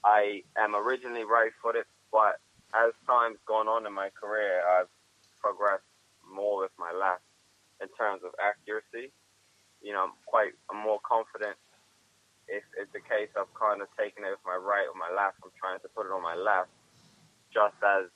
I 0.06 0.44
am 0.58 0.76
originally 0.76 1.26
right-footed, 1.26 1.86
but 2.12 2.40
as 2.76 2.94
time's 3.06 3.42
gone 3.48 3.68
on 3.68 3.86
in 3.86 3.94
my 3.94 4.10
career, 4.14 4.62
I've 4.62 4.92
progressed 5.42 5.88
more 6.22 6.62
with 6.62 6.76
my 6.78 6.94
left 6.94 7.26
in 7.82 7.90
terms 7.98 8.22
of 8.24 8.36
accuracy. 8.38 9.12
You 9.82 9.94
know, 9.94 10.12
I'm 10.12 10.18
quite, 10.26 10.54
I'm 10.70 10.82
more 10.82 11.00
confident. 11.02 11.58
If 12.48 12.64
it's 12.80 12.92
the 12.94 13.04
case 13.04 13.34
of 13.36 13.52
kind 13.58 13.82
of 13.82 13.90
taking 14.00 14.24
it 14.24 14.32
with 14.32 14.46
my 14.46 14.56
right 14.56 14.88
or 14.88 14.96
my 14.96 15.12
left, 15.12 15.42
I'm 15.44 15.52
trying 15.60 15.82
to 15.84 15.90
put 15.92 16.08
it 16.08 16.14
on 16.16 16.24
my 16.24 16.36
left. 16.36 16.72
Just 17.52 17.76
as 17.84 18.08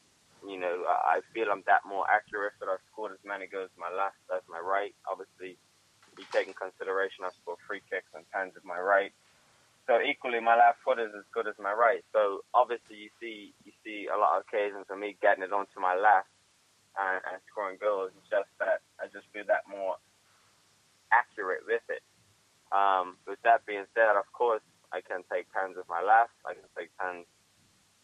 you 0.48 0.58
know, 0.58 0.86
I 0.90 1.22
feel 1.34 1.52
I'm 1.52 1.64
that 1.70 1.86
more 1.86 2.06
accurate 2.10 2.58
that 2.60 2.70
I've 2.70 2.82
scored 2.92 3.14
as 3.14 3.22
many 3.22 3.46
goals 3.46 3.70
my 3.78 3.94
left 3.94 4.18
as 4.34 4.42
my 4.50 4.58
right. 4.58 4.94
Obviously, 5.06 5.58
you 6.18 6.26
take 6.32 6.48
in 6.48 6.54
consideration 6.54 7.24
I've 7.24 7.38
scored 7.42 7.60
free 7.68 7.82
kicks 7.90 8.12
and 8.16 8.28
pens 8.32 8.56
with 8.56 8.66
my 8.66 8.80
right. 8.80 9.14
So 9.88 9.98
equally, 10.00 10.40
my 10.40 10.56
left 10.56 10.80
foot 10.86 11.00
is 11.00 11.12
as 11.18 11.26
good 11.34 11.48
as 11.48 11.58
my 11.58 11.74
right. 11.74 12.06
So 12.14 12.46
obviously, 12.54 12.96
you 12.96 13.10
see 13.20 13.54
you 13.66 13.72
see 13.84 14.08
a 14.08 14.18
lot 14.18 14.38
of 14.38 14.46
occasions 14.48 14.86
of 14.90 14.98
me 15.00 15.18
getting 15.22 15.44
it 15.44 15.52
onto 15.52 15.80
my 15.82 15.96
left 15.98 16.30
and, 17.00 17.20
and 17.28 17.38
scoring 17.50 17.82
goals. 17.82 18.14
It's 18.16 18.30
just 18.30 18.52
that 18.60 18.86
I 19.02 19.10
just 19.10 19.26
feel 19.34 19.48
that 19.48 19.66
more 19.66 19.98
accurate 21.12 21.66
with 21.66 21.84
it. 21.90 22.04
Um, 22.72 23.20
with 23.28 23.42
that 23.44 23.66
being 23.66 23.90
said, 23.96 24.16
of 24.16 24.28
course, 24.32 24.64
I 24.94 25.02
can 25.02 25.24
take 25.28 25.52
pens 25.52 25.76
with 25.76 25.90
my 25.90 26.00
left. 26.00 26.36
I 26.48 26.56
can 26.56 26.68
take 26.78 26.92
pens 26.96 27.28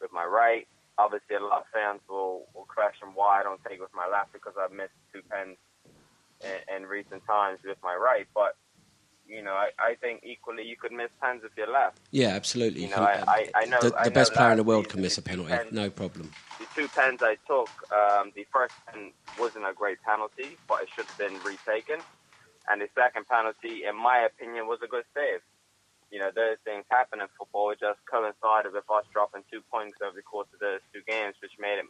with 0.02 0.12
my 0.12 0.26
right. 0.26 0.68
Obviously, 0.98 1.38
a 1.38 1.44
lot 1.44 1.62
of 1.62 1.70
fans 1.72 2.02
will, 2.10 2.50
will 2.58 2.68
question 2.68 3.14
why 3.14 3.40
I 3.40 3.44
don't 3.44 3.62
take 3.64 3.80
with 3.80 3.94
my 3.94 4.10
left 4.10 4.34
because 4.34 4.58
I've 4.58 4.74
missed 4.74 4.98
two 5.14 5.22
pens 5.30 5.56
in, 6.44 6.76
in 6.84 6.86
recent 6.88 7.26
times 7.26 7.60
with 7.66 7.78
my 7.84 7.96
right. 7.96 8.28
But 8.34 8.56
you 9.28 9.42
know, 9.44 9.52
I, 9.52 9.72
I 9.78 9.96
think 9.96 10.22
equally 10.24 10.64
you 10.64 10.78
could 10.78 10.94
miss 10.94 11.10
pens 11.22 11.42
if 11.44 11.52
you're 11.58 11.70
left. 11.72 11.98
Yeah, 12.12 12.30
absolutely. 12.30 12.84
You 12.84 12.90
know, 12.92 12.98
I- 13.04 13.24
I- 13.28 13.52
I 13.56 13.66
know- 13.66 13.82
the, 13.82 13.94
I 13.98 14.04
the 14.06 14.10
know 14.10 14.14
best 14.14 14.34
player 14.34 14.52
in 14.52 14.58
the 14.58 14.64
world 14.64 14.88
can 14.88 15.02
miss 15.02 15.18
a 15.18 15.22
penalty, 15.22 15.52
depends. 15.52 15.74
no 15.74 15.90
problem. 15.90 16.32
The 16.60 16.66
two 16.74 16.88
pens 16.88 17.20
I 17.22 17.36
took, 17.46 17.70
um, 17.92 18.32
the 18.36 18.46
first 18.54 18.74
pen 18.88 19.12
wasn't 19.38 19.66
a 19.68 19.74
great 19.74 20.02
penalty, 20.02 20.58
but 20.68 20.82
it 20.84 20.90
should 20.96 21.06
have 21.06 21.18
been 21.18 21.38
retaken. 21.44 22.00
And 22.70 22.80
the 22.82 22.88
second 22.96 23.28
penalty, 23.28 23.84
in 23.84 23.96
my 23.98 24.20
opinion, 24.20 24.66
was 24.68 24.80
a 24.82 24.88
good 24.88 25.04
save. 25.14 25.42
You 26.10 26.20
know, 26.20 26.32
those 26.34 26.56
things 26.64 26.86
happen 26.90 27.20
in 27.20 27.28
football. 27.38 27.72
It 27.72 27.82
just 27.82 28.00
coincided 28.10 28.72
with 28.72 28.90
us 28.90 29.04
dropping 29.12 29.44
two 29.52 29.60
points 29.70 29.98
over 30.02 30.16
the 30.16 30.22
course 30.22 30.48
of 30.54 30.60
those 30.62 30.80
two 30.94 31.02
games, 31.06 31.36
which 31.42 31.52
made 31.60 31.80
it 31.80 31.86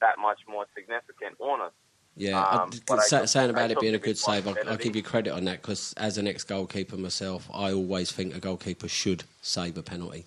that 0.00 0.18
much 0.18 0.40
more 0.48 0.66
significant 0.74 1.36
on 1.38 1.60
us. 1.60 1.72
Yeah, 2.16 2.38
Um, 2.42 2.70
I, 2.72 2.78
but 2.86 2.98
I 2.98 3.02
sa- 3.04 3.18
took- 3.20 3.28
saying 3.28 3.50
about 3.50 3.70
it 3.70 3.80
being 3.80 3.94
a 3.94 3.98
good 3.98 4.18
save, 4.18 4.46
I'll, 4.46 4.56
I'll 4.68 4.76
give 4.76 4.94
you 4.94 5.02
credit 5.02 5.30
on 5.32 5.44
that 5.46 5.62
because 5.62 5.94
as 5.96 6.18
an 6.18 6.26
ex-goalkeeper 6.28 6.96
myself, 6.96 7.48
I 7.52 7.72
always 7.72 8.12
think 8.12 8.34
a 8.34 8.40
goalkeeper 8.40 8.88
should 8.88 9.24
save 9.40 9.78
a 9.78 9.82
penalty. 9.82 10.26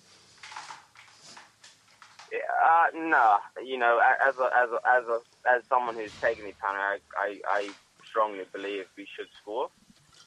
Yeah, 2.32 2.38
Uh, 2.64 2.86
no, 3.08 3.38
you 3.64 3.78
know, 3.78 4.00
as 4.26 4.36
a, 4.38 4.50
as 4.56 4.70
a, 4.70 4.80
as 4.88 5.04
a, 5.06 5.20
as 5.54 5.62
someone 5.68 5.94
who's 5.94 6.12
taken 6.20 6.44
the 6.44 6.52
penalty, 6.60 7.00
I, 7.16 7.24
I, 7.24 7.40
I 7.60 7.70
strongly 8.04 8.44
believe 8.52 8.86
we 8.96 9.06
should 9.16 9.28
score. 9.40 9.68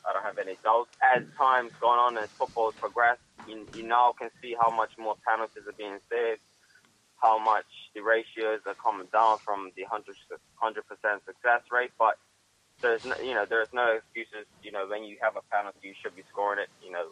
I 0.09 0.13
don't 0.13 0.23
have 0.23 0.37
any 0.37 0.55
doubts. 0.63 0.89
As 1.15 1.23
time's 1.37 1.73
gone 1.81 1.99
on 1.99 2.17
and 2.17 2.29
football's 2.29 2.75
progressed, 2.75 3.19
you, 3.47 3.67
you 3.75 3.83
now 3.83 4.13
can 4.17 4.29
see 4.41 4.55
how 4.59 4.69
much 4.73 4.91
more 4.97 5.15
penalties 5.27 5.63
are 5.67 5.73
being 5.73 5.97
saved, 6.09 6.39
how 7.21 7.37
much 7.37 7.67
the 7.93 8.01
ratios 8.01 8.61
are 8.65 8.75
coming 8.75 9.07
down 9.11 9.37
from 9.39 9.71
the 9.75 9.83
100 9.83 10.15
percent 10.87 11.21
success 11.25 11.61
rate. 11.71 11.91
But 11.99 12.17
there's 12.81 13.05
no, 13.05 13.15
you 13.19 13.33
know, 13.33 13.45
there's 13.45 13.71
no 13.73 13.99
excuses. 13.99 14.47
You 14.63 14.71
know, 14.71 14.87
when 14.87 15.03
you 15.03 15.17
have 15.21 15.35
a 15.35 15.43
penalty, 15.51 15.91
you 15.91 15.95
should 16.01 16.15
be 16.15 16.23
scoring 16.31 16.59
it. 16.59 16.69
You 16.83 16.91
know, 16.91 17.11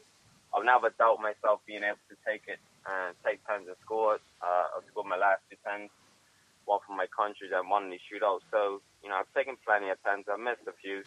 I've 0.55 0.63
never 0.63 0.89
doubt 0.95 1.19
myself 1.19 1.59
being 1.67 1.83
able 1.83 2.01
to 2.09 2.15
take 2.23 2.47
it 2.47 2.59
and 2.87 3.15
take 3.25 3.43
pens 3.43 3.67
and 3.67 3.75
score 3.83 4.15
it. 4.15 4.23
Uh, 4.41 4.79
I've 4.79 4.87
scored 4.91 5.07
my 5.07 5.19
last 5.19 5.43
two 5.51 5.59
pens, 5.65 5.91
one 6.63 6.79
for 6.87 6.95
my 6.95 7.07
country 7.11 7.51
and 7.51 7.69
one 7.69 7.85
in 7.85 7.91
the 7.91 7.99
shootout. 8.07 8.39
So, 8.51 8.81
you 9.03 9.09
know, 9.09 9.19
I've 9.19 9.31
taken 9.35 9.59
plenty 9.65 9.89
of 9.91 9.99
pens. 10.03 10.25
I've 10.31 10.39
missed 10.39 10.63
a 10.67 10.75
few, 10.79 11.03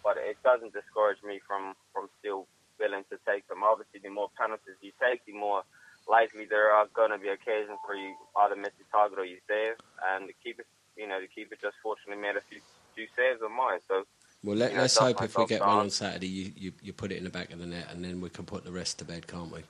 but 0.00 0.16
it 0.16 0.40
doesn't 0.42 0.72
discourage 0.72 1.20
me 1.20 1.40
from, 1.44 1.76
from 1.92 2.08
still 2.20 2.48
willing 2.80 3.04
to 3.12 3.20
take 3.28 3.46
them. 3.48 3.60
Obviously, 3.62 4.00
the 4.00 4.08
more 4.08 4.32
penalties 4.40 4.80
you 4.80 4.92
take, 4.96 5.20
the 5.28 5.36
more 5.36 5.62
likely 6.08 6.44
there 6.44 6.72
are 6.72 6.86
going 6.94 7.10
to 7.10 7.18
be 7.18 7.28
occasions 7.28 7.78
where 7.86 7.96
you 7.96 8.14
either 8.40 8.56
miss 8.56 8.72
the 8.78 8.84
target 8.90 9.18
or 9.18 9.24
you 9.24 9.38
save. 9.48 9.74
And 10.14 10.28
the 10.28 10.34
keeper, 10.44 10.64
you 10.96 11.06
know, 11.06 11.20
the 11.20 11.28
keeper 11.28 11.56
just 11.60 11.76
fortunately 11.82 12.22
made 12.22 12.36
a 12.36 12.40
few, 12.40 12.60
few 12.94 13.06
saves 13.16 13.42
of 13.42 13.50
mine. 13.50 13.80
So, 13.88 14.04
Well, 14.44 14.56
let, 14.56 14.72
You 14.72 14.78
know, 14.78 14.86
hope 14.86 15.22
if 15.22 15.36
we 15.36 15.46
get 15.46 15.60
one 15.60 15.70
on 15.70 15.90
Saturday, 15.90 16.28
you, 16.28 16.52
you, 16.56 16.72
you 16.82 16.92
put 16.92 17.12
it 17.12 17.18
in 17.18 17.24
the 17.24 17.30
back 17.30 17.52
of 17.52 17.58
the 17.58 17.66
net 17.66 17.86
and 17.90 18.04
then 18.04 18.20
we 18.20 18.30
can 18.30 18.44
put 18.44 18.64
the 18.64 18.72
rest 18.72 18.98
to 18.98 19.04
bed, 19.04 19.26
can't 19.26 19.52
we? 19.52 19.62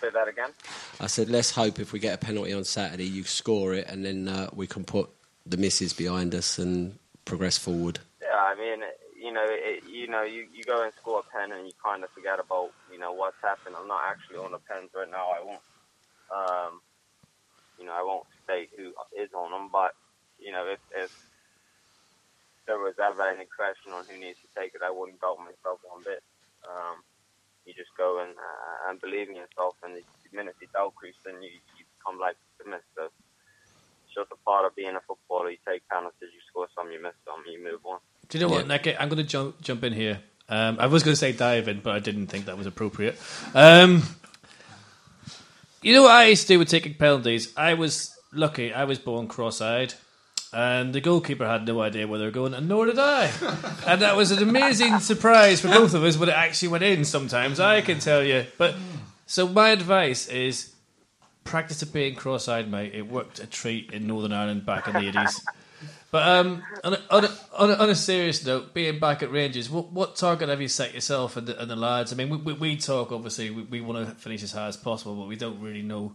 say 0.00 0.10
that 0.10 0.28
again. 0.28 0.50
I 1.00 1.06
said, 1.06 1.28
let's 1.28 1.50
hope 1.50 1.78
if 1.78 1.92
we 1.92 1.98
get 1.98 2.14
a 2.14 2.18
penalty 2.18 2.52
on 2.52 2.64
Saturday, 2.64 3.04
you 3.04 3.24
score 3.24 3.74
it 3.74 3.86
and 3.88 4.04
then 4.04 4.28
uh, 4.28 4.50
we 4.52 4.66
can 4.66 4.84
put 4.84 5.10
the 5.46 5.56
misses 5.56 5.92
behind 5.92 6.34
us 6.34 6.58
and 6.58 6.98
progress 7.24 7.58
forward. 7.58 7.98
Yeah, 8.22 8.28
I 8.36 8.54
mean, 8.54 8.80
you 9.20 9.32
know, 9.32 9.44
it, 9.48 9.84
you 9.88 10.08
know, 10.08 10.22
you, 10.22 10.46
you 10.54 10.64
go 10.64 10.82
and 10.82 10.92
score 10.94 11.20
a 11.20 11.36
pen 11.36 11.52
and 11.52 11.66
you 11.66 11.72
kind 11.82 12.04
of 12.04 12.10
forget 12.10 12.38
about, 12.38 12.70
you 12.98 13.06
know, 13.06 13.14
what's 13.14 13.38
happened. 13.38 13.78
I'm 13.78 13.86
not 13.86 14.10
actually 14.10 14.42
on 14.42 14.50
the 14.50 14.58
pens 14.66 14.90
right 14.90 15.06
now. 15.06 15.30
I 15.30 15.38
won't, 15.38 15.62
um, 16.34 16.82
you 17.78 17.86
know, 17.86 17.94
I 17.94 18.02
won't 18.02 18.26
state 18.42 18.74
who 18.74 18.90
is 19.14 19.30
on 19.30 19.54
them, 19.54 19.70
but 19.70 19.94
you 20.42 20.50
know, 20.50 20.66
if 20.66 20.82
if 20.90 21.06
there 22.66 22.82
was 22.82 22.98
ever 22.98 23.22
any 23.22 23.46
question 23.46 23.94
on 23.94 24.02
who 24.10 24.18
needs 24.18 24.42
to 24.42 24.50
take 24.50 24.74
it, 24.74 24.82
I 24.82 24.90
wouldn't 24.90 25.22
doubt 25.22 25.38
myself 25.38 25.78
one 25.86 26.02
bit. 26.02 26.26
Um, 26.66 27.06
you 27.62 27.70
just 27.70 27.94
go 27.94 28.18
and 28.18 28.34
uh, 28.34 28.90
and 28.90 28.98
believe 28.98 29.30
in 29.30 29.38
yourself, 29.38 29.78
and 29.86 29.94
the 29.94 30.02
minute 30.34 30.58
you 30.58 30.66
doubt 30.74 30.98
creeps, 30.98 31.22
then 31.22 31.38
you, 31.38 31.54
you 31.78 31.86
become 32.02 32.18
like 32.18 32.34
the 32.58 32.66
miss. 32.66 32.82
So 32.98 33.14
it's 33.14 34.10
just 34.10 34.34
a 34.34 34.40
part 34.42 34.66
of 34.66 34.74
being 34.74 34.98
a 34.98 35.02
footballer. 35.06 35.54
You 35.54 35.62
take 35.62 35.86
penalties, 35.86 36.34
you 36.34 36.42
score 36.50 36.66
some, 36.74 36.90
you 36.90 36.98
miss 36.98 37.14
some, 37.22 37.46
you 37.46 37.62
move 37.62 37.78
on. 37.86 38.02
Do 38.26 38.34
you 38.34 38.42
know 38.42 38.50
what, 38.50 38.66
Yeah. 38.66 38.74
Nick? 38.74 38.98
I'm 38.98 39.06
going 39.06 39.22
to 39.22 39.30
jump 39.30 39.62
jump 39.62 39.86
in 39.86 39.94
here. 39.94 40.18
Um, 40.48 40.78
I 40.80 40.86
was 40.86 41.02
going 41.02 41.12
to 41.12 41.16
say 41.16 41.32
dive 41.32 41.68
in, 41.68 41.80
but 41.80 41.94
I 41.94 41.98
didn't 41.98 42.28
think 42.28 42.46
that 42.46 42.56
was 42.56 42.66
appropriate. 42.66 43.18
Um, 43.54 44.02
you 45.82 45.92
know 45.92 46.02
what 46.02 46.12
I 46.12 46.26
used 46.26 46.42
to 46.42 46.54
do 46.54 46.58
with 46.58 46.68
taking 46.68 46.94
penalties? 46.94 47.52
I 47.56 47.74
was 47.74 48.18
lucky. 48.32 48.72
I 48.72 48.84
was 48.84 48.98
born 48.98 49.28
cross-eyed, 49.28 49.94
and 50.52 50.94
the 50.94 51.00
goalkeeper 51.00 51.46
had 51.46 51.66
no 51.66 51.80
idea 51.82 52.08
where 52.08 52.18
they 52.18 52.24
were 52.24 52.30
going, 52.30 52.54
and 52.54 52.66
nor 52.66 52.86
did 52.86 52.98
I. 52.98 53.24
and 53.86 54.00
that 54.00 54.16
was 54.16 54.30
an 54.30 54.42
amazing 54.42 55.00
surprise 55.00 55.60
for 55.60 55.68
both 55.68 55.92
of 55.92 56.02
us 56.02 56.16
when 56.16 56.30
it 56.30 56.34
actually 56.34 56.68
went 56.68 56.84
in. 56.84 57.04
Sometimes 57.04 57.60
I 57.60 57.82
can 57.82 57.98
tell 57.98 58.24
you. 58.24 58.46
But 58.56 58.74
so 59.26 59.46
my 59.46 59.68
advice 59.70 60.28
is 60.28 60.72
practice 61.44 61.82
at 61.82 61.92
being 61.92 62.14
cross-eyed, 62.14 62.70
mate. 62.70 62.94
It 62.94 63.06
worked 63.06 63.38
a 63.38 63.46
treat 63.46 63.92
in 63.92 64.06
Northern 64.06 64.32
Ireland 64.32 64.64
back 64.64 64.88
in 64.88 64.94
the 64.94 65.08
eighties. 65.08 65.44
But 66.10 66.26
um, 66.26 66.62
on, 66.84 66.94
a, 66.94 67.00
on, 67.10 67.24
a, 67.24 67.74
on, 67.74 67.90
a, 67.90 67.94
serious 67.94 68.44
note, 68.46 68.72
being 68.72 68.98
back 68.98 69.22
at 69.22 69.30
Rangers, 69.30 69.68
what, 69.68 69.92
what 69.92 70.16
target 70.16 70.48
have 70.48 70.62
you 70.62 70.68
set 70.68 70.94
yourself 70.94 71.36
and 71.36 71.46
the, 71.46 71.60
and 71.60 71.70
the 71.70 71.76
lads? 71.76 72.14
I 72.14 72.16
mean, 72.16 72.30
we, 72.30 72.38
we, 72.38 72.52
we 72.54 72.76
talk, 72.78 73.12
obviously, 73.12 73.50
we, 73.50 73.62
we 73.64 73.80
want 73.82 74.08
to 74.08 74.14
finish 74.14 74.42
as 74.42 74.52
high 74.52 74.68
as 74.68 74.76
possible, 74.78 75.14
but 75.16 75.28
we 75.28 75.36
don't 75.36 75.60
really 75.60 75.82
know 75.82 76.14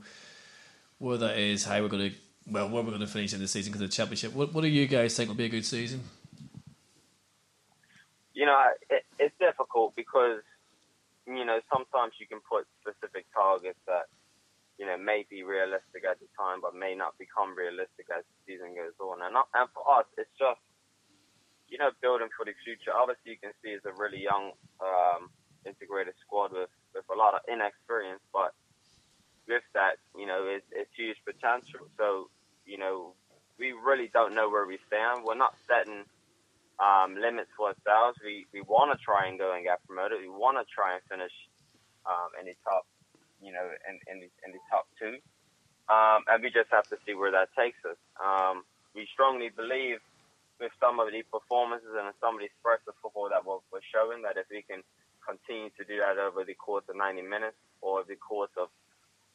where 0.98 1.18
that 1.18 1.38
is, 1.38 1.64
how 1.64 1.80
we're 1.80 1.90
going 1.90 2.10
to, 2.10 2.18
well, 2.50 2.70
where 2.70 2.82
we're 2.82 2.90
going 2.90 3.02
to 3.02 3.08
finish 3.08 3.34
in 3.34 3.40
the 3.40 3.48
season 3.48 3.72
because 3.72 3.84
of 3.84 3.92
the 3.92 3.96
championship. 3.96 4.34
What, 4.34 4.52
what 4.52 4.62
do 4.62 4.68
you 4.68 4.88
guys 4.88 5.16
think 5.16 5.30
will 5.30 5.36
be 5.36 5.46
a 5.46 5.50
good 5.50 5.66
season? 5.66 6.02
you 8.34 8.46
know, 8.46 8.60
it, 8.90 9.04
it's 9.20 9.36
difficult 9.40 9.96
because, 9.96 10.42
you 11.28 11.46
know, 11.46 11.60
sometimes 11.72 12.14
you 12.20 12.28
can 12.28 12.40
put 12.50 12.66
specific 12.82 13.26
targets 13.34 13.80
that, 13.88 14.06
you 14.84 14.92
know, 14.92 15.00
may 15.00 15.24
be 15.32 15.48
realistic 15.48 16.04
at 16.04 16.20
the 16.20 16.28
time, 16.36 16.60
but 16.60 16.76
may 16.76 16.92
not 16.92 17.16
become 17.16 17.56
realistic 17.56 18.12
as 18.12 18.28
the 18.28 18.36
season 18.44 18.76
goes 18.76 18.92
on. 19.00 19.24
And, 19.24 19.32
and 19.32 19.68
for 19.72 19.88
us, 19.88 20.04
it's 20.20 20.36
just, 20.36 20.60
you 21.72 21.80
know, 21.80 21.96
building 22.04 22.28
for 22.36 22.44
the 22.44 22.52
future. 22.68 22.92
Obviously, 22.92 23.32
you 23.32 23.40
can 23.40 23.56
see 23.64 23.72
it's 23.72 23.88
a 23.88 23.96
really 23.96 24.20
young, 24.20 24.52
um, 24.84 25.32
integrated 25.64 26.20
squad 26.20 26.52
with, 26.52 26.68
with 26.92 27.08
a 27.08 27.16
lot 27.16 27.32
of 27.32 27.48
inexperience, 27.48 28.20
but 28.36 28.52
with 29.48 29.64
that, 29.72 30.04
you 30.20 30.28
know, 30.28 30.52
it's, 30.52 30.68
it's 30.76 30.92
huge 31.00 31.16
potential. 31.24 31.88
So, 31.96 32.28
you 32.68 32.76
know, 32.76 33.16
we 33.56 33.72
really 33.72 34.12
don't 34.12 34.36
know 34.36 34.52
where 34.52 34.68
we 34.68 34.84
stand. 34.92 35.24
We're 35.24 35.40
not 35.40 35.56
setting 35.64 36.04
um, 36.84 37.16
limits 37.16 37.56
for 37.56 37.72
ourselves. 37.72 38.20
We 38.20 38.48
we 38.52 38.60
want 38.68 38.92
to 38.92 39.00
try 39.00 39.32
and 39.32 39.40
go 39.40 39.56
and 39.56 39.64
get 39.64 39.80
promoted. 39.88 40.20
We 40.20 40.28
want 40.28 40.60
to 40.60 40.66
try 40.68 40.96
and 40.96 41.02
finish 41.08 41.32
um, 42.04 42.36
in 42.40 42.52
the 42.52 42.56
top, 42.68 42.84
you 43.44 43.52
know, 43.52 43.68
in 43.90 44.00
in 44.08 44.16
the, 44.24 44.30
in 44.48 44.50
the 44.56 44.64
top 44.72 44.88
two. 45.00 45.20
Um, 45.92 46.24
and 46.32 46.40
we 46.42 46.50
just 46.50 46.72
have 46.72 46.88
to 46.96 46.98
see 47.06 47.14
where 47.14 47.32
that 47.32 47.52
takes 47.60 47.78
us. 47.84 48.00
Um, 48.16 48.64
we 48.96 49.08
strongly 49.12 49.52
believe 49.52 50.00
with 50.60 50.72
some 50.80 51.00
of 51.00 51.12
the 51.12 51.24
performances 51.28 51.92
and 51.92 52.08
some 52.24 52.36
of 52.36 52.42
the 52.42 52.50
spurts 52.60 52.88
of 52.88 52.96
football 53.04 53.28
that 53.28 53.44
we're, 53.44 53.60
we're 53.68 53.84
showing 53.92 54.24
that 54.24 54.40
if 54.40 54.48
we 54.48 54.64
can 54.64 54.80
continue 55.28 55.70
to 55.76 55.84
do 55.84 56.00
that 56.00 56.16
over 56.16 56.44
the 56.44 56.54
course 56.54 56.88
of 56.88 56.96
90 56.96 57.24
minutes 57.24 57.60
or 57.82 58.04
the 58.08 58.16
course 58.16 58.52
of, 58.56 58.72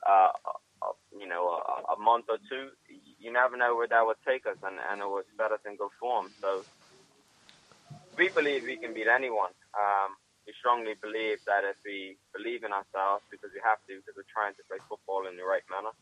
uh, 0.08 0.32
of 0.80 0.96
you 1.12 1.28
know, 1.28 1.60
a, 1.60 1.92
a 1.92 1.98
month 2.00 2.26
or 2.28 2.38
two, 2.48 2.72
you 3.18 3.32
never 3.32 3.56
know 3.56 3.76
where 3.76 3.88
that 3.88 4.06
would 4.06 4.20
take 4.26 4.46
us, 4.46 4.56
and, 4.64 4.76
and 4.90 5.00
it 5.00 5.08
would 5.08 5.28
us 5.36 5.60
in 5.66 5.76
good 5.76 5.92
form. 6.00 6.30
So 6.40 6.64
we 8.16 8.28
believe 8.28 8.64
we 8.64 8.76
can 8.76 8.94
beat 8.94 9.08
anyone. 9.08 9.52
Um, 9.76 10.16
we 10.48 10.56
strongly 10.56 10.96
believe 10.96 11.44
that 11.44 11.68
if 11.68 11.76
we 11.84 12.16
believe 12.32 12.64
in 12.64 12.72
ourselves, 12.72 13.20
because 13.28 13.52
we 13.52 13.60
have 13.60 13.76
to, 13.84 14.00
because 14.00 14.16
we're 14.16 14.32
trying 14.32 14.56
to 14.56 14.64
play 14.64 14.80
football 14.88 15.28
in 15.28 15.36
the 15.36 15.44
right 15.44 15.62
manner, 15.68 15.92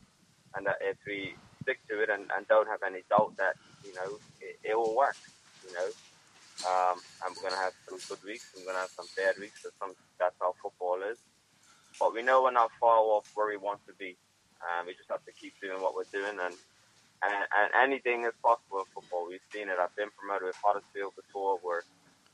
and 0.54 0.62
that 0.70 0.78
if 0.78 0.94
we 1.02 1.35
stick 1.66 1.82
to 1.90 1.98
it 1.98 2.06
and, 2.14 2.30
and 2.30 2.46
don't 2.46 2.70
have 2.70 2.87
any 2.87 3.02
doubt 3.11 3.35
that 3.42 3.59
you 3.82 3.90
know 3.98 4.22
it, 4.38 4.54
it 4.62 4.78
will 4.78 4.94
work, 4.94 5.18
you 5.66 5.74
know. 5.74 5.90
Um, 6.62 6.96
and 7.26 7.35
we're 7.35 7.50
gonna 7.50 7.59
have 7.61 7.74
some 7.90 7.98
good 8.06 8.22
weeks, 8.22 8.54
and 8.54 8.62
we're 8.62 8.70
gonna 8.70 8.87
have 8.87 8.94
some 8.94 9.11
bad 9.18 9.35
weeks. 9.42 9.66
So 9.66 9.74
some 9.82 9.98
that's 10.14 10.38
how 10.38 10.54
football 10.62 11.02
is. 11.02 11.18
But 11.98 12.14
we 12.14 12.22
know 12.22 12.46
we're 12.46 12.54
not 12.54 12.70
far 12.78 13.02
off 13.02 13.26
where 13.35 13.50
we 13.50 13.59
want 13.59 13.82
to 13.90 13.94
be. 13.98 14.14
Um, 14.62 14.87
we 14.87 14.94
just 14.94 15.11
have 15.11 15.26
to 15.26 15.35
keep 15.35 15.59
doing 15.59 15.82
what 15.82 15.98
we're 15.98 16.06
doing, 16.14 16.38
and, 16.38 16.54
and 17.26 17.35
and 17.35 17.68
anything 17.82 18.22
is 18.30 18.37
possible 18.46 18.87
in 18.87 18.87
football. 18.94 19.26
We've 19.26 19.42
seen 19.50 19.66
it. 19.74 19.82
I've 19.82 19.94
been 19.98 20.14
promoted 20.14 20.54
with 20.54 20.61
Huddersfield 20.62 21.18
before, 21.18 21.59
where 21.66 21.82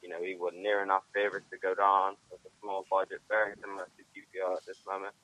you 0.02 0.08
know 0.08 0.18
we 0.20 0.36
were 0.36 0.52
near 0.52 0.82
enough 0.82 1.02
favourites 1.14 1.46
to 1.50 1.58
go 1.58 1.74
down 1.74 2.16
with 2.30 2.40
a 2.44 2.52
small 2.60 2.84
budget, 2.90 3.20
very 3.28 3.54
similar 3.60 3.84
to 3.84 4.02
QPR 4.12 4.56
at 4.56 4.66
this 4.66 4.78
moment. 4.86 5.14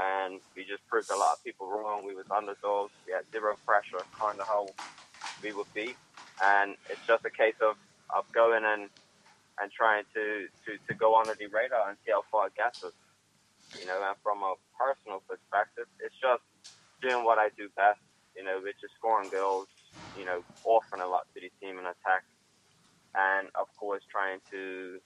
And 0.00 0.40
we 0.56 0.64
just 0.64 0.86
proved 0.88 1.10
a 1.10 1.16
lot 1.16 1.38
of 1.38 1.44
people 1.44 1.68
wrong. 1.68 2.04
We 2.04 2.14
was 2.14 2.26
underdogs. 2.30 2.92
We 3.06 3.12
had 3.12 3.22
zero 3.30 3.54
pressure, 3.64 4.02
kind 4.18 4.40
of 4.40 4.46
how 4.46 4.66
we 5.42 5.52
would 5.52 5.72
be. 5.74 5.94
And 6.42 6.74
it's 6.90 7.06
just 7.06 7.24
a 7.24 7.30
case 7.30 7.54
of, 7.62 7.76
of 8.10 8.30
going 8.32 8.64
and 8.64 8.90
and 9.58 9.72
trying 9.72 10.04
to, 10.12 10.48
to, 10.66 10.76
to 10.86 10.94
go 10.94 11.18
under 11.18 11.34
the 11.34 11.46
radar 11.46 11.88
and 11.88 11.96
see 12.04 12.12
how 12.12 12.22
far 12.30 12.48
it 12.48 12.54
gets 12.56 12.84
us. 12.84 12.92
You 13.80 13.86
know, 13.86 13.98
and 14.04 14.16
from 14.22 14.42
a 14.42 14.54
personal 14.78 15.22
perspective, 15.26 15.86
it's 16.00 16.14
just 16.20 16.42
doing 17.00 17.24
what 17.24 17.38
I 17.38 17.48
do 17.56 17.68
best, 17.74 17.98
you 18.36 18.44
know, 18.44 18.60
which 18.62 18.76
is 18.84 18.90
scoring 18.98 19.30
goals, 19.30 19.68
you 20.18 20.24
know, 20.24 20.44
offering 20.64 21.02
a 21.02 21.06
lot 21.06 21.26
to 21.34 21.40
the 21.40 21.50
team 21.60 21.78
in 21.78 21.84
attack. 21.86 22.24
And 23.16 23.48
of 23.56 23.68
course, 23.78 24.02
trying 24.10 24.40
to 24.52 25.00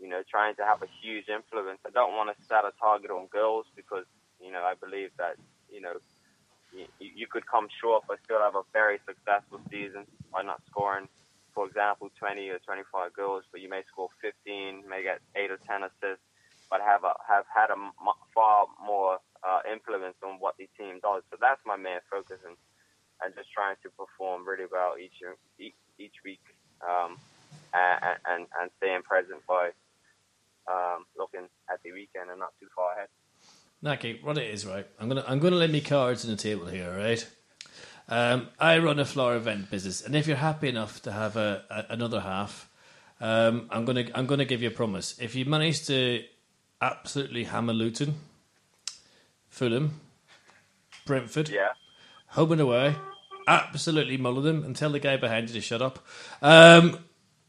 you 0.00 0.08
know, 0.08 0.22
trying 0.30 0.54
to 0.56 0.64
have 0.64 0.82
a 0.82 0.90
huge 1.02 1.28
influence. 1.28 1.80
I 1.86 1.90
don't 1.90 2.14
want 2.16 2.30
to 2.30 2.36
set 2.46 2.64
a 2.64 2.72
target 2.80 3.10
on 3.10 3.26
girls 3.28 3.66
because, 3.76 4.06
you 4.40 4.52
know, 4.52 4.62
I 4.62 4.74
believe 4.74 5.10
that, 5.18 5.36
you 5.70 5.80
know, 5.82 5.94
you, 6.72 6.86
you 7.00 7.26
could 7.30 7.46
come 7.46 7.68
short 7.80 8.04
but 8.08 8.18
still 8.24 8.40
have 8.40 8.56
a 8.56 8.66
very 8.72 9.00
successful 9.06 9.60
season 9.70 10.06
by 10.32 10.42
not 10.42 10.62
scoring, 10.70 11.08
for 11.54 11.66
example, 11.66 12.10
20 12.18 12.48
or 12.50 12.58
25 12.60 13.14
goals, 13.14 13.44
but 13.52 13.60
you 13.60 13.68
may 13.68 13.82
score 13.90 14.08
15, 14.22 14.84
may 14.88 15.02
get 15.02 15.20
8 15.36 15.50
or 15.50 15.60
10 15.66 15.84
assists, 15.84 16.24
but 16.70 16.80
have 16.80 17.04
a, 17.04 17.14
have 17.28 17.44
had 17.52 17.70
a 17.70 17.78
m- 17.78 17.92
far 18.34 18.66
more 18.84 19.18
uh, 19.42 19.60
influence 19.70 20.16
on 20.24 20.38
what 20.40 20.56
the 20.58 20.68
team 20.78 21.00
does. 21.02 21.22
So 21.30 21.38
that's 21.40 21.60
my 21.66 21.76
main 21.76 22.00
focus 22.10 22.38
and, 22.46 22.56
and 23.24 23.34
just 23.34 23.50
trying 23.52 23.76
to 23.82 23.90
perform 23.96 24.46
really 24.46 24.68
well 24.70 24.94
each 25.00 25.18
each, 25.58 25.76
each 25.98 26.16
week 26.24 26.42
um, 26.86 27.16
and, 27.74 28.16
and, 28.26 28.46
and 28.60 28.70
staying 28.78 29.02
present 29.02 29.40
by 29.46 29.70
um, 30.66 31.04
looking 31.18 31.48
at 31.72 31.82
the 31.82 31.92
weekend 31.92 32.30
and 32.30 32.38
not 32.40 32.52
too 32.60 32.66
far 32.74 32.92
ahead. 32.92 33.08
Nahki, 33.82 34.22
what 34.22 34.36
it 34.38 34.52
is, 34.52 34.66
right? 34.66 34.86
I'm 34.98 35.08
gonna 35.08 35.24
I'm 35.26 35.38
gonna 35.38 35.56
lay 35.56 35.68
me 35.68 35.80
cards 35.80 36.24
on 36.24 36.30
the 36.32 36.36
table 36.36 36.66
here, 36.66 36.92
right? 36.96 37.26
Um, 38.08 38.48
I 38.58 38.78
run 38.78 38.98
a 38.98 39.04
flower 39.04 39.36
event 39.36 39.70
business, 39.70 40.02
and 40.04 40.16
if 40.16 40.26
you're 40.26 40.36
happy 40.36 40.68
enough 40.68 41.00
to 41.02 41.12
have 41.12 41.36
a, 41.36 41.62
a 41.70 41.92
another 41.92 42.20
half, 42.20 42.68
um, 43.20 43.68
I'm 43.70 43.84
gonna 43.84 44.06
I'm 44.14 44.26
gonna 44.26 44.44
give 44.44 44.62
you 44.62 44.68
a 44.68 44.72
promise. 44.72 45.16
If 45.20 45.36
you 45.36 45.44
manage 45.44 45.86
to 45.86 46.24
absolutely 46.80 47.44
hammer 47.44 47.72
Luton, 47.72 48.14
Fulham, 49.48 50.00
Brentford, 51.06 51.48
Yeah. 51.48 51.68
home 52.28 52.52
and 52.52 52.60
away, 52.60 52.96
absolutely 53.48 54.16
muller 54.16 54.42
them 54.42 54.62
and 54.64 54.76
tell 54.76 54.90
the 54.90 55.00
guy 55.00 55.16
behind 55.16 55.48
you 55.48 55.54
to 55.54 55.60
shut 55.60 55.82
up. 55.82 55.98
Um, 56.42 56.98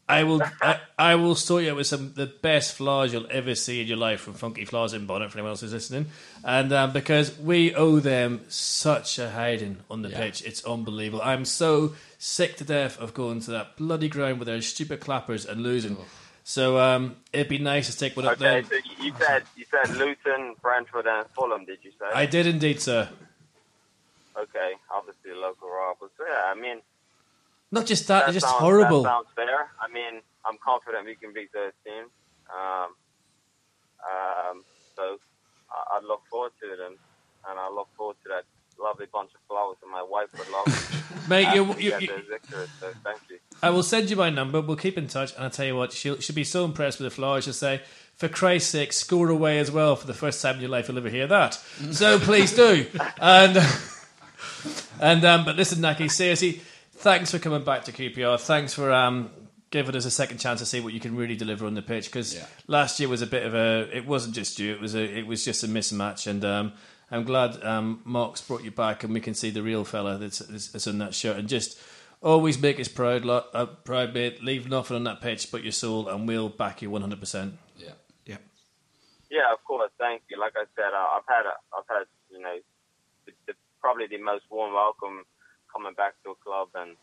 I 0.08 0.24
will 0.24 0.42
I, 0.60 0.80
I 0.98 1.16
will 1.16 1.36
sort 1.36 1.64
you 1.66 1.70
out 1.70 1.76
with 1.76 1.86
some 1.86 2.14
the 2.16 2.26
best 2.26 2.74
flowers 2.76 3.14
you'll 3.14 3.28
ever 3.30 3.54
see 3.54 3.80
in 3.82 3.86
your 3.86 3.98
life 3.98 4.22
from 4.22 4.34
Funky 4.34 4.66
Flowers 4.66 4.94
in 4.94 5.06
Bonnet 5.06 5.30
for 5.32 5.38
anyone 5.38 5.52
else 5.52 5.62
who's 5.62 5.72
listening, 5.74 6.08
and 6.44 6.74
um, 6.74 6.94
because 6.94 7.38
we 7.38 7.76
owe 7.76 8.00
them 8.00 8.42
such 8.48 9.20
a 9.20 9.30
hiding 9.30 9.78
on 9.92 10.02
the 10.02 10.10
pitch, 10.10 10.42
it's 10.44 10.66
unbelievable. 10.66 11.22
I'm 11.24 11.46
so 11.46 11.94
sick 12.18 12.58
to 12.58 12.64
death 12.64 13.00
of 13.00 13.14
going 13.14 13.42
to 13.42 13.52
that 13.52 13.78
bloody 13.78 14.10
ground 14.10 14.40
with 14.40 14.48
their 14.48 14.62
stupid 14.64 15.00
clappers 15.00 15.46
and 15.46 15.62
losing. 15.62 15.96
So 16.44 16.80
um, 16.80 17.18
it'd 17.32 17.48
be 17.48 17.60
nice 17.60 17.92
to 17.92 17.96
take 17.96 18.18
one 18.18 18.26
up 18.26 18.32
Okay, 18.42 18.62
there. 18.62 18.64
so 18.64 18.76
you- 18.76 19.06
you 19.06 19.14
said 19.20 19.44
you 19.56 19.66
said 19.70 19.96
Luton, 19.96 20.56
Brentford, 20.60 21.06
and 21.06 21.28
Fulham. 21.36 21.66
Did 21.66 21.78
you 21.84 21.92
say? 21.92 22.08
I 22.16 22.26
did 22.26 22.48
indeed, 22.48 22.82
sir. 22.82 23.10
Okay, 24.38 24.74
obviously 24.94 25.32
local 25.34 25.70
rivals. 25.70 26.12
So, 26.18 26.24
yeah, 26.28 26.52
I 26.52 26.56
mean 26.60 26.82
Not 27.72 27.86
just 27.86 28.08
that, 28.08 28.22
that 28.22 28.30
it's 28.30 28.36
just 28.36 28.46
sounds, 28.48 28.60
horrible. 28.62 29.04
That 29.04 29.10
sounds 29.10 29.28
fair. 29.36 29.70
I 29.82 29.88
mean, 29.92 30.22
I'm 30.46 30.58
confident 30.64 31.06
we 31.06 31.16
can 31.16 31.34
beat 31.34 31.52
those 31.54 31.74
teams. 31.86 32.10
Um, 32.50 32.96
um, 34.00 34.64
so 34.96 35.18
I, 35.70 35.98
I 35.98 36.06
look 36.08 36.22
forward 36.30 36.52
to 36.62 36.68
them, 36.76 36.98
and 37.50 37.60
I 37.60 37.70
look 37.70 37.88
forward 37.98 38.16
to 38.24 38.30
that 38.30 38.46
lovely 38.82 39.08
bunch 39.12 39.32
of 39.34 39.42
flowers 39.48 39.78
that 39.82 39.88
my 39.88 40.02
wife 40.02 40.30
would 40.38 40.50
love. 40.50 41.30
Mate, 41.30 41.54
you, 41.54 41.66
you, 41.76 42.00
you. 42.00 42.08
So 42.80 42.88
thank 43.04 43.20
you. 43.30 43.38
I 43.62 43.70
will 43.70 43.84
send 43.84 44.10
you 44.10 44.16
my 44.16 44.30
number. 44.30 44.62
We'll 44.62 44.78
keep 44.78 44.98
in 44.98 45.08
touch, 45.08 45.36
and 45.36 45.44
I'll 45.44 45.50
tell 45.50 45.66
you 45.66 45.76
what, 45.76 45.92
she'll 45.92 46.20
she'll 46.20 46.36
be 46.36 46.44
so 46.44 46.66
impressed 46.66 47.00
with 47.00 47.12
the 47.12 47.16
flowers. 47.16 47.44
She'll 47.44 47.54
say, 47.54 47.82
"For 48.16 48.28
Christ's 48.30 48.72
sake, 48.72 48.94
score 48.94 49.30
away 49.30 49.60
as 49.60 49.70
well 49.70 49.96
for 49.96 50.08
the 50.08 50.14
first 50.14 50.42
time 50.42 50.56
in 50.56 50.62
your 50.62 50.70
life 50.70 50.88
you'll 50.88 50.98
ever 50.98 51.10
hear 51.10 51.28
that." 51.28 51.56
So 51.92 52.20
please 52.20 52.56
do. 52.56 52.88
And 53.22 53.58
and 55.02 55.24
um, 55.26 55.46
but 55.46 55.56
listen, 55.56 55.80
Nahki, 55.80 56.10
seriously, 56.10 56.62
thanks 56.94 57.32
for 57.32 57.40
coming 57.40 57.64
back 57.64 57.84
to 57.86 57.92
QPR. 57.92 58.40
Thanks 58.40 58.74
for 58.74 58.92
um 58.92 59.32
giving 59.72 59.96
us 59.96 60.06
a 60.06 60.12
second 60.12 60.40
chance 60.40 60.60
to 60.60 60.66
see 60.66 60.80
what 60.80 60.94
you 60.94 61.00
can 61.00 61.16
really 61.16 61.36
deliver 61.36 61.66
on 61.68 61.76
the 61.76 61.82
pitch. 61.82 62.06
Because 62.06 62.34
Yeah. 62.36 62.46
last 62.68 63.00
year 63.00 63.08
was 63.08 63.22
a 63.22 63.28
bit 63.28 63.46
of 63.46 63.54
a. 63.54 63.88
It 63.96 64.06
wasn't 64.06 64.36
just 64.36 64.60
you. 64.60 64.74
It 64.74 64.82
was 64.82 64.96
a. 64.96 65.04
It 65.04 65.28
was 65.28 65.46
just 65.46 65.64
a 65.64 65.68
mismatch, 65.68 66.26
and 66.28 66.44
um, 66.44 66.74
I'm 67.12 67.24
glad 67.24 67.64
um, 67.64 68.02
Mark's 68.04 68.42
brought 68.42 68.64
you 68.64 68.72
back, 68.72 69.04
and 69.04 69.14
we 69.14 69.20
can 69.22 69.34
see 69.34 69.50
the 69.52 69.62
real 69.64 69.84
fella 69.86 70.18
that's, 70.18 70.40
that's, 70.40 70.68
that's 70.70 70.88
in 70.88 70.98
that 71.00 71.14
shirt, 71.14 71.38
and 71.38 71.48
just. 71.48 71.80
Always 72.22 72.60
make 72.62 72.82
us 72.82 72.90
proud, 72.90 73.24
lo- 73.24 73.46
uh, 73.54 73.66
proud, 73.66 74.14
mate. 74.14 74.44
Leave 74.44 74.68
nothing 74.68 74.98
on 74.98 75.06
that 75.06 75.22
pitch 75.22 75.50
but 75.54 75.64
your 75.64 75.72
soul, 75.72 76.10
and 76.10 76.28
we'll 76.28 76.50
back 76.50 76.82
you 76.82 76.90
100%. 76.90 77.54
Yeah. 77.78 77.92
Yeah. 78.26 78.36
Yeah, 79.32 79.54
of 79.54 79.64
course. 79.64 79.90
Thank 79.98 80.24
you. 80.30 80.38
Like 80.38 80.52
I 80.58 80.66
said, 80.76 80.92
uh, 80.94 80.98
I've 81.16 81.24
had 81.30 81.46
a, 81.46 81.54
I've 81.74 81.86
had 81.88 82.08
you 82.30 82.42
know, 82.42 82.58
the, 83.26 83.32
the, 83.48 83.54
probably 83.82 84.08
the 84.08 84.20
most 84.22 84.46
warm 84.50 84.74
welcome 84.74 85.26
coming 85.72 85.94
back 85.94 86.14
to 86.24 86.32
a 86.32 86.40
club, 86.44 86.70
and 86.76 86.96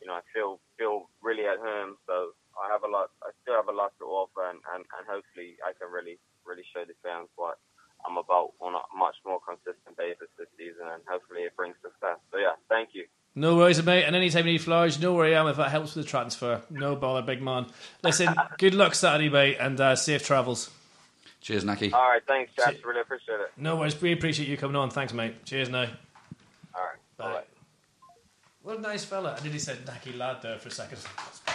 you 0.00 0.06
know, 0.06 0.14
I 0.14 0.22
feel 0.32 0.60
feel 0.76 1.08
really 1.22 1.46
at 1.46 1.58
home. 1.58 1.96
So 2.06 2.34
I 2.58 2.70
have 2.72 2.82
a 2.82 2.90
lot. 2.90 3.10
I 3.22 3.30
still 3.42 3.56
have 3.56 3.68
a 3.68 3.76
lot 3.76 3.92
to 3.98 4.04
offer, 4.04 4.48
and, 4.48 4.58
and, 4.74 4.84
and 4.96 5.04
hopefully, 5.06 5.56
I 5.62 5.72
can 5.78 5.90
really 5.92 6.18
really 6.46 6.64
show 6.74 6.84
the 6.84 6.96
fans 7.02 7.28
what 7.36 7.58
I'm 8.06 8.16
about 8.16 8.54
on 8.60 8.74
a 8.74 8.82
much 8.96 9.16
more 9.26 9.40
consistent 9.40 9.96
basis 9.96 10.28
this 10.38 10.48
season, 10.56 10.86
and 10.86 11.02
hopefully, 11.08 11.42
it 11.42 11.56
brings 11.56 11.76
success. 11.82 12.18
So 12.30 12.38
yeah, 12.38 12.58
thank 12.68 12.90
you. 12.92 13.06
No 13.34 13.56
worries, 13.56 13.82
mate. 13.84 14.04
And 14.04 14.16
anytime 14.16 14.46
you 14.46 14.52
need 14.52 14.62
flowers, 14.62 14.96
you 14.96 15.02
know 15.02 15.12
where 15.12 15.26
I 15.26 15.38
am 15.38 15.46
if 15.46 15.56
that 15.58 15.70
helps 15.70 15.94
with 15.94 16.04
the 16.04 16.10
transfer. 16.10 16.62
No 16.70 16.96
bother, 16.96 17.22
big 17.22 17.40
man. 17.40 17.66
Listen, 18.02 18.34
good 18.58 18.74
luck 18.74 18.94
Saturday, 18.94 19.28
mate, 19.28 19.58
and 19.60 19.80
uh, 19.80 19.94
safe 19.94 20.24
travels. 20.24 20.70
Cheers, 21.40 21.64
Nahki. 21.64 21.92
All 21.92 22.08
right, 22.08 22.22
thanks, 22.26 22.52
chaps. 22.56 22.84
Really 22.84 23.00
appreciate 23.00 23.40
it. 23.40 23.52
No 23.56 23.76
worries. 23.76 24.00
We 24.00 24.12
appreciate 24.12 24.48
you 24.48 24.56
coming 24.56 24.76
on. 24.76 24.90
Thanks, 24.90 25.12
mate. 25.12 25.44
Cheers 25.44 25.68
now. 25.68 25.86
All 27.20 27.26
right, 27.28 27.34
Bye. 27.34 27.40
bye. 27.40 27.44
What 28.62 28.78
a 28.78 28.80
nice 28.82 29.04
fella. 29.04 29.34
I 29.38 29.42
nearly 29.42 29.60
said 29.60 29.78
Nahki 29.86 30.16
lad 30.18 30.42
there 30.42 30.58
for 30.58 30.68
a 30.68 30.70
second. 30.70 30.98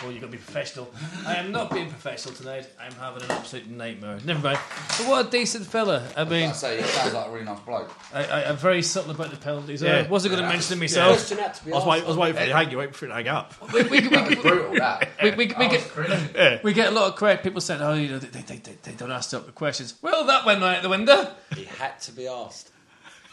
Oh, 0.03 0.09
you've 0.09 0.21
got 0.21 0.27
to 0.27 0.31
be 0.31 0.37
professional. 0.37 0.89
I 1.27 1.35
am 1.35 1.51
not 1.51 1.69
being 1.71 1.87
professional 1.89 2.33
tonight. 2.33 2.67
I'm 2.81 2.93
having 2.93 3.21
an 3.23 3.31
absolute 3.31 3.69
nightmare. 3.69 4.19
Never 4.25 4.39
mind. 4.39 4.57
But 4.97 5.07
what 5.07 5.27
a 5.27 5.29
decent 5.29 5.67
fella. 5.67 6.07
I 6.17 6.23
mean, 6.23 6.49
I 6.49 6.53
say, 6.53 6.77
he 6.81 6.83
sounds 6.87 7.13
like 7.13 7.27
a 7.27 7.31
really 7.31 7.45
nice 7.45 7.59
bloke. 7.59 7.91
I, 8.13 8.23
I, 8.23 8.49
I'm 8.49 8.57
very 8.57 8.81
subtle 8.81 9.11
about 9.11 9.29
the 9.29 9.37
penalties. 9.37 9.83
Yeah. 9.83 9.97
I 9.97 10.07
wasn't 10.07 10.33
going 10.33 10.43
to 10.43 10.49
mention 10.49 10.77
it 10.77 10.79
myself. 10.79 11.17
Question 11.17 11.37
had 11.37 11.53
to 11.53 11.65
be 11.65 11.71
I 11.71 11.75
was, 11.75 11.81
asked. 11.83 11.89
waiting, 11.89 12.05
I 12.05 12.07
was 12.07 12.17
waiting 12.17 12.35
for 12.35 12.41
you 12.41 12.47
to 12.49 12.55
hang, 12.55 12.71
you 12.71 12.77
waiting 12.79 12.93
for 12.93 13.05
it 13.05 13.09
to 13.09 13.13
hang 13.13 13.27
up. 13.27 13.73
We, 13.73 13.83
we, 13.83 13.89
we, 13.89 13.99
That 14.09 14.29
was 14.29 14.39
brutal, 14.39 14.73
that. 14.75 15.09
we, 15.21 15.29
we, 15.31 15.35
we, 15.35 15.45
get, 15.67 15.81
cringe. 15.89 16.63
we 16.63 16.73
get 16.73 16.87
a 16.87 16.91
lot 16.91 17.09
of 17.11 17.15
correct 17.15 17.43
people 17.43 17.61
saying, 17.61 17.81
oh, 17.81 17.93
you 17.93 18.07
know, 18.09 18.17
they, 18.19 18.41
they, 18.41 18.57
they, 18.57 18.77
they 18.81 18.91
don't 18.93 19.11
ask 19.11 19.29
the 19.29 19.39
questions. 19.39 19.93
Well, 20.01 20.25
that 20.25 20.45
went 20.45 20.61
right 20.61 20.77
out 20.77 20.83
the 20.83 20.89
window. 20.89 21.31
He 21.55 21.65
had 21.65 21.99
to 22.01 22.11
be 22.11 22.27
asked. 22.27 22.71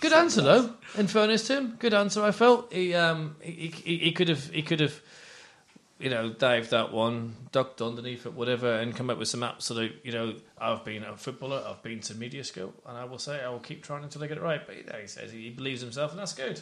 Good 0.00 0.12
answer, 0.12 0.40
though. 0.40 0.74
In 0.96 1.06
fairness 1.06 1.46
to 1.48 1.58
him, 1.58 1.76
good 1.78 1.94
answer. 1.94 2.22
I 2.22 2.30
felt 2.30 2.72
he 2.72 2.94
um 2.94 3.36
he, 3.40 3.68
he, 3.68 3.98
he 3.98 4.12
could 4.12 4.28
have 4.28 4.48
he 4.50 4.62
could 4.62 4.80
have 4.80 5.00
you 5.98 6.08
know 6.08 6.30
dived 6.30 6.70
that 6.70 6.92
one, 6.92 7.36
ducked 7.52 7.82
underneath 7.82 8.24
it, 8.24 8.32
whatever, 8.32 8.72
and 8.74 8.96
come 8.96 9.10
up 9.10 9.18
with 9.18 9.28
some 9.28 9.42
absolute 9.42 10.00
you 10.02 10.12
know 10.12 10.34
I've 10.58 10.84
been 10.84 11.04
a 11.04 11.16
footballer, 11.16 11.62
I've 11.66 11.82
been 11.82 12.00
to 12.00 12.14
media 12.14 12.44
school, 12.44 12.72
and 12.86 12.96
I 12.96 13.04
will 13.04 13.18
say 13.18 13.44
I 13.44 13.50
will 13.50 13.60
keep 13.60 13.82
trying 13.82 14.02
until 14.02 14.24
I 14.24 14.26
get 14.26 14.38
it 14.38 14.42
right. 14.42 14.66
But 14.66 14.78
you 14.78 14.84
know, 14.84 14.98
he 15.00 15.06
says 15.06 15.30
he 15.32 15.50
believes 15.50 15.82
himself, 15.82 16.12
and 16.12 16.20
that's 16.20 16.34
good. 16.34 16.60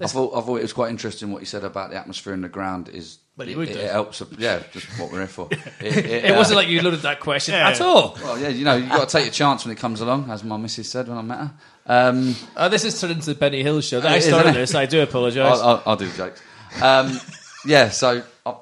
I 0.00 0.06
thought, 0.06 0.36
I 0.36 0.40
thought 0.40 0.56
it 0.56 0.62
was 0.62 0.72
quite 0.72 0.90
interesting 0.90 1.30
what 1.30 1.40
you 1.40 1.46
said 1.46 1.62
about 1.62 1.90
the 1.90 1.96
atmosphere 1.96 2.34
in 2.34 2.40
the 2.40 2.48
ground. 2.48 2.88
Is 2.88 3.18
Well, 3.36 3.48
it, 3.48 3.50
you 3.50 3.56
would 3.58 3.68
it, 3.68 3.76
it 3.76 3.90
helps? 3.90 4.22
Yeah, 4.38 4.62
just 4.72 4.86
what 4.98 5.10
we're 5.10 5.18
here 5.18 5.26
for. 5.26 5.48
It, 5.80 6.24
It 6.24 6.30
uh, 6.30 6.36
wasn't 6.36 6.56
like 6.58 6.68
you 6.68 6.80
loaded 6.82 7.00
that 7.02 7.18
question 7.20 7.54
Yeah. 7.54 7.70
at 7.70 7.80
all. 7.80 8.16
Well, 8.22 8.38
yeah, 8.38 8.48
you 8.48 8.64
know, 8.64 8.76
you've 8.76 8.88
got 8.88 9.08
to 9.08 9.12
take 9.16 9.24
your 9.24 9.32
chance 9.32 9.64
when 9.64 9.72
it 9.72 9.78
comes 9.80 10.00
along, 10.00 10.30
as 10.30 10.44
my 10.44 10.56
missus 10.56 10.88
said 10.88 11.08
when 11.08 11.18
I 11.18 11.22
met 11.22 11.38
her. 11.38 11.52
Um, 11.86 12.36
Uh, 12.56 12.68
this 12.68 12.84
is 12.84 13.00
turned 13.00 13.12
into 13.14 13.26
the 13.26 13.34
Benny 13.34 13.62
Hill 13.62 13.80
show. 13.80 13.98
I 14.00 14.20
started 14.20 14.50
isn't 14.50 14.60
this. 14.60 14.74
I 14.74 14.86
do 14.86 15.02
apologise. 15.02 15.58
I'll, 15.60 15.68
I'll, 15.68 15.82
I'll 15.86 15.96
do 15.96 16.06
the 16.08 16.16
jokes. 16.16 16.40
Um, 16.80 17.18
yeah, 17.66 17.88
so 17.90 18.22
uh, 18.46 18.54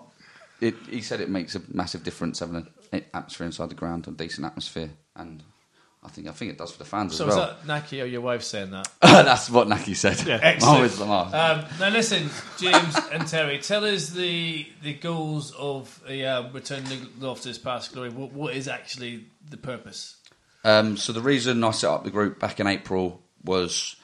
it, 0.61 0.75
he 0.89 1.03
said 1.03 1.21
it 1.21 1.29
makes 1.29 1.55
a 1.55 1.61
massive 1.73 2.03
difference 2.03 2.39
having 2.41 2.67
an 2.93 3.05
atmosphere 3.13 3.47
inside 3.47 3.69
the 3.69 3.75
ground, 3.75 4.09
a 4.09 4.11
decent 4.13 4.47
atmosphere, 4.47 4.91
and 5.17 5.43
I 6.05 6.09
think 6.09 6.27
I 6.27 6.33
think 6.33 6.51
it 6.51 6.59
does 6.59 6.73
for 6.73 6.79
the 6.79 6.85
fans 6.85 7.15
So 7.15 7.27
as 7.29 7.35
is 7.35 7.37
well. 7.37 7.57
that 7.65 7.67
Nahki 7.67 8.03
or 8.03 8.07
your 8.07 8.23
wife 8.23 8.43
saying 8.43 8.73
that? 8.73 8.89
That's 9.01 9.49
what 9.49 9.69
Nahki 9.69 9.95
said. 9.95 10.19
Excellent. 10.43 10.93
The 10.93 11.07
mark. 11.07 11.33
Um, 11.33 11.65
now 11.79 11.91
listen, 11.91 12.29
James 12.59 12.97
and 13.13 13.27
Terry, 13.29 13.59
tell 13.59 13.85
us 13.85 14.11
the 14.11 14.67
the 14.83 14.95
goals 14.95 15.53
of 15.53 16.01
the 16.07 16.25
uh, 16.27 16.51
return 16.51 16.83
to 16.85 16.97
Loftus 17.21 17.59
past 17.59 17.93
glory. 17.93 18.11
What, 18.11 18.33
what 18.33 18.55
is 18.55 18.67
actually 18.67 19.27
the 19.49 19.57
purpose? 19.57 20.17
Um, 20.65 20.97
so 20.97 21.13
the 21.13 21.21
reason 21.21 21.63
I 21.63 21.71
set 21.71 21.91
up 21.91 22.05
the 22.05 22.11
group 22.11 22.39
back 22.41 22.59
in 22.59 22.67
April 22.67 23.21
was 23.45 23.95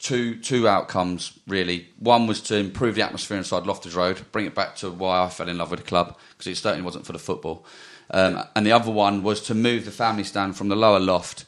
two 0.00 0.36
two 0.40 0.66
outcomes 0.66 1.38
really. 1.46 1.86
One 2.00 2.26
was 2.26 2.40
to 2.42 2.56
improve 2.56 2.96
the 2.96 3.02
atmosphere 3.02 3.36
inside 3.38 3.64
Loftus 3.66 3.94
Road, 3.94 4.20
bring 4.32 4.46
it 4.46 4.56
back 4.56 4.74
to 4.76 4.90
why 4.90 5.22
I 5.24 5.28
fell 5.28 5.48
in 5.48 5.58
love 5.58 5.70
with 5.70 5.80
the 5.80 5.86
club 5.86 6.16
because 6.30 6.48
it 6.48 6.56
certainly 6.56 6.84
wasn't 6.84 7.06
for 7.06 7.12
the 7.12 7.18
football. 7.20 7.64
Um, 8.10 8.42
and 8.54 8.66
the 8.66 8.72
other 8.72 8.90
one 8.90 9.22
was 9.22 9.40
to 9.42 9.54
move 9.54 9.84
the 9.84 9.90
family 9.90 10.24
stand 10.24 10.56
from 10.56 10.68
the 10.68 10.76
lower 10.76 11.00
loft 11.00 11.46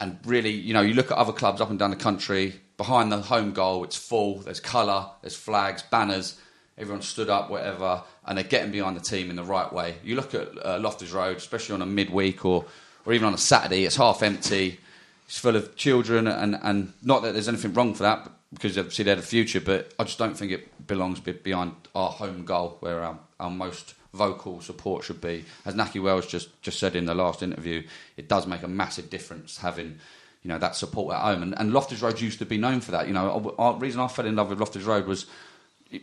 and 0.00 0.18
really, 0.24 0.50
you 0.50 0.72
know, 0.72 0.80
you 0.80 0.94
look 0.94 1.10
at 1.10 1.18
other 1.18 1.32
clubs 1.32 1.60
up 1.60 1.70
and 1.70 1.78
down 1.78 1.90
the 1.90 1.96
country. 1.96 2.60
Behind 2.76 3.10
the 3.10 3.20
home 3.20 3.52
goal, 3.52 3.82
it's 3.82 3.96
full. 3.96 4.38
There's 4.38 4.60
colour, 4.60 5.06
there's 5.22 5.34
flags, 5.34 5.82
banners. 5.82 6.40
Everyone 6.76 7.02
stood 7.02 7.28
up, 7.28 7.50
whatever, 7.50 8.02
and 8.24 8.38
they're 8.38 8.44
getting 8.44 8.70
behind 8.70 8.96
the 8.96 9.00
team 9.00 9.30
in 9.30 9.36
the 9.36 9.42
right 9.42 9.72
way. 9.72 9.96
You 10.04 10.14
look 10.14 10.32
at 10.34 10.48
uh, 10.64 10.78
Loftus 10.78 11.10
Road, 11.10 11.38
especially 11.38 11.74
on 11.74 11.82
a 11.82 11.86
midweek 11.86 12.44
or, 12.44 12.64
or 13.04 13.12
even 13.12 13.26
on 13.26 13.34
a 13.34 13.38
Saturday, 13.38 13.84
it's 13.84 13.96
half 13.96 14.22
empty. 14.22 14.78
It's 15.26 15.38
full 15.38 15.56
of 15.56 15.74
children, 15.74 16.28
and, 16.28 16.56
and 16.62 16.92
not 17.02 17.22
that 17.22 17.32
there's 17.32 17.48
anything 17.48 17.74
wrong 17.74 17.94
for 17.94 18.04
that 18.04 18.30
because 18.54 18.78
obviously 18.78 19.04
they're 19.04 19.16
the 19.16 19.22
future, 19.22 19.60
but 19.60 19.92
I 19.98 20.04
just 20.04 20.18
don't 20.18 20.34
think 20.34 20.52
it 20.52 20.86
belongs 20.86 21.20
behind 21.20 21.74
our 21.94 22.10
home 22.10 22.44
goal 22.44 22.76
where 22.80 23.02
our, 23.02 23.18
our 23.40 23.50
most 23.50 23.94
vocal 24.14 24.60
support 24.60 25.04
should 25.04 25.20
be. 25.20 25.44
As 25.64 25.74
Nahki 25.74 26.02
Wells 26.02 26.26
just, 26.26 26.60
just 26.62 26.78
said 26.78 26.96
in 26.96 27.06
the 27.06 27.14
last 27.14 27.42
interview, 27.42 27.86
it 28.16 28.28
does 28.28 28.46
make 28.46 28.62
a 28.62 28.68
massive 28.68 29.10
difference 29.10 29.58
having 29.58 29.98
you 30.42 30.48
know 30.48 30.58
that 30.58 30.76
support 30.76 31.14
at 31.14 31.22
home. 31.22 31.42
And, 31.42 31.58
and 31.58 31.72
Loftus 31.72 32.02
Road 32.02 32.20
used 32.20 32.38
to 32.38 32.46
be 32.46 32.58
known 32.58 32.80
for 32.80 32.92
that. 32.92 33.06
You 33.06 33.12
know, 33.12 33.54
the 33.56 33.74
reason 33.78 34.00
I 34.00 34.08
fell 34.08 34.26
in 34.26 34.36
love 34.36 34.50
with 34.50 34.60
Loftus 34.60 34.84
Road 34.84 35.06
was, 35.06 35.26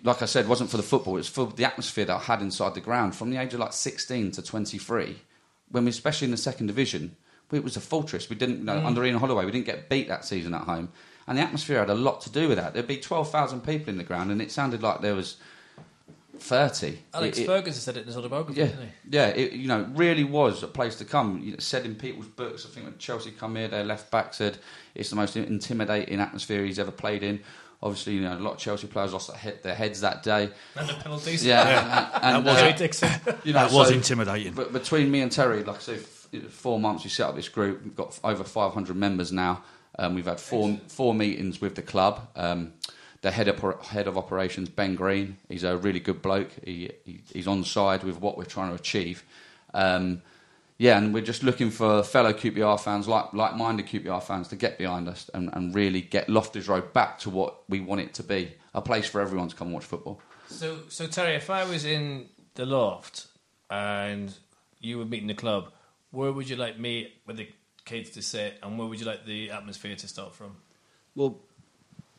like 0.04 0.22
I 0.22 0.26
said, 0.26 0.48
wasn't 0.48 0.70
for 0.70 0.78
the 0.78 0.84
football. 0.84 1.16
It 1.16 1.20
was 1.20 1.30
for 1.30 1.48
the 1.48 1.66
atmosphere 1.66 2.06
that 2.06 2.16
I 2.16 2.20
had 2.20 2.42
inside 2.42 2.74
the 2.74 2.82
ground 2.82 3.16
from 3.16 3.30
the 3.30 3.38
age 3.38 3.54
of 3.54 3.60
like 3.60 3.74
16 3.74 4.32
to 4.32 4.42
23. 4.42 5.18
When 5.72 5.86
we, 5.86 5.90
especially 5.90 6.26
in 6.26 6.32
the 6.32 6.38
second 6.38 6.68
division, 6.68 7.16
it 7.52 7.64
was 7.64 7.78
a 7.78 7.82
fortress. 7.82 8.30
We 8.30 8.36
didn't, 8.36 8.60
you 8.60 8.64
know, 8.66 8.76
mm. 8.76 8.86
under 8.86 9.04
Ian 9.04 9.18
Holloway, 9.18 9.46
we 9.46 9.52
didn't 9.52 9.66
get 9.66 9.90
beat 9.90 10.08
that 10.10 10.26
season 10.26 10.54
at 10.54 10.62
home, 10.62 10.90
and 11.28 11.38
the 11.38 11.42
atmosphere 11.42 11.80
had 11.80 11.90
a 11.90 11.96
lot 11.96 12.22
to 12.22 12.30
do 12.30 12.48
with 12.48 12.58
that. 12.58 12.74
There'd 12.74 12.88
be 12.88 12.98
12,000 12.98 13.62
people 13.62 13.90
in 13.90 13.98
the 13.98 14.04
ground, 14.04 14.32
and 14.32 14.42
it 14.42 14.52
sounded 14.52 14.84
like 14.84 15.02
there 15.02 15.16
was 15.16 15.38
30. 16.40 16.98
Alex 17.14 17.38
It- 17.38 17.42
it- 17.42 17.46
Ferguson 17.46 17.82
said 17.82 17.98
it 17.98 18.02
in 18.02 18.08
his 18.08 18.18
autobiography, 18.18 18.60
yeah, 18.60 18.68
didn't 18.68 18.82
he? 18.84 18.90
yeah. 19.18 19.28
It, 19.28 19.52
you 19.54 19.68
know, 19.68 19.88
really 19.94 20.24
was 20.24 20.64
a 20.64 20.68
place 20.68 20.96
to 20.96 21.06
come. 21.06 21.42
You 21.44 21.52
know, 21.52 21.58
said 21.60 21.86
in 21.86 21.96
people's 21.96 22.28
books. 22.28 22.66
I 22.66 22.70
think 22.74 22.86
when 22.86 22.98
Chelsea 22.98 23.32
come 23.32 23.56
here, 23.56 23.68
their 23.68 23.84
left 23.84 24.12
back 24.12 24.34
said 24.34 24.58
it's 24.94 25.10
the 25.10 25.16
most 25.16 25.36
intimidating 25.38 26.20
atmosphere 26.20 26.64
he's 26.66 26.80
ever 26.80 26.92
played 26.92 27.24
in. 27.24 27.42
Obviously, 27.84 28.14
you 28.14 28.22
know, 28.22 28.38
a 28.38 28.40
lot 28.40 28.54
of 28.54 28.58
Chelsea 28.58 28.88
players 28.88 29.14
lost 29.14 29.28
their, 29.28 29.38
head, 29.38 29.60
their 29.62 29.76
heads 29.76 30.02
that 30.02 30.24
day. 30.24 30.50
And 30.76 30.90
the 30.90 30.94
penalties. 30.94 31.46
Yeah, 31.46 32.10
and, 32.24 32.38
and, 32.38 32.46
was 32.46 32.62
uh, 32.62 32.66
it. 32.68 32.78
Dixon. 32.78 33.10
you 33.44 33.54
know, 33.54 33.68
That 33.68 33.72
was 33.74 33.90
so- 33.90 33.94
intimidating. 33.94 34.54
But 34.54 34.74
between 34.74 35.12
me 35.12 35.22
and 35.22 35.32
Terry, 35.32 35.64
like 35.64 35.76
I 35.78 35.80
say, 35.80 35.98
four 36.50 36.80
months 36.80 37.04
we 37.04 37.10
set 37.10 37.30
up 37.30 37.36
this 37.36 37.50
group. 37.50 37.84
We've 37.84 37.96
got 37.96 38.20
over 38.24 38.44
500 38.44 38.96
members 38.96 39.32
now. 39.32 39.64
Um, 39.98 40.16
we've 40.16 40.26
had 40.26 40.40
four 40.40 40.78
four 40.88 41.14
meetings 41.14 41.62
with 41.62 41.76
the 41.76 41.82
club. 41.82 42.28
Um, 42.36 42.74
the 43.26 43.32
head 43.32 43.48
of 43.48 43.82
head 43.88 44.08
of 44.08 44.20
operations, 44.20 44.70
Ben 44.70 44.94
Green, 44.94 45.38
he's 45.50 45.64
a 45.64 45.76
really 45.78 46.00
good 46.00 46.22
bloke. 46.22 46.52
He, 46.64 46.92
he 47.06 47.22
he's 47.34 47.48
on 47.48 47.64
side 47.64 48.04
with 48.04 48.22
what 48.22 48.38
we're 48.38 48.46
trying 48.46 48.70
to 48.70 48.76
achieve. 48.76 49.24
Um, 49.74 50.22
yeah, 50.78 51.00
and 51.00 51.12
we're 51.12 51.24
just 51.24 51.42
looking 51.42 51.72
for 51.72 52.04
fellow 52.04 52.34
QPR 52.34 52.80
fans, 52.80 53.08
like 53.08 53.34
like-minded 53.34 53.88
QPR 53.88 54.22
fans, 54.22 54.50
to 54.50 54.56
get 54.56 54.78
behind 54.78 55.08
us 55.08 55.28
and, 55.34 55.50
and 55.54 55.74
really 55.74 56.02
get 56.02 56.30
Loftus 56.30 56.68
Road 56.68 56.94
back 56.94 57.18
to 57.20 57.32
what 57.32 57.68
we 57.68 57.80
want 57.80 58.02
it 58.02 58.14
to 58.14 58.24
be, 58.24 58.54
a 58.76 58.82
place 58.82 59.08
for 59.08 59.22
everyone 59.22 59.48
to 59.48 59.56
come 59.56 59.72
watch 59.72 59.86
football. 59.86 60.22
So, 60.48 60.82
so 60.90 61.08
Terry, 61.08 61.34
if 61.34 61.50
I 61.50 61.64
was 61.64 61.84
in 61.84 62.28
the 62.54 62.68
loft 62.68 63.26
and 63.72 64.32
you 64.80 65.00
were 65.00 65.06
meeting 65.06 65.30
the 65.30 65.34
club, 65.34 65.72
where 66.12 66.32
would 66.32 66.48
you 66.48 66.58
like 66.58 66.78
me 66.78 67.12
with 67.26 67.38
the 67.38 67.48
kids 67.86 68.12
to 68.12 68.22
sit, 68.22 68.60
and 68.62 68.78
where 68.78 68.88
would 68.88 69.00
you 69.00 69.08
like 69.08 69.26
the 69.26 69.50
atmosphere 69.50 69.96
to 69.96 70.08
start 70.08 70.36
from? 70.36 70.58
Well, 71.16 71.40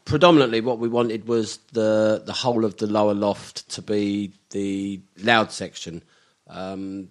predominantly 0.06 0.62
what 0.62 0.78
we 0.78 0.88
wanted 0.88 1.28
was 1.28 1.58
the 1.72 2.22
the 2.24 2.32
whole 2.32 2.64
of 2.64 2.78
the 2.78 2.86
lower 2.86 3.12
loft 3.12 3.68
to 3.70 3.82
be 3.82 4.32
the 4.50 5.00
loud 5.18 5.52
section. 5.52 6.02
Um, 6.48 7.10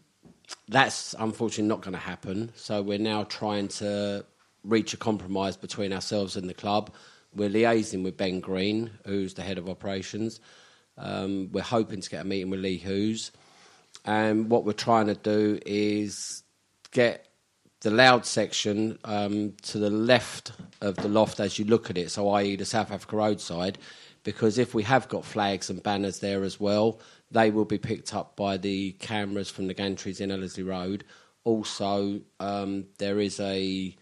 that's 0.68 1.14
unfortunately 1.20 1.68
not 1.68 1.82
going 1.82 1.94
to 1.94 2.00
happen. 2.00 2.52
So 2.56 2.82
we're 2.82 2.98
now 2.98 3.26
trying 3.26 3.68
to 3.80 4.26
reach 4.64 4.94
a 4.94 4.98
compromise 4.98 5.58
between 5.58 5.94
ourselves 5.94 6.36
and 6.36 6.50
the 6.50 6.54
club. 6.54 6.92
We're 7.36 7.50
liaising 7.50 8.04
with 8.04 8.18
Ben 8.18 8.40
Green, 8.40 8.90
who's 9.06 9.34
the 9.34 9.44
head 9.44 9.58
of 9.58 9.70
operations. 9.70 10.40
Um, 10.98 11.50
we're 11.52 11.62
hoping 11.62 12.02
to 12.02 12.10
get 12.10 12.22
a 12.22 12.24
meeting 12.24 12.50
with 12.50 12.62
Lee 12.62 12.78
Hoos. 12.78 13.32
And 14.06 14.50
what 14.50 14.66
we're 14.66 14.74
trying 14.74 15.08
to 15.08 15.16
do 15.16 15.60
is 15.66 16.44
get 16.92 17.28
the 17.86 17.92
loud 17.92 18.26
section 18.26 18.98
um, 19.04 19.54
to 19.62 19.78
the 19.78 19.92
left 19.92 20.54
of 20.82 20.96
the 20.96 21.08
loft 21.08 21.40
as 21.40 21.60
you 21.60 21.66
look 21.66 21.92
at 21.92 22.00
it, 22.00 22.10
so 22.10 22.30
i.e. 22.30 22.56
the 22.56 22.66
South 22.66 22.90
Africa 22.90 23.16
Road 23.16 23.40
side, 23.40 23.78
because 24.24 24.58
if 24.58 24.74
we 24.74 24.82
have 24.82 25.08
got 25.08 25.24
flags 25.24 25.70
and 25.70 25.84
banners 25.84 26.18
there 26.18 26.44
as 26.44 26.60
well, 26.60 27.00
they 27.30 27.52
will 27.52 27.64
be 27.64 27.78
picked 27.78 28.16
up 28.16 28.36
by 28.36 28.58
the 28.58 28.94
cameras 28.94 29.52
from 29.52 29.68
the 29.68 29.76
gantries 29.76 30.20
in 30.20 30.32
Ellerslie 30.32 30.64
Road. 30.64 31.04
Also, 31.44 32.22
um, 32.40 32.88
there 32.98 33.20
is 33.20 33.40
a 33.40 33.96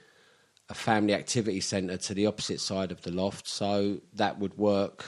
a 0.69 0.73
family 0.73 1.13
activity 1.13 1.59
centre 1.59 1.97
to 1.97 2.13
the 2.13 2.25
opposite 2.25 2.61
side 2.61 2.89
of 2.89 3.01
the 3.01 3.11
loft, 3.11 3.49
so 3.49 3.99
that 4.13 4.39
would 4.39 4.57
work 4.57 5.03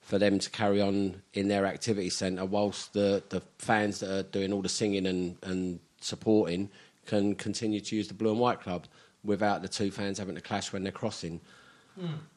for 0.00 0.18
them 0.18 0.40
to 0.40 0.50
carry 0.50 0.80
on 0.80 1.22
in 1.34 1.46
their 1.46 1.66
activity 1.66 2.10
centre, 2.10 2.44
whilst 2.44 2.94
the, 2.94 3.22
the 3.28 3.40
fans 3.58 4.00
that 4.00 4.10
are 4.10 4.24
doing 4.24 4.52
all 4.52 4.60
the 4.60 4.68
singing 4.68 5.06
and, 5.06 5.36
and 5.44 5.78
supporting 6.00 6.68
can 7.06 7.34
continue 7.34 7.80
to 7.80 7.96
use 7.96 8.08
the 8.08 8.14
blue 8.14 8.30
and 8.30 8.40
white 8.40 8.60
club 8.60 8.86
without 9.24 9.62
the 9.62 9.68
two 9.68 9.90
fans 9.90 10.18
having 10.18 10.34
to 10.34 10.40
clash 10.40 10.72
when 10.72 10.82
they're 10.82 10.92
crossing. 10.92 11.40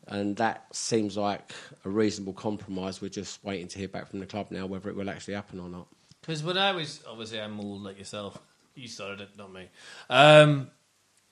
And 0.07 0.35
that 0.35 0.65
seems 0.75 1.15
like 1.15 1.53
a 1.85 1.89
reasonable 1.89 2.33
compromise. 2.33 3.01
We're 3.01 3.09
just 3.09 3.43
waiting 3.43 3.67
to 3.69 3.79
hear 3.79 3.87
back 3.87 4.09
from 4.09 4.19
the 4.19 4.25
club 4.25 4.47
now 4.51 4.65
whether 4.65 4.89
it 4.89 4.95
will 4.95 5.09
actually 5.09 5.35
happen 5.35 5.59
or 5.59 5.69
not. 5.69 5.87
Because 6.21 6.43
when 6.43 6.57
I 6.57 6.71
was 6.73 7.01
obviously 7.07 7.39
I'm 7.39 7.59
old 7.59 7.83
like 7.83 7.97
yourself. 7.97 8.37
You 8.75 8.89
started 8.89 9.21
it, 9.21 9.29
not 9.37 9.53
me. 9.53 9.69
Um, 10.09 10.69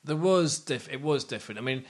there 0.05 0.15
was 0.15 0.59
diff- 0.59 0.91
it 0.91 1.01
was 1.01 1.25
different. 1.25 1.59
I 1.59 1.63
mean, 1.63 1.83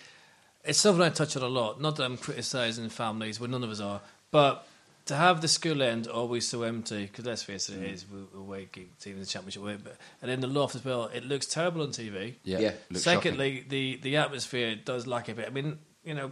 it's 0.63 0.79
something 0.79 1.03
I 1.03 1.09
touch 1.09 1.37
on 1.37 1.43
a 1.43 1.47
lot. 1.47 1.79
Not 1.79 1.97
that 1.97 2.05
I'm 2.05 2.17
criticising 2.17 2.89
families, 2.89 3.39
where 3.39 3.49
none 3.49 3.63
of 3.63 3.69
us 3.69 3.79
are, 3.79 4.01
but 4.31 4.65
to 5.05 5.15
have 5.15 5.41
the 5.41 5.47
school 5.47 5.81
end 5.81 6.07
always 6.07 6.47
so 6.47 6.63
empty. 6.63 7.03
Because 7.05 7.25
let's 7.25 7.43
face 7.43 7.69
it, 7.69 7.81
it 7.81 7.91
is 7.91 8.05
we- 8.09 8.39
away 8.39 8.65
team 8.99 9.13
in 9.15 9.19
the 9.19 9.25
championship, 9.25 9.61
way, 9.63 9.77
but 9.83 9.97
and 10.21 10.31
in 10.31 10.39
the 10.39 10.47
loft 10.47 10.75
as 10.75 10.85
well. 10.85 11.05
It 11.13 11.25
looks 11.25 11.45
terrible 11.45 11.81
on 11.81 11.89
TV. 11.89 12.35
Yeah. 12.43 12.71
looks 12.89 13.03
Secondly, 13.03 13.65
the 13.67 13.97
the 14.01 14.17
atmosphere 14.17 14.75
does 14.75 15.05
lack 15.07 15.29
a 15.29 15.33
bit. 15.33 15.45
I 15.47 15.49
mean, 15.49 15.79
you 16.05 16.13
know, 16.13 16.31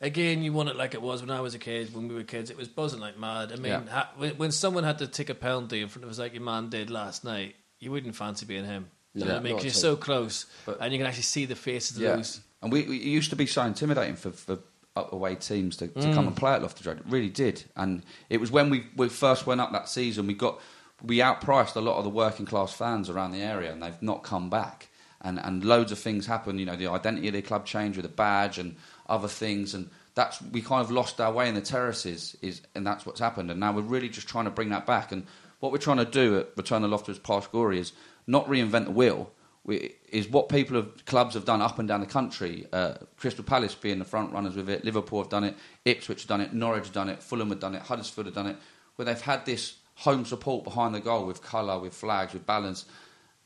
again, 0.00 0.42
you 0.42 0.52
want 0.52 0.68
it 0.68 0.76
like 0.76 0.94
it 0.94 1.02
was 1.02 1.20
when 1.20 1.30
I 1.30 1.40
was 1.40 1.54
a 1.54 1.58
kid. 1.58 1.94
When 1.94 2.08
we 2.08 2.14
were 2.14 2.22
kids, 2.22 2.50
it 2.50 2.56
was 2.56 2.68
buzzing 2.68 3.00
like 3.00 3.18
mad. 3.18 3.52
I 3.52 3.56
mean, 3.56 3.64
Yeah. 3.72 3.82
ha- 3.88 4.10
when, 4.16 4.32
when 4.36 4.52
someone 4.52 4.84
had 4.84 4.98
to 4.98 5.06
take 5.06 5.30
a 5.30 5.34
penalty 5.34 5.80
in 5.80 5.88
front 5.88 6.04
of 6.04 6.10
us, 6.10 6.18
like 6.18 6.32
your 6.34 6.42
man 6.42 6.68
did 6.70 6.90
last 6.90 7.24
night, 7.24 7.56
you 7.78 7.90
wouldn't 7.90 8.16
fancy 8.16 8.46
being 8.46 8.64
him. 8.64 8.90
No, 9.14 9.20
you 9.22 9.26
know 9.28 9.34
what 9.34 9.40
I 9.40 9.42
mean? 9.42 9.52
not 9.54 9.56
'Cause 9.62 9.64
at 9.66 9.74
you're 9.74 9.80
so 9.82 9.96
close, 9.96 10.46
But- 10.66 10.78
and 10.80 10.92
you 10.92 10.98
can 10.98 11.06
actually 11.06 11.24
see 11.24 11.44
the 11.44 11.56
faces 11.56 11.96
of 11.96 12.02
Yeah, 12.02 12.16
those. 12.16 12.40
and 12.62 12.70
we, 12.70 12.82
we 12.84 12.96
it 12.98 13.04
used 13.06 13.30
to 13.30 13.36
be 13.36 13.46
so 13.46 13.62
intimidating 13.62 14.14
for, 14.16 14.30
for 14.30 14.52
up 14.52 14.60
away 14.96 15.34
teams 15.34 15.76
to, 15.78 15.88
to 15.88 16.12
come 16.12 16.24
mm. 16.24 16.28
and 16.28 16.36
play 16.36 16.52
at 16.52 16.62
Loftus 16.62 16.86
Road. 16.86 16.98
It 16.98 17.06
really 17.08 17.28
did, 17.28 17.64
and 17.76 18.02
it 18.28 18.40
was 18.40 18.50
when 18.50 18.70
we, 18.70 18.86
we 18.96 19.08
first 19.08 19.46
went 19.46 19.60
up 19.60 19.72
that 19.72 19.88
season. 19.88 20.26
We 20.26 20.34
got 20.34 20.60
we 21.02 21.18
outpriced 21.18 21.76
a 21.76 21.80
lot 21.80 21.96
of 21.96 22.04
the 22.04 22.10
working 22.10 22.46
class 22.46 22.72
fans 22.72 23.08
around 23.08 23.32
the 23.32 23.42
area, 23.42 23.72
and 23.72 23.82
they've 23.82 24.02
not 24.02 24.22
come 24.22 24.50
back. 24.50 24.88
And 25.22 25.38
and 25.38 25.64
loads 25.64 25.92
of 25.92 25.98
things 25.98 26.26
happened. 26.26 26.60
You 26.60 26.66
know, 26.66 26.76
the 26.76 26.88
identity 26.88 27.28
of 27.28 27.34
the 27.34 27.42
club 27.42 27.66
changed 27.66 27.96
with 27.96 28.06
a 28.06 28.10
badge 28.10 28.58
and 28.58 28.76
other 29.08 29.28
things, 29.28 29.74
and 29.74 29.90
that's 30.14 30.40
we 30.42 30.62
kind 30.62 30.82
of 30.82 30.90
lost 30.90 31.20
our 31.20 31.32
way 31.32 31.48
in 31.48 31.54
the 31.54 31.60
terraces. 31.60 32.36
Is 32.40 32.62
and 32.74 32.86
that's 32.86 33.04
what's 33.04 33.20
happened. 33.20 33.50
And 33.50 33.60
now 33.60 33.72
we're 33.72 33.82
really 33.82 34.08
just 34.08 34.28
trying 34.28 34.46
to 34.46 34.50
bring 34.50 34.70
that 34.70 34.86
back. 34.86 35.12
And 35.12 35.26
what 35.60 35.72
we're 35.72 35.78
trying 35.78 35.98
to 35.98 36.04
do 36.04 36.38
at 36.38 36.48
Return 36.56 36.84
of 36.84 36.90
Loftus 36.90 37.18
Past 37.18 37.52
Glory 37.52 37.78
is 37.78 37.92
not 38.26 38.48
reinvent 38.48 38.86
the 38.86 38.90
wheel. 38.92 39.30
Is 39.68 40.28
what 40.28 40.48
people 40.48 40.76
have 40.76 41.04
clubs 41.04 41.34
have 41.34 41.44
done 41.44 41.60
up 41.60 41.78
and 41.78 41.86
down 41.86 42.00
the 42.00 42.06
country. 42.06 42.66
Uh, 42.72 42.94
Crystal 43.18 43.44
Palace 43.44 43.74
being 43.74 43.98
the 43.98 44.04
front 44.06 44.32
runners 44.32 44.56
with 44.56 44.70
it. 44.70 44.84
Liverpool 44.84 45.20
have 45.20 45.28
done 45.28 45.44
it. 45.44 45.54
Ipswich 45.84 46.22
have 46.22 46.28
done 46.28 46.40
it. 46.40 46.54
Norwich 46.54 46.84
have 46.84 46.94
done 46.94 47.10
it. 47.10 47.22
Fulham 47.22 47.50
have 47.50 47.60
done 47.60 47.74
it. 47.74 47.82
Huddersfield 47.82 48.26
have 48.26 48.34
done 48.34 48.46
it. 48.46 48.56
Where 48.96 49.04
they've 49.04 49.20
had 49.20 49.44
this 49.44 49.76
home 49.96 50.24
support 50.24 50.64
behind 50.64 50.94
the 50.94 51.00
goal 51.00 51.26
with 51.26 51.42
colour, 51.42 51.78
with 51.78 51.92
flags, 51.92 52.32
with 52.32 52.46
balance, 52.46 52.86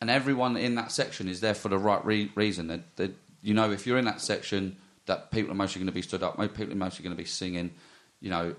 and 0.01 0.09
everyone 0.09 0.57
in 0.57 0.77
that 0.77 0.93
section 0.93 1.29
is 1.29 1.41
there 1.41 1.55
for 1.55 1.69
the 1.69 1.79
right 1.79 2.05
re- 2.05 2.31
reason. 2.37 2.69
That 2.69 2.97
that 2.97 3.15
you 3.43 3.53
know, 3.53 3.73
if 3.73 3.87
you're 3.87 3.99
in 3.99 4.05
that 4.05 4.21
section, 4.21 4.77
that 5.07 5.33
people 5.33 5.51
are 5.51 5.57
mostly 5.57 5.81
going 5.81 5.87
to 5.89 5.93
be 5.93 6.03
stood 6.03 6.23
up. 6.23 6.39
People 6.39 6.73
are 6.73 6.77
mostly 6.77 7.03
going 7.03 7.17
to 7.17 7.21
be 7.21 7.29
singing. 7.29 7.75
You 8.21 8.31
know, 8.31 8.55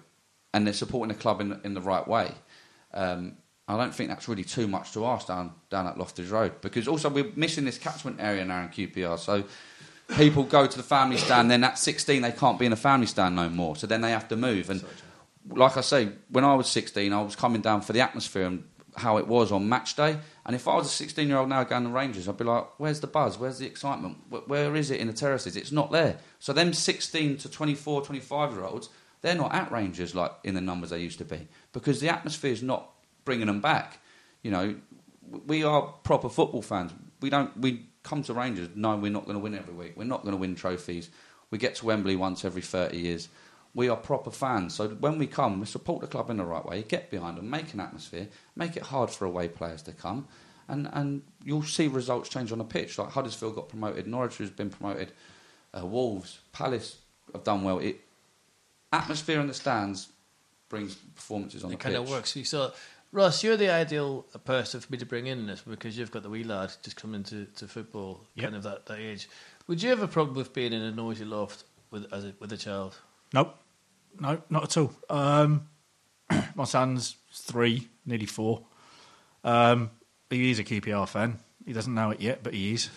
and 0.53 0.67
they're 0.67 0.73
supporting 0.73 1.15
the 1.15 1.21
club 1.21 1.39
in 1.39 1.59
in 1.63 1.73
the 1.73 1.81
right 1.81 2.05
way. 2.05 2.31
Um, 2.93 3.37
I 3.67 3.77
don't 3.77 3.93
think 3.93 4.09
that's 4.09 4.27
really 4.27 4.43
too 4.43 4.67
much 4.67 4.91
to 4.93 5.05
ask 5.05 5.27
down 5.27 5.53
down 5.69 5.87
at 5.87 5.97
Loftus 5.97 6.29
Road 6.29 6.61
because 6.61 6.87
also 6.87 7.09
we're 7.09 7.31
missing 7.35 7.65
this 7.65 7.77
catchment 7.77 8.17
area 8.19 8.45
now 8.45 8.61
in 8.61 8.69
QPR. 8.69 9.17
So 9.17 9.43
people 10.17 10.43
go 10.43 10.67
to 10.67 10.77
the 10.77 10.83
family 10.83 11.17
stand, 11.17 11.49
then 11.49 11.63
at 11.63 11.79
16 11.79 12.21
they 12.21 12.31
can't 12.31 12.59
be 12.59 12.65
in 12.67 12.73
a 12.73 12.77
family 12.77 13.07
stand 13.07 13.35
no 13.35 13.49
more. 13.49 13.75
So 13.75 13.87
then 13.87 14.01
they 14.01 14.11
have 14.11 14.27
to 14.27 14.35
move. 14.35 14.69
And 14.69 14.83
like 15.49 15.77
I 15.77 15.81
say, 15.81 16.09
when 16.29 16.43
I 16.43 16.53
was 16.53 16.67
16, 16.67 17.11
I 17.11 17.21
was 17.21 17.35
coming 17.35 17.61
down 17.61 17.81
for 17.81 17.93
the 17.93 18.01
atmosphere 18.01 18.45
and 18.45 18.63
how 18.97 19.17
it 19.17 19.27
was 19.27 19.51
on 19.51 19.67
match 19.67 19.95
day. 19.95 20.17
And 20.45 20.55
if 20.55 20.67
I 20.67 20.75
was 20.75 20.85
a 20.85 20.89
16 20.89 21.27
year 21.27 21.37
old 21.37 21.49
now 21.49 21.63
going 21.63 21.83
to 21.83 21.89
Rangers, 21.89 22.29
I'd 22.29 22.37
be 22.37 22.43
like, 22.43 22.65
where's 22.77 22.99
the 22.99 23.07
buzz? 23.07 23.37
Where's 23.39 23.57
the 23.57 23.65
excitement? 23.65 24.17
Wh- 24.29 24.47
Where 24.47 24.75
is 24.75 24.91
it 24.91 24.99
in 24.99 25.07
the 25.07 25.13
terraces? 25.13 25.57
It's 25.57 25.71
not 25.71 25.91
there. 25.91 26.17
So 26.39 26.53
them 26.53 26.71
16 26.71 27.37
to 27.37 27.49
24, 27.49 28.03
25 28.03 28.51
year 28.53 28.63
olds, 28.63 28.89
they're 29.21 29.35
not 29.35 29.53
at 29.55 29.71
Rangers 29.71 30.13
like 30.13 30.31
in 30.43 30.53
the 30.53 30.61
numbers 30.61 30.91
they 30.91 30.99
used 30.99 31.17
to 31.17 31.25
be 31.25 31.47
because 31.73 31.99
the 31.99 32.09
atmosphere 32.09 32.51
is 32.51 32.61
not 32.61 32.89
bringing 33.25 33.47
them 33.47 33.59
back. 33.59 33.99
You 34.43 34.51
know, 34.51 34.75
we 35.47 35.63
are 35.63 35.81
proper 36.03 36.29
football 36.29 36.61
fans. 36.61 36.93
We 37.21 37.29
don't. 37.29 37.55
We 37.59 37.87
come 38.03 38.23
to 38.23 38.33
Rangers. 38.33 38.69
No, 38.75 38.95
we're 38.95 39.11
not 39.11 39.25
going 39.25 39.37
to 39.37 39.43
win 39.43 39.55
every 39.55 39.73
week. 39.73 39.93
We're 39.97 40.05
not 40.05 40.21
going 40.21 40.33
to 40.33 40.37
win 40.37 40.55
trophies. 40.55 41.09
We 41.51 41.57
get 41.57 41.75
to 41.75 41.85
Wembley 41.85 42.15
once 42.15 42.45
every 42.45 42.61
thirty 42.61 42.97
years. 42.99 43.27
We 43.73 43.89
are 43.89 43.97
proper 43.97 44.31
fans. 44.31 44.73
So 44.73 44.87
when 44.87 45.17
we 45.17 45.27
come, 45.27 45.59
we 45.59 45.65
support 45.65 45.99
the 46.01 46.07
club 46.07 46.29
in 46.29 46.37
the 46.37 46.45
right 46.45 46.65
way. 46.65 46.83
Get 46.83 47.11
behind 47.11 47.37
them, 47.37 47.49
make 47.49 47.73
an 47.73 47.81
atmosphere, 47.81 48.29
make 48.55 48.77
it 48.77 48.83
hard 48.83 49.09
for 49.09 49.25
away 49.25 49.49
players 49.49 49.81
to 49.83 49.91
come, 49.91 50.27
and 50.67 50.89
and 50.93 51.23
you'll 51.43 51.63
see 51.63 51.87
results 51.87 52.29
change 52.29 52.51
on 52.51 52.59
the 52.59 52.63
pitch. 52.63 52.97
Like 52.97 53.09
Huddersfield 53.09 53.55
got 53.55 53.67
promoted, 53.67 54.07
Norwich 54.07 54.37
has 54.37 54.49
been 54.49 54.69
promoted, 54.69 55.11
uh, 55.77 55.85
Wolves, 55.85 56.39
Palace 56.53 56.97
have 57.33 57.43
done 57.43 57.63
well. 57.63 57.79
It 57.79 57.99
atmosphere 58.93 59.41
in 59.41 59.47
the 59.47 59.53
stands 59.53 60.09
brings 60.69 60.95
performances 60.95 61.63
on 61.63 61.71
It 61.71 61.77
the 61.77 61.83
kind 61.83 61.95
of 61.95 62.09
works. 62.09 62.35
You 62.35 62.45
saw 62.45 62.71
Ross, 63.15 63.43
you're 63.45 63.55
the 63.55 63.69
ideal 63.71 64.23
person 64.43 64.81
for 64.81 64.91
me 64.91 64.97
to 64.97 65.05
bring 65.05 65.27
in 65.27 65.47
this 65.47 65.61
because 65.61 65.97
you've 65.97 66.11
got 66.11 66.21
the 66.23 66.29
wee 66.29 66.43
lad 66.43 66.73
just 66.83 66.97
coming 66.97 67.15
into 67.15 67.45
to 67.55 67.65
football, 67.67 68.27
Yep. 68.35 68.43
kind 68.43 68.55
of 68.57 68.63
that, 68.63 68.85
that 68.87 68.99
age. 68.99 69.29
Would 69.67 69.81
you 69.81 69.89
have 69.89 70.01
a 70.01 70.07
problem 70.07 70.35
with 70.35 70.53
being 70.53 70.73
in 70.73 70.81
a 70.81 70.91
noisy 70.91 71.23
loft 71.23 71.63
with 71.91 72.11
as 72.13 72.25
a, 72.25 72.33
with 72.39 72.51
a 72.51 72.57
child? 72.57 72.97
Nope. 73.33 73.55
No, 74.19 74.41
not 74.49 74.63
at 74.65 74.77
all. 74.77 74.91
Um, 75.09 75.67
my 76.55 76.65
son's 76.65 77.15
three, 77.31 77.87
nearly 78.05 78.25
four. 78.25 78.65
Um, 79.45 79.91
he 80.29 80.51
is 80.51 80.59
a 80.59 80.65
QPR 80.65 81.07
fan. 81.07 81.39
He 81.65 81.71
doesn't 81.71 81.93
know 81.93 82.11
it 82.11 82.19
yet, 82.19 82.43
but 82.43 82.53
he 82.53 82.73
is. 82.73 82.89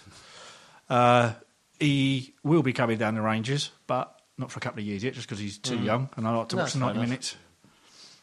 Uh, 0.90 1.34
he 1.78 2.34
will 2.42 2.62
be 2.62 2.72
coming 2.72 2.98
down 2.98 3.14
the 3.14 3.22
Rangers, 3.22 3.70
but 3.86 4.20
not 4.36 4.50
for 4.50 4.58
a 4.58 4.60
couple 4.60 4.80
of 4.80 4.86
years 4.86 5.04
yet, 5.04 5.14
just 5.14 5.28
because 5.28 5.38
he's 5.38 5.58
too 5.58 5.78
young, 5.78 6.08
and 6.16 6.26
I 6.26 6.34
like 6.36 6.48
to 6.48 6.56
No, 6.56 6.62
watch 6.62 6.72
the 6.72 6.80
90 6.80 6.98
enough. 6.98 7.08
minutes. 7.08 7.36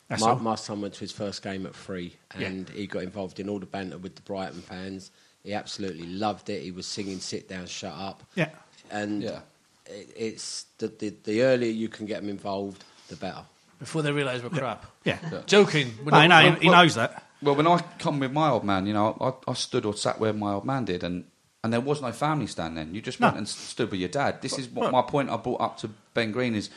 That's 0.08 0.22
My, 0.22 0.30
all. 0.30 0.36
my 0.38 0.56
son 0.56 0.82
went 0.82 0.94
to 0.96 1.00
his 1.00 1.12
first 1.12 1.42
game 1.42 1.66
at 1.66 1.76
three, 1.76 2.16
Yeah. 2.38 2.48
and 2.48 2.70
he 2.70 2.86
got 2.88 3.02
involved 3.04 3.40
in 3.40 3.50
all 3.50 3.60
the 3.60 3.66
banter 3.66 3.98
with 3.98 4.16
the 4.16 4.22
Brighton 4.22 4.62
fans. 4.62 5.12
He 5.44 5.54
absolutely 5.54 6.06
loved 6.08 6.50
it. 6.50 6.62
He 6.62 6.72
was 6.72 6.86
singing 6.86 7.20
"Sit 7.20 7.50
down, 7.50 7.66
shut 7.68 7.94
up," 7.96 8.24
Yeah. 8.36 8.50
and 8.92 9.24
Yeah. 9.24 9.40
it, 9.88 10.10
it's 10.16 10.66
the, 10.78 10.88
the 10.90 11.14
the 11.24 11.42
earlier 11.44 11.72
you 11.72 11.90
can 11.90 12.06
get 12.06 12.22
them 12.22 12.30
involved, 12.30 12.84
the 13.10 13.16
better. 13.16 13.42
Before 13.80 14.02
they 14.04 14.12
realise 14.12 14.42
we're 14.44 14.50
crap. 14.50 14.86
Yeah. 15.04 15.18
Joking. 15.48 15.92
We're 16.04 16.12
No, 16.12 16.28
not- 16.28 16.30
no, 16.44 16.50
we're- 16.52 16.62
he 16.62 16.70
well- 16.70 16.84
knows 16.84 16.96
that. 16.96 17.24
Well, 17.42 17.56
when 17.56 17.68
I 17.68 17.80
come 18.00 18.20
with 18.20 18.32
my 18.32 18.50
old 18.50 18.64
man, 18.64 18.88
you 18.88 18.94
know, 18.94 19.18
I, 19.20 19.52
I 19.52 19.54
stood 19.54 19.86
or 19.86 19.94
sat 19.94 20.20
where 20.20 20.34
my 20.34 20.54
old 20.54 20.66
man 20.66 20.86
did, 20.86 21.04
and, 21.04 21.26
and 21.64 21.74
there 21.74 21.82
was 21.82 22.02
no 22.02 22.12
family 22.12 22.48
stand 22.48 22.78
then. 22.78 22.96
You 22.96 23.02
just 23.02 23.20
No. 23.20 23.28
went 23.28 23.38
and 23.38 23.48
stood 23.50 23.92
with 23.92 24.00
your 24.00 24.10
dad. 24.10 24.42
This 24.42 24.58
is 24.58 24.68
what 24.70 24.86
Right. 24.86 24.92
my 24.94 25.02
point 25.02 25.30
I 25.30 25.38
brought 25.38 25.62
up 25.62 25.78
to 25.80 25.90
Ben 26.14 26.32
Green 26.32 26.56
is 26.56 26.70
you- 26.70 26.74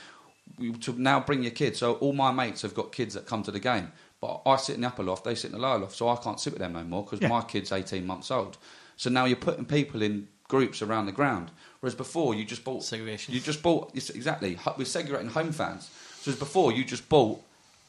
to 0.81 1.01
now 1.01 1.21
bring 1.21 1.43
your 1.43 1.53
kids. 1.53 1.79
So 1.79 1.95
all 1.95 2.13
my 2.13 2.31
mates 2.33 2.63
have 2.63 2.75
got 2.75 2.93
kids 2.93 3.15
that 3.15 3.27
come 3.27 3.43
to 3.45 3.51
the 3.51 3.61
game, 3.61 3.93
but 4.21 4.43
I 4.47 4.57
sit 4.57 4.75
in 4.75 4.81
the 4.83 4.89
upper 4.89 5.03
loft, 5.03 5.25
they 5.25 5.35
sit 5.35 5.53
in 5.53 5.57
the 5.57 5.63
lower 5.63 5.79
loft, 5.79 5.97
so 5.97 6.09
I 6.09 6.17
can't 6.17 6.41
sit 6.41 6.53
with 6.53 6.61
them 6.61 6.73
no 6.73 6.83
more 6.85 7.05
because 7.05 7.21
Yeah. 7.21 7.29
my 7.29 7.43
kid's 7.43 7.73
18 7.73 8.07
months 8.07 8.31
old. 8.31 8.57
So 8.97 9.11
now 9.11 9.25
you're 9.27 9.37
putting 9.37 9.65
people 9.65 10.03
in 10.03 10.29
groups 10.49 10.83
around 10.83 11.07
the 11.07 11.13
ground, 11.13 11.51
whereas 11.81 11.95
before 11.95 12.35
you 12.35 12.45
just 12.45 12.65
bought 12.65 12.83
Segregation. 12.83 13.35
You 13.35 13.41
just 13.41 13.63
bought 13.63 13.93
exactly. 13.95 14.59
We're 14.77 14.85
segregating 14.85 15.31
home 15.31 15.53
fans. 15.53 15.91
So 16.21 16.31
as 16.33 16.39
before 16.39 16.73
you 16.73 16.85
just 16.85 17.09
bought 17.09 17.41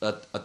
a, 0.01 0.16
a 0.34 0.41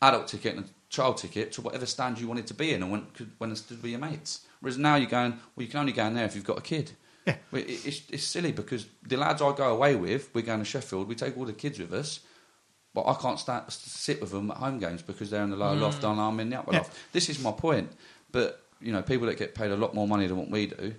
adult 0.00 0.28
ticket 0.28 0.56
and 0.56 0.64
a 0.64 0.68
child 0.88 1.18
ticket 1.18 1.52
to 1.52 1.60
whatever 1.60 1.84
stand 1.86 2.18
you 2.18 2.26
wanted 2.26 2.46
to 2.46 2.54
be 2.54 2.72
in 2.72 2.82
and 2.82 2.90
went 2.90 3.12
could, 3.14 3.30
went 3.38 3.50
and 3.50 3.58
stood 3.58 3.82
with 3.82 3.90
your 3.90 4.00
mates. 4.00 4.46
Whereas 4.60 4.78
now 4.78 4.96
you're 4.96 5.10
going, 5.10 5.32
well, 5.32 5.64
you 5.64 5.68
can 5.68 5.80
only 5.80 5.92
go 5.92 6.04
in 6.06 6.14
there 6.14 6.24
if 6.24 6.34
you've 6.34 6.44
got 6.44 6.58
a 6.58 6.62
kid. 6.62 6.92
Yeah. 7.26 7.36
It's, 7.52 8.02
it's 8.10 8.24
silly 8.24 8.52
because 8.52 8.86
the 9.06 9.16
lads 9.16 9.42
I 9.42 9.54
go 9.54 9.74
away 9.74 9.94
with, 9.94 10.30
we're 10.34 10.42
going 10.42 10.60
to 10.60 10.64
Sheffield, 10.64 11.06
we 11.08 11.14
take 11.14 11.36
all 11.36 11.44
the 11.44 11.52
kids 11.52 11.78
with 11.78 11.92
us, 11.92 12.20
but 12.94 13.06
I 13.06 13.14
can't 13.14 13.38
sta 13.38 13.64
sit 13.68 14.20
with 14.20 14.30
them 14.30 14.50
at 14.50 14.56
home 14.56 14.78
games 14.78 15.02
because 15.02 15.30
they're 15.30 15.44
in 15.44 15.50
the 15.50 15.56
lower 15.56 15.76
loft 15.76 16.02
mm. 16.02 16.10
and 16.10 16.20
I'm 16.20 16.40
in 16.40 16.50
the 16.50 16.58
upper 16.58 16.72
Yeah. 16.72 16.78
loft. 16.78 16.96
This 17.12 17.28
is 17.28 17.40
my 17.42 17.52
point. 17.52 17.90
But, 18.32 18.62
you 18.80 18.92
know, 18.92 19.02
people 19.02 19.26
that 19.26 19.36
get 19.38 19.54
paid 19.54 19.70
a 19.70 19.76
lot 19.76 19.94
more 19.94 20.08
money 20.08 20.26
than 20.26 20.36
what 20.38 20.48
we 20.50 20.66
do 20.66 20.94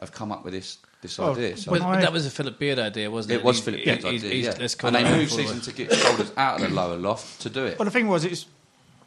have 0.00 0.12
come 0.12 0.32
up 0.32 0.44
with 0.44 0.54
this, 0.54 0.78
this 1.02 1.18
Well, 1.18 1.32
idea. 1.32 1.56
So 1.56 1.70
But, 1.70 1.80
When 1.80 1.82
but 1.82 1.98
I- 1.98 2.00
that 2.02 2.12
was 2.12 2.26
a 2.26 2.30
Philip 2.30 2.58
Beard 2.58 2.78
idea, 2.78 3.10
wasn't 3.10 3.32
it? 3.32 3.34
it 3.36 3.44
was 3.44 3.56
He- 3.58 3.62
Philip 3.62 3.80
he- 3.80 3.84
Beard's 3.86 4.04
he's- 4.04 4.14
idea, 4.24 4.30
he's- 4.34 4.54
yeah. 4.54 4.60
let's 4.60 4.74
And 4.82 4.96
they 4.96 5.04
moved 5.04 5.30
forward. 5.30 5.46
season 5.46 5.60
ticket 5.60 5.92
holders 6.02 6.32
out 6.36 6.60
of 6.60 6.68
the 6.68 6.74
lower 6.74 6.96
loft 6.96 7.40
to 7.42 7.50
do 7.50 7.64
it. 7.66 7.78
Well, 7.78 7.84
the 7.84 7.90
thing 7.90 8.08
was, 8.08 8.24
it's 8.24 8.46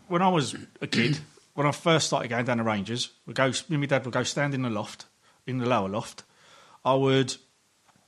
when 0.07 0.21
I 0.21 0.29
was 0.29 0.55
a 0.81 0.87
kid, 0.87 1.19
when 1.55 1.67
I 1.67 1.71
first 1.71 2.07
started 2.07 2.29
going 2.29 2.45
down 2.45 2.57
the 2.57 2.63
Rangers, 2.63 3.09
we 3.25 3.33
go. 3.33 3.47
Me 3.49 3.55
and 3.71 3.79
my 3.81 3.85
dad 3.85 4.05
would 4.05 4.13
go 4.13 4.23
stand 4.23 4.53
in 4.53 4.61
the 4.63 4.69
loft, 4.69 5.05
in 5.45 5.57
the 5.59 5.65
lower 5.67 5.89
loft. 5.89 6.23
I 6.85 6.93
would 6.93 7.35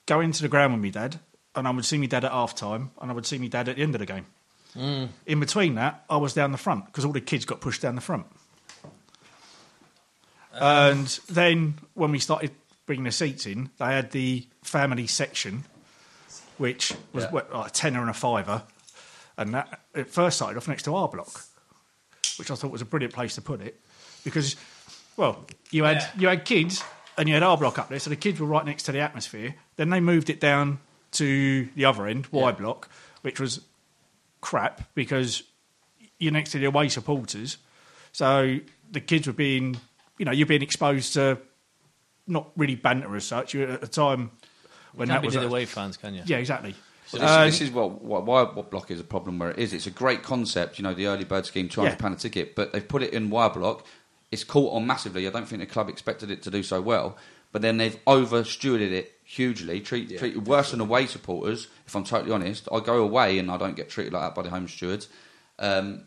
go 0.05 0.19
into 0.19 0.41
the 0.41 0.49
ground 0.49 0.73
with 0.73 0.81
my 0.81 0.89
dad, 0.89 1.19
and 1.55 1.67
I 1.67 1.71
would 1.71 1.85
see 1.85 1.97
my 1.97 2.05
dad 2.07 2.25
at 2.25 2.31
half 2.31 2.55
time, 2.55 2.91
and 3.01 3.09
I 3.09 3.13
would 3.13 3.25
see 3.25 3.37
my 3.37 3.47
dad 3.47 3.69
at 3.69 3.77
the 3.77 3.81
end 3.81 3.95
of 3.95 3.99
the 3.99 4.05
game. 4.05 4.25
Mm. 4.75 5.09
In 5.25 5.39
between 5.39 5.75
that, 5.75 6.03
I 6.09 6.17
was 6.17 6.33
down 6.33 6.51
the 6.51 6.57
front 6.57 6.85
because 6.87 7.05
all 7.05 7.13
the 7.13 7.21
kids 7.21 7.45
got 7.45 7.61
pushed 7.61 7.81
down 7.81 7.95
the 7.95 8.01
front. 8.01 8.25
Uh-huh. 10.53 10.91
and 10.93 11.07
then 11.27 11.75
when 11.95 12.11
we 12.11 12.19
started 12.19 12.51
bringing 12.85 13.03
the 13.03 13.11
seats 13.11 13.45
in, 13.45 13.69
they 13.77 13.85
had 13.87 14.11
the 14.11 14.47
family 14.63 15.05
section, 15.07 15.65
which 16.57 16.93
was 17.11 17.25
Yeah. 17.25 17.31
what, 17.31 17.53
like 17.53 17.67
a 17.67 17.73
tenner 17.73 17.99
and 17.99 18.09
a 18.09 18.13
fiver, 18.13 18.63
and 19.37 19.53
that 19.53 19.81
it 19.93 20.09
first 20.09 20.37
started 20.37 20.57
off 20.57 20.67
next 20.69 20.83
to 20.83 20.95
our 20.95 21.09
block, 21.09 21.43
which 22.37 22.49
I 22.51 22.55
thought 22.55 22.71
was 22.71 22.81
a 22.81 22.85
brilliant 22.85 23.13
place 23.13 23.35
to 23.35 23.41
put 23.41 23.59
it, 23.59 23.81
because, 24.23 24.55
well, 25.17 25.45
you 25.71 25.83
had 25.83 26.09
you 26.17 26.29
had 26.29 26.45
kids 26.45 26.83
and 27.17 27.27
you 27.27 27.33
had 27.33 27.43
our 27.43 27.57
block 27.57 27.77
up 27.79 27.89
there, 27.89 27.99
so 27.99 28.09
the 28.09 28.15
kids 28.15 28.39
were 28.39 28.47
right 28.47 28.65
next 28.65 28.83
to 28.83 28.91
the 28.91 28.99
atmosphere. 28.99 29.55
Then 29.77 29.89
they 29.89 29.99
moved 29.99 30.29
it 30.29 30.39
down 30.39 30.79
to 31.13 31.69
the 31.75 31.85
other 31.85 32.07
end, 32.07 32.27
Y 32.31 32.51
block, 32.51 32.89
which 33.21 33.39
was 33.39 33.61
crap 34.41 34.93
because 34.93 35.43
you're 36.19 36.33
next 36.33 36.51
to 36.51 36.59
the 36.59 36.65
away 36.65 36.89
supporters, 36.89 37.57
so 38.11 38.59
the 38.91 38.99
kids 39.01 39.27
were 39.27 39.33
being, 39.33 39.77
you 40.17 40.25
know, 40.25 40.31
you're 40.31 40.47
being 40.47 40.61
exposed 40.61 41.13
to 41.13 41.37
not 42.27 42.49
really 42.55 42.75
banter 42.75 43.15
as 43.15 43.25
such. 43.25 43.53
You're 43.53 43.69
at 43.71 43.83
a 43.83 43.87
time 43.87 44.31
when 44.93 45.07
Can't 45.07 45.17
that 45.17 45.21
be 45.21 45.27
was 45.27 45.35
the 45.35 45.45
away 45.45 45.65
fans, 45.65 45.97
can 45.97 46.13
you? 46.15 46.21
yeah, 46.25 46.37
exactly. 46.37 46.75
Well, 47.11 47.21
this, 47.21 47.31
Uh, 47.31 47.45
this 47.45 47.61
is 47.61 47.71
what, 47.71 48.01
what 48.01 48.25
why 48.25 48.43
what 48.43 48.71
block 48.71 48.89
is 48.91 48.99
a 48.99 49.03
problem 49.03 49.37
where 49.39 49.51
it 49.51 49.59
is. 49.59 49.73
It's 49.73 49.87
a 49.87 49.91
great 49.91 50.23
concept, 50.23 50.79
you 50.79 50.83
know, 50.83 50.93
the 50.93 51.07
early 51.07 51.23
bird 51.25 51.45
scheme, 51.45 51.69
trying 51.69 51.91
to 51.91 51.97
pan 51.97 52.13
a 52.13 52.15
ticket, 52.15 52.55
but 52.55 52.73
they've 52.73 52.87
put 52.87 53.03
it 53.03 53.13
in 53.13 53.29
wire 53.29 53.49
block. 53.49 53.85
It's 54.35 54.43
caught 54.43 54.73
on 54.73 54.85
massively. 54.85 55.25
I 55.27 55.31
don't 55.31 55.47
think 55.47 55.61
the 55.61 55.65
club 55.65 55.87
expected 55.87 56.29
it 56.29 56.43
to 56.43 56.51
do 56.51 56.61
so 56.61 56.81
well, 56.81 57.15
but 57.53 57.61
then 57.61 57.77
they've 57.77 57.97
over 58.05 58.43
stewarded 58.43 58.91
it 58.91 59.13
hugely, 59.23 59.79
treat, 59.79 60.09
treated 60.19 60.45
worse 60.45 60.71
than 60.71 60.81
away 60.81 61.05
supporters. 61.05 61.69
If 61.87 61.95
I'm 61.95 62.03
totally 62.03 62.33
honest, 62.33 62.67
I 62.69 62.81
go 62.81 63.01
away 63.01 63.39
and 63.39 63.49
I 63.49 63.55
don't 63.57 63.77
get 63.77 63.89
treated 63.89 64.11
like 64.11 64.23
that 64.23 64.35
by 64.35 64.41
the 64.41 64.49
home 64.49 64.67
stewards, 64.67 65.07
um, 65.57 66.03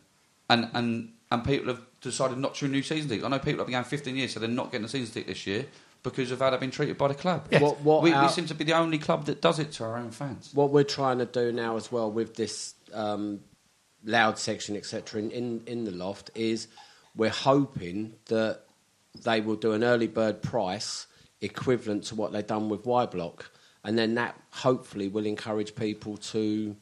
and 0.51 0.69
and 0.75 1.13
and 1.31 1.43
people 1.43 1.69
have 1.69 1.81
decided 2.03 2.37
not 2.37 2.55
to 2.57 2.67
renew 2.67 2.83
season 2.83 3.09
tickets. 3.09 3.25
I 3.25 3.31
know 3.31 3.39
people 3.39 3.59
have 3.61 3.67
been 3.67 3.73
going 3.73 3.85
15 3.85 4.15
years, 4.15 4.35
so 4.35 4.41
they're 4.41 4.49
not 4.49 4.71
getting 4.71 4.85
a 4.85 4.89
season 4.89 5.13
ticket 5.15 5.29
this 5.29 5.47
year 5.47 5.65
because 6.03 6.31
of 6.31 6.39
how 6.39 6.51
they've 6.51 6.61
been 6.61 6.71
treated 6.71 6.97
by 6.99 7.09
the 7.09 7.15
club. 7.15 7.49
What- 7.61 7.81
what 7.81 8.03
we, 8.03 8.11
we 8.13 8.29
seem 8.29 8.47
to 8.47 8.55
be 8.55 8.65
the 8.65 8.75
only 8.75 8.99
club 8.99 9.25
that 9.27 9.41
does 9.43 9.59
it 9.59 9.73
to 9.73 9.85
our 9.85 9.97
own 9.97 10.11
fans. 10.11 10.51
What 10.55 10.71
we're 10.71 10.85
trying 10.85 11.19
to 11.19 11.27
do 11.27 11.51
now 11.51 11.77
as 11.77 11.91
well 11.91 12.11
with 12.11 12.37
this 12.37 12.75
um, 12.95 13.41
loud 14.05 14.39
section, 14.39 14.77
etc., 14.77 15.21
in, 15.23 15.31
in, 15.33 15.63
in 15.67 15.85
the 15.85 15.91
loft 15.91 16.31
is 16.35 16.69
we're 17.19 17.29
hoping 17.29 18.15
that 18.27 18.61
they 19.25 19.41
will 19.43 19.57
do 19.57 19.73
an 19.73 19.85
early 19.85 20.07
bird 20.07 20.41
price 20.41 21.07
equivalent 21.43 22.05
to 22.05 22.15
what 22.15 22.33
they've 22.33 22.47
done 22.47 22.69
with 22.71 22.87
Y 22.87 23.05
Block, 23.07 23.51
and 23.85 23.99
then 23.99 24.15
that 24.15 24.41
hopefully 24.51 25.09
will 25.09 25.27
encourage 25.27 25.75
people 25.75 26.17
to 26.17 26.75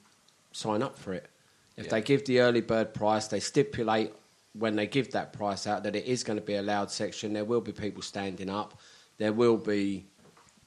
sign 0.53 0.83
up 0.83 0.97
for 0.99 1.13
it. 1.15 1.29
If 1.77 1.87
Yeah. 1.87 1.91
they 1.93 2.01
give 2.03 2.25
the 2.27 2.41
early 2.41 2.61
bird 2.61 2.95
price, 2.95 3.27
they 3.29 3.41
stipulate 3.41 4.13
when 4.53 4.77
they 4.77 4.87
give 4.87 5.11
that 5.13 5.33
price 5.33 5.67
out 5.67 5.83
that 5.83 5.95
it 5.97 6.05
is 6.07 6.23
going 6.25 6.39
to 6.39 6.45
be 6.45 6.55
a 6.55 6.63
loud 6.63 6.91
section. 6.91 7.33
There 7.35 7.45
will 7.45 7.61
be 7.61 7.73
people 7.73 8.03
standing 8.03 8.49
up. 8.49 8.79
There 9.19 9.33
will 9.33 9.59
be 9.59 10.07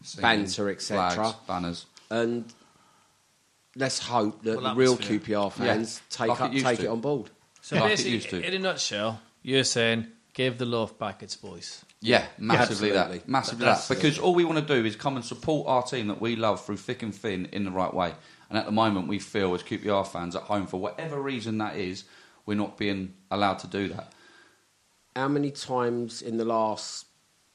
Singing, 0.03 0.21
banter, 0.21 0.69
etc. 0.69 1.35
banners. 1.47 1.85
and 2.11 2.51
let's 3.75 3.99
hope 3.99 4.43
that 4.43 4.61
Well, 4.61 4.73
the 4.73 4.79
real. 4.79 4.97
QPR 4.97 5.51
fans 5.51 6.01
Yeah, 6.11 6.17
take 6.17 6.27
like 6.29 6.39
it 6.39 6.43
up, 6.43 6.53
used 6.53 6.65
take 6.65 6.79
to. 6.79 6.85
it 6.85 6.89
on 6.89 7.01
board. 7.01 7.29
So 7.61 7.75
Like 7.75 7.85
it 7.85 7.89
basically, 7.89 8.11
used 8.11 8.29
to. 8.29 8.41
in 8.47 8.53
a 8.53 8.59
nutshell, 8.59 9.21
you're 9.49 9.63
saying 9.63 10.07
give 10.33 10.57
the 10.57 10.65
love 10.65 10.97
back 10.99 11.21
its 11.23 11.35
voice. 11.35 11.83
Yeah, 12.01 12.25
massively 12.37 12.91
absolutely. 12.91 13.17
that. 13.19 13.27
Massively 13.27 13.65
That's- 13.65 13.87
that. 13.87 13.95
Because 13.95 14.19
all 14.19 14.33
we 14.33 14.45
want 14.45 14.65
to 14.65 14.73
do 14.81 14.85
is 14.85 14.95
come 14.95 15.15
and 15.17 15.25
support 15.25 15.67
our 15.67 15.83
team 15.83 16.07
that 16.07 16.21
we 16.21 16.35
love 16.37 16.63
through 16.65 16.77
thick 16.77 17.03
and 17.03 17.13
thin 17.13 17.47
in 17.51 17.65
the 17.65 17.71
right 17.71 17.93
way. 17.93 18.13
And 18.49 18.57
at 18.57 18.65
the 18.65 18.71
moment, 18.71 19.07
we 19.07 19.19
feel 19.19 19.53
as 19.53 19.63
QPR 19.63 20.07
fans 20.07 20.35
at 20.35 20.43
home, 20.43 20.65
for 20.65 20.79
whatever 20.79 21.21
reason 21.21 21.57
that 21.57 21.75
is, 21.75 22.05
we're 22.45 22.55
not 22.55 22.77
being 22.77 23.13
allowed 23.29 23.59
to 23.59 23.67
do 23.67 23.89
that. 23.89 24.13
How 25.15 25.27
many 25.27 25.51
times 25.51 26.21
in 26.21 26.37
the 26.37 26.45
last 26.45 27.05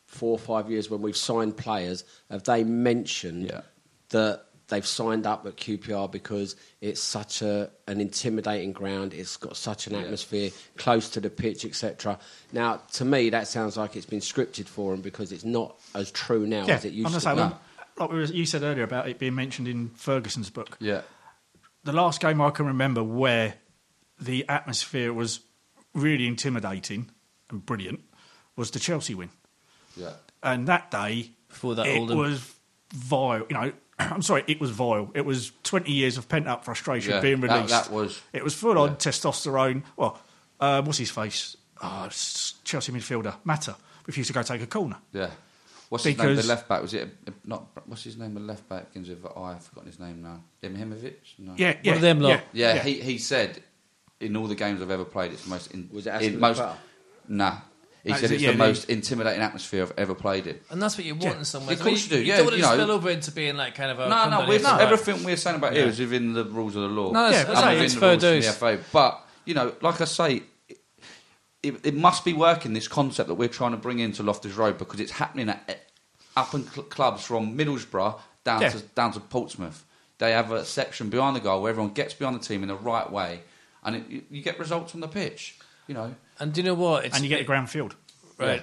four 0.07 0.33
or 0.33 0.39
five 0.39 0.71
years 0.71 0.91
when 0.91 1.01
we've 1.01 1.17
signed 1.17 1.57
players 1.57 2.05
have 2.31 2.43
they 2.45 2.63
mentioned 2.65 3.47
Yeah. 3.47 3.63
that 4.11 4.45
they've 4.69 4.87
signed 4.87 5.27
up 5.27 5.45
at 5.47 5.57
QPR 5.57 6.11
because 6.11 6.57
it's 6.81 7.01
such 7.01 7.43
a 7.43 7.71
an 7.87 8.01
intimidating 8.01 8.73
ground, 8.73 9.13
it's 9.15 9.37
got 9.37 9.57
such 9.57 9.87
an 9.87 9.93
Yeah. 9.95 10.01
atmosphere 10.01 10.51
close 10.77 11.09
to 11.11 11.21
the 11.21 11.31
pitch, 11.31 11.65
etc. 11.65 12.19
Now, 12.53 12.77
to 12.95 13.05
me, 13.05 13.31
that 13.31 13.47
sounds 13.49 13.77
like 13.77 13.95
it's 13.97 14.07
been 14.07 14.21
scripted 14.21 14.67
for 14.67 14.93
them 14.93 15.03
because 15.03 15.33
it's 15.33 15.45
not 15.45 15.79
as 15.95 16.11
true 16.11 16.47
now 16.47 16.67
Yeah, 16.67 16.75
as 16.77 16.85
it 16.85 16.89
I'm 16.89 16.95
used 16.95 17.05
gonna 17.07 17.15
to 17.17 17.21
say, 17.21 17.35
be. 17.35 17.41
when- 17.41 17.55
like 17.97 18.11
we 18.11 18.19
was- 18.19 18.33
you 18.33 18.47
said 18.47 18.63
earlier 18.63 18.85
about 18.85 19.09
it 19.09 19.19
being 19.19 19.35
mentioned 19.35 19.69
in 19.69 19.91
Ferguson's 19.91 20.51
book. 20.51 20.77
Yeah. 20.81 21.03
The 21.85 21.93
last 21.93 22.21
game 22.21 22.41
I 22.41 22.51
can 22.51 22.67
remember 22.67 23.03
where 23.05 23.55
the 24.19 24.49
atmosphere 24.49 25.13
was 25.13 25.41
really 25.93 26.27
intimidating 26.27 27.11
and 27.51 27.65
brilliant 27.65 28.01
was 28.57 28.71
the 28.71 28.79
Chelsea 28.81 29.15
win. 29.15 29.31
Yeah. 29.97 30.15
And 30.43 30.67
that 30.69 30.91
day, 30.91 31.31
Before 31.49 31.75
that, 31.77 31.87
it 31.87 31.99
Oldham. 31.99 32.19
was 32.19 32.55
vile. 32.93 33.47
You 33.51 33.55
know, 33.57 33.73
I'm 33.99 34.23
sorry, 34.23 34.45
it 34.47 34.61
was 34.61 34.71
vile. 34.71 35.11
It 35.15 35.25
was 35.25 35.53
20 35.65 35.91
years 35.93 36.17
of 36.19 36.29
pent 36.29 36.49
up 36.49 36.65
frustration 36.65 37.13
Yeah, 37.13 37.21
being 37.21 37.41
that- 37.41 37.51
released. 37.55 37.69
that 37.71 37.91
was- 37.93 38.21
It 38.33 38.43
was 38.45 38.55
full 38.55 38.79
on 38.79 38.91
yeah. 38.91 38.95
testosterone. 38.97 39.83
Well, 39.97 40.19
uh, 40.61 40.83
what's 40.83 40.99
his 40.99 41.11
face? 41.11 41.57
Oh, 41.83 42.09
Chelsea 42.65 42.93
midfielder 42.93 43.35
Mata 43.45 43.77
refused 44.07 44.29
to 44.29 44.33
go 44.35 44.43
take 44.43 44.63
a 44.63 44.67
corner. 44.67 44.97
Yeah. 45.13 45.31
What's 45.91 46.05
his 46.05 46.17
name? 46.19 46.29
Because- 46.29 46.47
The 46.47 46.49
left 46.49 46.69
back 46.69 46.83
was 46.83 46.95
it? 46.95 47.09
Not 47.47 47.67
what's 47.87 48.03
his 48.05 48.17
name? 48.17 48.35
The 48.35 48.41
left 48.41 48.69
back 48.69 48.89
begins 48.93 49.09
with 49.11 49.25
oh, 49.37 49.43
I've 49.45 49.63
forgotten 49.63 49.91
his 49.91 50.01
name 50.01 50.23
now. 50.23 50.43
Ibrahimovic. 50.63 51.15
No. 51.39 51.55
Yeah, 51.57 51.77
yeah, 51.83 51.95
of 51.95 52.01
them 52.01 52.21
lot. 52.21 52.31
yeah, 52.31 52.41
Yeah, 52.53 52.75
yeah. 52.77 52.83
He, 52.83 53.01
he 53.01 53.19
said 53.19 53.63
in 54.21 54.37
all 54.37 54.47
the 54.47 54.55
games 54.55 54.81
I've 54.83 54.91
ever 54.91 55.05
played, 55.05 55.33
it's 55.33 55.45
the 55.45 55.51
most. 55.51 55.73
In, 55.73 55.89
Was 55.93 56.07
it 56.07 56.11
in 56.11 56.17
Aston 56.17 56.41
most? 56.41 56.57
Villa? 56.57 56.79
Nah. 57.29 57.57
He 58.05 58.11
That 58.13 58.17
said 58.21 58.25
is 58.27 58.31
it, 58.33 58.35
it's 58.35 58.43
yeah, 58.45 58.53
the 58.53 58.59
most 58.59 58.91
intimidating 58.91 59.41
atmosphere 59.41 59.83
I've 59.83 59.95
ever 59.97 60.15
played 60.15 60.47
in. 60.47 60.61
And 60.71 60.81
that's 60.81 60.99
what 60.99 61.07
you 61.07 61.15
want 61.15 61.39
in 61.39 61.45
some 61.47 61.67
ways. 61.67 61.81
Of 61.81 61.87
course 61.87 62.05
you 62.05 62.19
do, 62.19 62.23
yeah, 62.23 62.37
don't 62.37 62.45
want 62.47 62.57
you 62.59 62.63
to 62.63 62.69
know. 62.69 62.75
spill 62.77 62.91
over 62.91 63.09
into 63.11 63.33
being 63.33 63.57
like 63.57 63.75
kind 63.75 63.91
of 63.91 63.99
a. 63.99 64.09
No, 64.11 64.29
no, 64.29 64.41
we're, 64.41 64.59
here, 64.59 64.67
right. 64.67 64.81
everything 64.83 65.25
we're 65.25 65.39
saying 65.39 65.57
about 65.57 65.73
here 65.73 65.87
is 65.87 65.99
within 65.99 66.35
the 66.35 66.45
rules 66.45 66.77
of 66.77 66.83
the 66.83 66.89
law. 66.89 67.13
No, 67.13 67.23
that's- 67.31 67.35
Yeah, 67.35 67.45
that's 67.55 67.63
right, 67.65 67.71
within 67.73 67.85
it's 67.87 67.95
the 67.95 68.01
fair 68.01 68.11
rules 68.11 68.23
from 68.23 68.33
dues. 68.35 68.47
the 68.47 68.53
FA. 68.53 68.79
But 68.93 69.27
you 69.47 69.55
know, 69.55 69.73
like 69.81 70.01
I 70.03 70.05
say, 70.05 70.43
it, 71.63 71.87
it 71.87 71.95
must 71.95 72.25
be 72.25 72.33
working. 72.35 72.75
This 72.75 72.89
concept 72.89 73.29
that 73.29 73.35
we're 73.37 73.49
trying 73.49 73.71
to 73.73 73.77
bring 73.79 73.99
into 73.99 74.23
Loftus 74.23 74.53
Road 74.55 74.77
because 74.79 75.01
it's 75.01 75.13
happening 75.13 75.49
at 75.49 75.81
up 76.37 76.53
in 76.55 76.65
cl- 76.65 76.85
clubs 76.85 77.25
from 77.25 77.57
Middlesbrough 77.57 78.19
down 78.45 78.61
Yeah. 78.61 78.69
to 78.71 78.81
down 78.95 79.13
to 79.13 79.21
Portsmouth. 79.21 79.85
They 80.19 80.33
have 80.33 80.53
a 80.53 80.65
section 80.65 81.09
behind 81.09 81.37
the 81.37 81.41
goal 81.41 81.63
where 81.63 81.71
everyone 81.71 81.93
gets 81.95 82.13
behind 82.15 82.37
the 82.39 82.45
team 82.45 82.63
in 82.63 82.69
the 82.69 82.77
right 82.77 83.11
way, 83.11 83.41
and 83.83 83.97
it, 83.97 84.09
you, 84.09 84.23
you 84.31 84.43
get 84.43 84.59
results 84.59 84.95
on 84.95 85.01
the 85.01 85.09
pitch. 85.09 85.57
You 85.87 85.95
know, 85.95 86.15
And 86.39 86.53
do 86.53 86.61
you 86.61 86.67
know 86.67 86.75
what? 86.75 87.05
It's, 87.05 87.15
and 87.15 87.25
you 87.25 87.29
get 87.29 87.41
a 87.41 87.45
ground 87.45 87.71
field. 87.71 87.95
Right. 88.39 88.63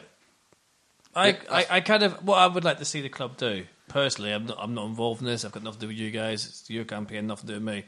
I, 1.16 1.38
I, 1.50 1.66
I 1.70 1.82
kind 1.82 2.04
of 2.04 2.26
what 2.26 2.38
I 2.38 2.48
would 2.48 2.64
like 2.64 2.80
to 2.80 2.86
see 2.86 3.02
the 3.02 3.10
club 3.10 3.38
do 3.38 3.66
personally. 3.88 4.32
I'm 4.32 4.46
not 4.46 4.58
I'm 4.60 4.74
not 4.74 4.86
involved 4.86 5.22
in 5.22 5.28
this. 5.28 5.44
I've 5.44 5.52
got 5.52 5.64
nothing 5.64 5.80
to 5.80 5.86
do 5.86 5.90
with 5.90 5.98
you 5.98 6.12
guys. 6.12 6.46
It's 6.46 6.70
your 6.70 6.86
campaign, 6.86 7.28
nothing 7.28 7.48
to 7.48 7.54
do 7.54 7.66
with 7.66 7.76
me. 7.76 7.86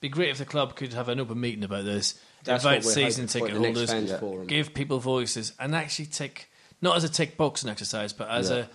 Be 0.00 0.08
great 0.08 0.30
if 0.30 0.38
the 0.38 0.44
club 0.44 0.74
could 0.74 0.94
have 0.94 1.08
an 1.08 1.20
open 1.20 1.40
meeting 1.40 1.62
about 1.64 1.84
this. 1.84 2.18
That's 2.44 2.64
invite 2.64 2.84
season 2.84 3.28
hoping 3.28 3.54
for 3.54 3.66
at 3.66 3.74
ticket 3.74 4.18
holders, 4.20 4.46
give 4.48 4.74
people 4.74 4.98
voices, 4.98 5.52
and 5.60 5.76
actually 5.76 6.06
tick 6.06 6.50
not 6.80 6.96
as 6.96 7.04
a 7.04 7.08
tick 7.08 7.36
boxing 7.36 7.70
exercise, 7.70 8.12
but 8.12 8.28
as 8.28 8.50
a 8.50 8.68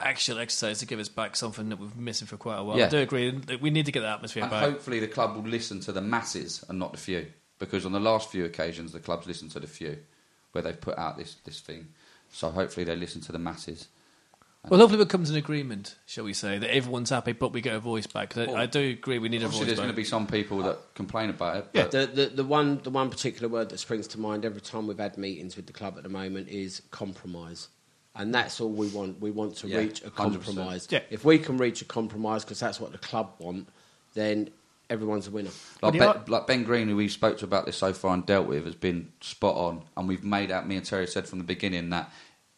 actual 0.00 0.38
exercise 0.38 0.78
to 0.78 0.86
give 0.86 0.98
us 0.98 1.08
back 1.08 1.36
something 1.36 1.68
that 1.68 1.78
we've 1.78 1.94
been 1.94 2.04
missing 2.04 2.26
for 2.26 2.36
quite 2.36 2.58
a 2.58 2.64
while. 2.64 2.78
Yeah. 2.78 2.86
I 2.86 2.88
do 2.88 2.98
agree. 2.98 3.30
that 3.30 3.60
We 3.60 3.70
need 3.70 3.86
to 3.86 3.92
get 3.92 4.00
the 4.00 4.08
atmosphere 4.08 4.42
and 4.42 4.50
back. 4.50 4.62
hopefully 4.62 5.00
the 5.00 5.08
club 5.08 5.36
will 5.36 5.42
listen 5.42 5.80
to 5.80 5.92
the 5.92 6.00
masses 6.00 6.64
and 6.68 6.78
not 6.78 6.92
the 6.92 6.98
few. 6.98 7.26
Because 7.58 7.86
on 7.86 7.92
the 7.92 8.00
last 8.00 8.30
few 8.30 8.44
occasions, 8.44 8.92
the 8.92 9.00
club's 9.00 9.26
listened 9.26 9.50
to 9.52 9.60
the 9.60 9.66
few, 9.66 9.98
where 10.52 10.62
they've 10.62 10.80
put 10.80 10.98
out 10.98 11.16
this 11.16 11.36
this 11.44 11.60
thing. 11.60 11.88
So 12.32 12.50
hopefully 12.50 12.84
they 12.84 12.96
listen 12.96 13.20
to 13.22 13.32
the 13.32 13.38
masses. 13.38 13.88
Well, 14.68 14.80
hopefully 14.80 14.96
we'll 14.96 15.06
come 15.06 15.22
to 15.24 15.30
an 15.30 15.36
agreement, 15.36 15.94
shall 16.06 16.24
we 16.24 16.32
say, 16.32 16.56
that 16.56 16.74
everyone's 16.74 17.10
happy, 17.10 17.32
but 17.32 17.52
we 17.52 17.60
get 17.60 17.74
a 17.74 17.80
voice 17.80 18.06
back. 18.06 18.34
I- 18.34 18.46
Well, 18.46 18.56
I 18.56 18.64
do 18.64 18.80
agree 18.92 19.18
we 19.18 19.28
need 19.28 19.42
a 19.42 19.44
Obviously, 19.44 19.58
voice 19.60 19.66
there's 19.66 19.78
back. 19.78 19.84
going 19.84 19.92
to 19.94 19.96
be 19.96 20.04
some 20.04 20.26
people 20.26 20.62
that 20.62 20.78
complain 20.94 21.28
about 21.28 21.56
it. 21.58 21.66
Yeah. 21.74 21.82
But 21.82 21.90
The, 21.90 22.06
the, 22.06 22.26
the 22.36 22.44
one 22.44 22.78
the 22.82 22.88
one 22.90 23.10
particular 23.10 23.46
word 23.48 23.68
that 23.68 23.78
springs 23.78 24.08
to 24.08 24.20
mind 24.20 24.44
every 24.46 24.62
time 24.62 24.86
we've 24.86 24.98
had 24.98 25.18
meetings 25.18 25.54
with 25.56 25.66
the 25.66 25.74
club 25.74 25.98
at 25.98 26.02
the 26.02 26.08
moment 26.08 26.48
is 26.48 26.80
compromise, 26.90 27.68
and 28.16 28.34
that's 28.34 28.58
all 28.58 28.70
we 28.70 28.88
want. 28.88 29.20
We 29.20 29.30
want 29.30 29.54
to 29.56 29.68
Yeah, 29.68 29.78
reach 29.80 30.02
a 30.02 30.10
compromise. 30.10 30.88
Yeah. 30.90 31.00
If 31.10 31.26
we 31.26 31.38
can 31.38 31.58
reach 31.58 31.82
a 31.82 31.84
compromise, 31.84 32.42
because 32.42 32.58
that's 32.58 32.80
what 32.80 32.92
the 32.92 32.98
club 32.98 33.34
want, 33.38 33.68
then 34.14 34.48
everyone's 34.90 35.26
a 35.26 35.30
winner. 35.30 35.50
Like, 35.82 35.94
ben, 35.94 36.08
ar- 36.08 36.24
like 36.28 36.46
Ben 36.46 36.64
Green, 36.64 36.88
who 36.88 36.96
we 36.96 37.08
spoke 37.08 37.38
to 37.38 37.44
about 37.44 37.66
this 37.66 37.76
so 37.76 37.92
far 37.92 38.14
and 38.14 38.24
dealt 38.24 38.46
with, 38.46 38.64
has 38.64 38.74
been 38.74 39.12
spot 39.20 39.56
on. 39.56 39.82
And 39.96 40.08
we've 40.08 40.24
made 40.24 40.50
out. 40.50 40.66
Me 40.66 40.76
and 40.76 40.84
Terry 40.84 41.06
said 41.06 41.28
from 41.28 41.38
the 41.38 41.44
beginning 41.44 41.90
that 41.90 42.12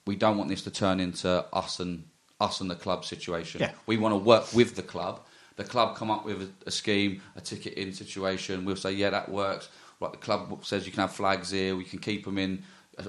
we 0.07 0.17
don't 0.17 0.37
want 0.37 0.51
this 0.51 0.63
to 0.63 0.71
turn 0.71 1.01
into 1.01 1.45
us 1.53 1.81
and 1.81 2.05
us 2.41 2.61
and 2.61 2.71
the 2.71 2.75
club 2.75 3.05
situation. 3.05 3.61
Yeah. 3.61 3.73
We 3.87 3.97
want 3.97 4.13
to 4.13 4.19
work 4.19 4.53
with 4.53 4.77
the 4.77 4.83
club. 4.83 5.21
The 5.57 5.65
club 5.65 5.97
come 5.97 6.11
up 6.11 6.25
with 6.27 6.43
a, 6.43 6.49
a 6.67 6.71
scheme, 6.71 7.23
a 7.35 7.41
ticket 7.41 7.75
in 7.75 7.93
situation. 7.93 8.65
We'll 8.65 8.77
say, 8.77 8.93
yeah, 8.93 9.11
that 9.11 9.31
works. 9.31 9.69
Like 10.01 10.13
the 10.13 10.19
club 10.19 10.65
says, 10.65 10.85
you 10.85 10.93
can 10.93 11.01
have 11.01 11.13
flags 11.13 11.51
here. 11.51 11.75
We 11.75 11.85
can 11.85 11.99
keep 11.99 12.25
them 12.27 12.37
in 12.37 12.63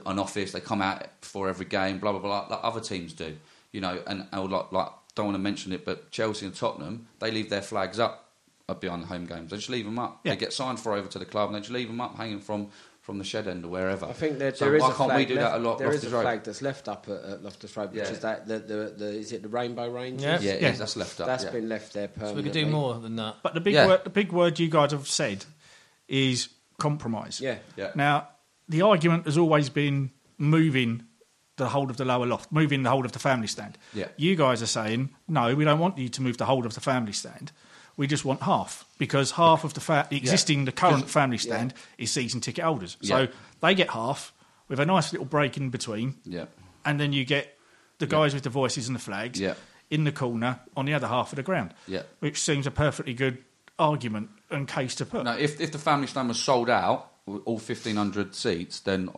an 0.06 0.20
office. 0.20 0.54
They 0.54 0.62
come 0.62 0.82
out 0.82 1.06
before 1.20 1.50
every 1.50 1.66
game. 1.66 2.00
Blah 2.00 2.14
blah 2.14 2.22
blah. 2.22 2.48
Like 2.50 2.60
other 2.64 2.80
teams 2.80 3.14
do. 3.14 3.36
You 3.74 3.82
know, 3.82 4.02
and, 4.08 4.26
and 4.32 4.52
like, 4.52 4.72
like 4.72 4.90
don't 5.14 5.26
want 5.26 5.36
to 5.36 5.42
mention 5.42 5.74
it, 5.74 5.84
but 5.84 6.10
Chelsea 6.10 6.46
and 6.46 6.56
Tottenham, 6.56 7.08
they 7.20 7.32
leave 7.32 7.50
their 7.50 7.62
flags 7.62 8.00
up 8.00 8.27
up 8.27 8.27
behind 8.76 9.02
the 9.04 9.08
home 9.08 9.26
games. 9.26 9.52
They 9.52 9.58
just 9.58 9.70
leave 9.70 9.86
them 9.86 9.98
up. 9.98 10.20
Yeah. 10.24 10.34
They 10.34 10.38
get 10.38 10.54
signed 10.54 10.80
for 10.80 10.94
over 10.94 11.08
to 11.08 11.20
the 11.20 11.26
club, 11.26 11.48
and 11.50 11.56
they 11.56 11.60
just 11.62 11.72
leave 11.72 11.88
them 11.88 12.02
up 12.02 12.18
hanging 12.18 12.42
from, 12.42 12.68
from 13.02 13.18
the 13.18 13.24
shed 13.24 13.48
end 13.48 13.64
or 13.64 13.70
wherever. 13.70 14.06
I 14.06 14.12
think 14.12 14.40
there, 14.40 14.54
so 14.54 14.66
there 14.66 14.76
is 14.76 14.82
why 14.82 14.92
a 14.92 14.94
can't 14.94 15.10
flag 15.12 15.18
we 15.20 15.26
do 15.26 15.36
left, 15.40 15.52
that 15.54 15.58
a 15.58 15.64
lot? 15.64 15.78
There 15.78 15.88
is 15.88 15.94
Loftus 15.96 16.12
a 16.12 16.16
Road? 16.16 16.22
flag 16.24 16.44
that's 16.44 16.62
left 16.62 16.90
up 16.90 17.08
at, 17.08 17.24
at 17.32 17.44
Loftus 17.44 17.78
Road, 17.78 17.92
which 17.94 18.04
Yeah. 18.04 18.10
is 18.10 18.20
that 18.20 18.46
the, 18.48 18.60
the, 18.60 18.94
the 18.98 19.06
is 19.14 19.32
it 19.32 19.42
the 19.42 19.48
Rainbow 19.48 19.90
Range? 19.90 20.22
Yeah. 20.22 20.40
Yeah, 20.42 20.52
it 20.52 20.62
Yeah. 20.62 20.72
that's 20.74 20.98
left 20.98 21.22
up. 21.22 21.28
That's 21.28 21.46
yeah. 21.46 21.52
been 21.52 21.70
left 21.70 21.94
there 21.94 22.08
so 22.10 22.14
permanently. 22.20 22.44
we 22.44 22.50
could 22.50 22.60
do 22.60 22.66
more 22.66 22.96
than 22.96 23.16
that. 23.16 23.36
But 23.42 23.54
the 23.54 23.62
big 23.62 23.74
Yeah. 23.76 23.88
word, 23.88 24.04
the 24.04 24.10
big 24.10 24.32
word 24.34 24.60
you 24.60 24.70
guys 24.70 24.92
have 24.92 25.08
said 25.08 25.46
is 26.10 26.50
compromise. 26.78 27.40
Yeah. 27.40 27.60
Yeah. 27.78 27.92
Now, 27.96 28.28
the 28.68 28.82
argument 28.82 29.26
has 29.26 29.38
always 29.38 29.70
been 29.70 30.12
moving 30.38 31.04
the 31.56 31.70
whole 31.70 31.90
of 31.90 31.96
the 31.96 32.06
lower 32.06 32.26
loft, 32.26 32.52
moving 32.52 32.84
the 32.84 32.90
whole 32.90 33.06
of 33.06 33.14
the 33.14 33.20
family 33.20 33.48
stand. 33.48 33.78
Yeah. 33.94 34.10
You 34.18 34.36
guys 34.36 34.62
are 34.62 34.68
saying 34.68 35.10
no, 35.30 35.56
we 35.56 35.64
don't 35.64 35.80
want 35.80 35.98
you 35.98 36.10
to 36.10 36.22
move 36.22 36.38
the 36.38 36.46
whole 36.46 36.66
of 36.66 36.74
the 36.76 36.82
family 36.82 37.14
stand. 37.14 37.54
We 37.98 38.06
just 38.08 38.24
want 38.24 38.44
half 38.44 38.86
because 39.00 39.32
half 39.32 39.64
of 39.64 39.74
the, 39.74 39.80
fa- 39.80 40.08
the 40.10 40.18
existing, 40.18 40.66
the 40.66 40.72
current 40.72 41.10
family 41.10 41.38
stand 41.40 41.74
is 41.98 42.12
season 42.12 42.40
ticket 42.42 42.64
holders. 42.64 42.96
So 43.02 43.22
Yeah. 43.22 43.28
they 43.62 43.74
get 43.76 43.90
half 43.90 44.32
with 44.70 44.80
a 44.80 44.86
nice 44.86 45.12
little 45.12 45.26
break 45.26 45.58
in 45.58 45.70
between, 45.72 46.16
Yeah. 46.24 46.46
and 46.86 47.00
then 47.00 47.12
you 47.12 47.26
get 47.26 47.58
the 47.98 48.06
guys 48.06 48.34
with 48.36 48.44
the 48.44 48.50
voices 48.52 48.88
and 48.88 48.96
the 48.96 49.00
flags 49.00 49.40
Yeah. 49.40 49.56
in 49.90 50.04
the 50.04 50.12
corner 50.12 50.60
on 50.76 50.86
the 50.86 50.94
other 50.94 51.08
half 51.08 51.32
of 51.32 51.38
the 51.38 51.44
ground. 51.44 51.74
Yeah. 51.88 52.04
Which 52.20 52.40
seems 52.40 52.68
a 52.68 52.72
perfectly 52.72 53.14
good 53.16 53.40
argument 53.80 54.30
and 54.52 54.68
case 54.68 54.94
to 54.96 55.06
put. 55.06 55.24
No, 55.24 55.36
if 55.36 55.60
if 55.60 55.72
the 55.72 55.80
family 55.80 56.08
stand 56.08 56.28
was 56.28 56.40
sold 56.40 56.70
out, 56.70 57.12
all 57.46 57.58
fifteen 57.60 57.96
hundred 57.96 58.36
seats, 58.36 58.80
then 58.82 59.10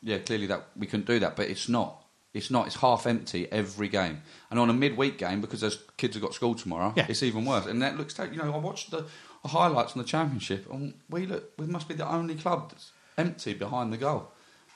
yeah, 0.00 0.18
clearly 0.18 0.46
that 0.46 0.66
we 0.76 0.86
couldn't 0.86 1.06
do 1.06 1.18
that. 1.20 1.34
But 1.36 1.48
it's 1.48 1.68
not. 1.68 2.01
It's 2.34 2.50
not. 2.50 2.66
It's 2.66 2.76
half 2.76 3.06
empty 3.06 3.50
every 3.52 3.88
game. 3.88 4.22
And 4.50 4.58
on 4.58 4.70
a 4.70 4.72
midweek 4.72 5.18
game, 5.18 5.40
because 5.42 5.60
those 5.60 5.78
kids 5.98 6.14
have 6.14 6.22
got 6.22 6.32
school 6.34 6.54
tomorrow, 6.54 6.92
Yeah. 6.96 7.06
it's 7.08 7.22
even 7.22 7.44
worse. 7.44 7.66
And 7.66 7.82
that 7.82 7.96
looks. 7.98 8.18
You 8.18 8.36
know, 8.38 8.54
I 8.54 8.58
watched 8.58 8.90
the 8.90 9.04
highlights 9.44 9.92
on 9.92 9.98
the 10.02 10.08
championship, 10.08 10.70
and 10.72 10.94
we 11.10 11.26
look. 11.26 11.52
We 11.58 11.66
must 11.66 11.88
be 11.88 11.94
the 11.94 12.08
only 12.10 12.34
club 12.36 12.70
that's 12.70 12.92
empty 13.18 13.52
behind 13.54 13.92
the 13.92 13.98
goal. 13.98 14.30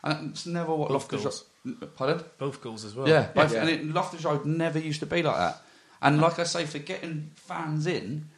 And 0.05 0.31
it's 0.31 0.45
never 0.47 0.75
what 0.75 0.89
Both 0.91 1.11
Loftus. 1.13 1.45
goals. 1.65 1.89
Pardon? 1.97 2.23
Both 2.39 2.61
goals 2.63 2.85
as 2.85 2.95
well. 2.95 3.09
Yeah, 3.09 3.29
both, 3.35 3.53
Yeah. 3.53 3.61
and 3.63 3.71
it, 3.71 3.85
Loftus 3.87 4.23
Road 4.25 4.45
never 4.45 4.79
used 4.79 5.01
to 5.01 5.07
be 5.07 5.23
like 5.23 5.37
that. 5.37 5.63
And 6.03 6.21
like 6.21 6.39
I 6.39 6.45
say, 6.45 6.65
for 6.67 6.79
getting 6.79 7.31
fans 7.35 7.87
in, 7.87 8.29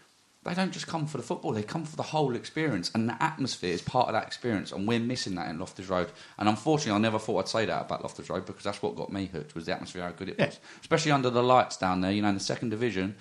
they 0.44 0.54
don't 0.54 0.72
just 0.72 0.86
come 0.86 1.06
for 1.06 1.16
the 1.18 1.22
football; 1.22 1.52
they 1.52 1.62
come 1.62 1.84
for 1.84 1.96
the 1.96 2.02
whole 2.02 2.34
experience, 2.36 2.90
and 2.94 3.08
the 3.08 3.22
atmosphere 3.22 3.72
is 3.72 3.82
part 3.82 4.06
of 4.08 4.14
that 4.14 4.26
experience. 4.26 4.72
And 4.72 4.86
we're 4.86 5.00
missing 5.00 5.34
that 5.34 5.48
in 5.50 5.58
Loftus 5.58 5.88
Road. 5.88 6.10
And 6.38 6.48
unfortunately, 6.48 6.92
I 6.92 6.98
never 6.98 7.18
thought 7.18 7.38
I'd 7.40 7.48
say 7.48 7.66
that 7.66 7.82
about 7.82 8.02
Loftus 8.02 8.30
Road 8.30 8.46
because 8.46 8.64
that's 8.64 8.80
what 8.82 8.96
got 8.96 9.12
me 9.12 9.26
hooked 9.26 9.54
was 9.54 9.66
the 9.66 9.72
atmosphere, 9.72 10.02
how 10.04 10.10
good 10.12 10.28
it 10.30 10.36
Yeah. 10.38 10.46
was, 10.46 10.58
especially 10.80 11.12
under 11.12 11.28
the 11.30 11.42
lights 11.42 11.76
down 11.76 12.00
there. 12.00 12.12
You 12.12 12.22
know, 12.22 12.28
in 12.28 12.34
the 12.34 12.40
second 12.40 12.70
division. 12.70 13.16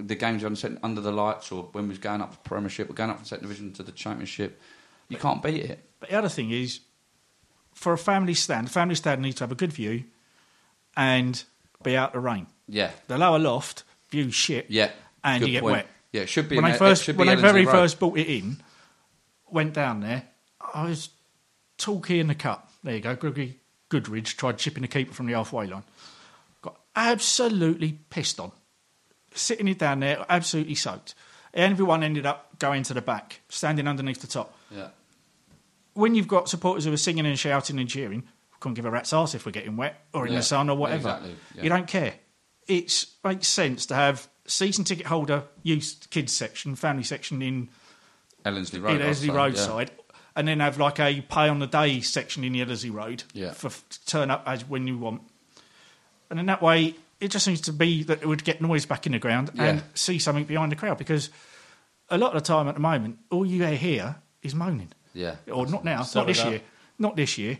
The 0.00 0.14
games 0.14 0.42
set- 0.60 0.78
under 0.84 1.00
the 1.00 1.10
lights, 1.10 1.50
or 1.50 1.64
when 1.72 1.84
we 1.84 1.88
was 1.88 1.98
going 1.98 2.20
up 2.20 2.30
to 2.30 2.38
Premiership, 2.48 2.88
or 2.88 2.92
going 2.92 3.10
up 3.10 3.16
from 3.16 3.24
second 3.26 3.42
division 3.48 3.72
to 3.72 3.82
the 3.82 3.90
Championship, 3.90 4.60
you 5.08 5.16
can't 5.16 5.42
beat 5.42 5.64
it. 5.64 5.90
But 5.98 6.10
the 6.10 6.16
other 6.16 6.28
thing 6.28 6.52
is, 6.52 6.78
for 7.74 7.92
a 7.94 7.98
family 7.98 8.34
stand, 8.34 8.68
a 8.68 8.70
family 8.70 8.94
stand 8.94 9.20
needs 9.22 9.34
to 9.38 9.42
have 9.42 9.50
a 9.50 9.56
good 9.56 9.72
view 9.72 10.04
and 10.96 11.42
be 11.82 11.96
out 11.96 12.12
the 12.12 12.20
rain. 12.20 12.46
Yeah, 12.68 12.92
The 13.08 13.18
lower 13.18 13.38
loft 13.40 13.82
view 14.10 14.30
shit, 14.30 14.66
yeah, 14.70 14.90
and 15.24 15.40
Good 15.40 15.46
you 15.48 15.52
get 15.54 15.62
point. 15.62 15.72
wet. 15.72 15.86
Yeah, 16.12 16.22
it 16.22 16.28
should 16.28 16.48
be. 16.48 16.56
when 16.56 16.64
I 16.64 16.72
first, 16.72 17.06
when 17.08 17.28
I 17.28 17.34
very 17.34 17.64
Road. 17.66 17.72
first 17.72 17.98
bought 18.00 18.18
it 18.18 18.26
in, 18.28 18.58
went 19.50 19.74
down 19.74 20.00
there, 20.00 20.24
I 20.74 20.84
was 20.88 21.10
talky 21.76 22.18
in 22.20 22.28
the 22.28 22.34
cup. 22.34 22.70
There 22.82 22.94
you 22.94 23.00
go, 23.00 23.14
Gregory 23.14 23.58
Goodridge 23.90 24.36
tried 24.36 24.58
chipping 24.58 24.82
the 24.82 24.88
keeper 24.88 25.12
from 25.12 25.26
the 25.26 25.32
halfway 25.34 25.66
line. 25.66 25.82
Got 26.62 26.78
absolutely 26.96 27.98
pissed 28.10 28.40
on. 28.40 28.52
Sitting 29.34 29.68
it 29.68 29.78
down 29.78 30.00
there, 30.00 30.24
absolutely 30.28 30.74
soaked. 30.74 31.14
Everyone 31.54 32.02
ended 32.02 32.24
up 32.26 32.58
going 32.58 32.82
to 32.84 32.94
the 32.94 33.02
back, 33.02 33.40
standing 33.48 33.86
underneath 33.88 34.20
the 34.20 34.26
top. 34.26 34.54
Yeah. 34.70 34.88
when 35.94 36.14
you've 36.14 36.28
got 36.28 36.48
supporters 36.48 36.84
who 36.84 36.92
are 36.92 36.96
singing 36.98 37.26
and 37.26 37.38
shouting 37.38 37.78
and 37.78 37.88
cheering, 37.88 38.20
we 38.20 38.56
couldn't 38.60 38.74
give 38.74 38.84
a 38.84 38.90
rat's 38.90 39.12
ass 39.12 39.34
if 39.34 39.44
we're 39.46 39.52
getting 39.52 39.76
wet 39.76 40.04
or 40.14 40.26
in 40.26 40.32
Yeah, 40.32 40.38
the 40.38 40.44
sun 40.44 40.70
or 40.70 40.76
whatever. 40.76 41.08
exactly, 41.08 41.36
yeah. 41.54 41.62
You 41.64 41.68
don't 41.68 41.86
care. 41.86 42.14
It 42.66 43.06
makes 43.24 43.48
sense 43.48 43.86
to 43.86 43.94
have 43.94 44.28
season 44.48 44.82
ticket 44.84 45.06
holder 45.06 45.44
youth 45.62 46.08
kids 46.10 46.32
section, 46.32 46.74
family 46.74 47.04
section 47.04 47.40
in, 47.42 47.68
Ellerslie 48.44 48.80
Road. 48.80 48.90
in 48.94 48.96
I'd 48.96 49.04
Ellerslie 49.04 49.28
say, 49.28 49.32
yeah. 49.34 49.38
Roadside, 49.38 49.90
and 50.34 50.48
then 50.48 50.60
have 50.60 50.78
like 50.78 50.98
a 51.00 51.20
pay 51.22 51.48
on 51.48 51.58
the 51.58 51.66
day 51.66 52.00
section 52.00 52.44
in 52.44 52.52
the 52.52 52.62
Ellerslie 52.62 52.90
Road 52.90 53.24
Yeah. 53.32 53.52
for 53.52 53.68
to 53.70 54.06
turn 54.06 54.30
up 54.30 54.42
as 54.46 54.64
when 54.68 54.86
you 54.86 54.98
want. 54.98 55.22
And 56.30 56.38
in 56.40 56.46
that 56.46 56.62
way, 56.62 56.94
it 57.20 57.28
just 57.30 57.44
seems 57.44 57.60
to 57.62 57.72
be 57.72 58.02
that 58.04 58.22
it 58.22 58.26
would 58.26 58.44
get 58.44 58.60
noise 58.60 58.86
back 58.86 59.06
in 59.06 59.12
the 59.12 59.18
ground 59.18 59.50
and 59.58 59.82
see 59.94 60.18
something 60.18 60.44
behind 60.44 60.70
the 60.72 60.76
crowd 60.76 60.98
because 60.98 61.30
a 62.10 62.16
lot 62.18 62.34
of 62.36 62.42
the 62.42 62.46
time 62.46 62.68
at 62.68 62.74
the 62.74 62.80
moment, 62.80 63.18
all 63.30 63.44
you 63.44 63.64
hear 63.66 64.16
is 64.42 64.54
moaning 64.54 64.92
Yeah. 65.14 65.36
or 65.50 65.66
not 65.66 65.84
now, 65.84 66.02
Sorry 66.02 66.22
not 66.22 66.26
this 66.28 66.40
about 66.40 66.50
year, 66.52 66.60
not 66.98 67.16
this 67.16 67.36
year 67.38 67.58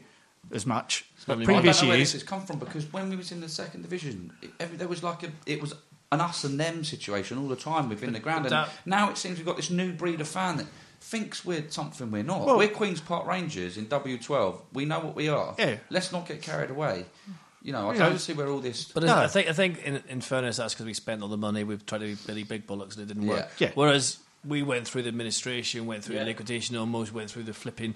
as 0.53 0.65
much. 0.65 1.05
But 1.27 1.35
Probably 1.35 1.45
I 1.45 1.47
don't 1.47 1.57
previous 1.57 1.83
years, 1.83 1.99
this 1.99 2.13
has 2.13 2.23
come 2.23 2.47
from 2.47 2.59
because 2.59 2.91
when 2.93 3.11
we 3.11 3.17
was 3.17 3.33
in 3.33 3.41
the 3.41 3.49
second 3.49 3.83
division, 3.83 4.33
it, 4.41 4.51
every, 4.61 4.77
there 4.79 4.89
was 4.89 5.03
like 5.03 5.23
a 5.25 5.33
it 5.45 5.61
was 5.61 5.75
an 6.11 6.21
us 6.21 6.45
and 6.45 6.59
them 6.59 6.85
situation 6.85 7.37
all 7.39 7.49
the 7.49 7.57
time 7.57 7.89
within 7.89 8.13
the 8.13 8.21
ground, 8.21 8.47
and 8.47 8.53
that- 8.53 8.71
now 8.87 9.11
it 9.11 9.19
seems 9.19 9.37
we've 9.37 9.47
got 9.47 9.57
this 9.57 9.71
new 9.71 9.93
breed 9.93 10.21
of 10.21 10.29
fan 10.29 10.57
that 10.57 10.67
thinks 11.01 11.45
we're 11.45 11.65
something 11.71 12.11
we're 12.11 12.23
not. 12.23 12.45
Well- 12.47 12.57
we're 12.59 12.69
Queens 12.69 13.01
Park 13.01 13.27
Rangers 13.27 13.77
in 13.77 13.87
W12. 13.87 14.61
We 14.73 14.85
know 14.85 15.01
what 15.01 15.15
we 15.15 15.29
are. 15.29 15.55
Yeah. 15.59 15.77
Let's 15.91 16.11
not 16.13 16.27
get 16.27 16.41
carried 16.43 16.71
away. 16.71 17.05
You 17.63 17.73
know, 17.73 17.91
I 17.91 17.93
You 17.95 17.99
don't 17.99 18.13
know, 18.13 18.19
see 18.19 18.33
where 18.33 18.49
all 18.49 18.61
this. 18.61 18.85
But 18.85 19.03
No. 19.03 19.17
I 19.17 19.27
think 19.27 19.49
I 19.49 19.53
think 19.53 19.83
in, 19.83 20.03
in 20.09 20.21
fairness, 20.21 20.57
that's 20.57 20.75
because 20.75 20.87
we 20.87 20.95
spent 20.95 21.23
all 21.23 21.29
the 21.29 21.37
money. 21.37 21.65
We've 21.65 21.85
tried 21.85 21.99
to 21.99 22.05
be 22.07 22.15
Billy 22.27 22.45
Big 22.45 22.67
Bullocks 22.67 22.97
and 22.97 23.05
it 23.05 23.13
didn't 23.13 23.29
work. 23.29 23.51
Yeah. 23.59 23.69
Yeah. 23.69 23.73
Whereas 23.75 24.19
we 24.47 24.63
went 24.63 24.87
through 24.87 25.03
the 25.03 25.09
administration, 25.09 25.85
went 25.87 26.05
through 26.05 26.19
the 26.19 26.25
liquidation, 26.25 26.77
almost 26.77 27.13
went 27.13 27.31
through 27.31 27.43
the 27.43 27.53
flipping 27.53 27.95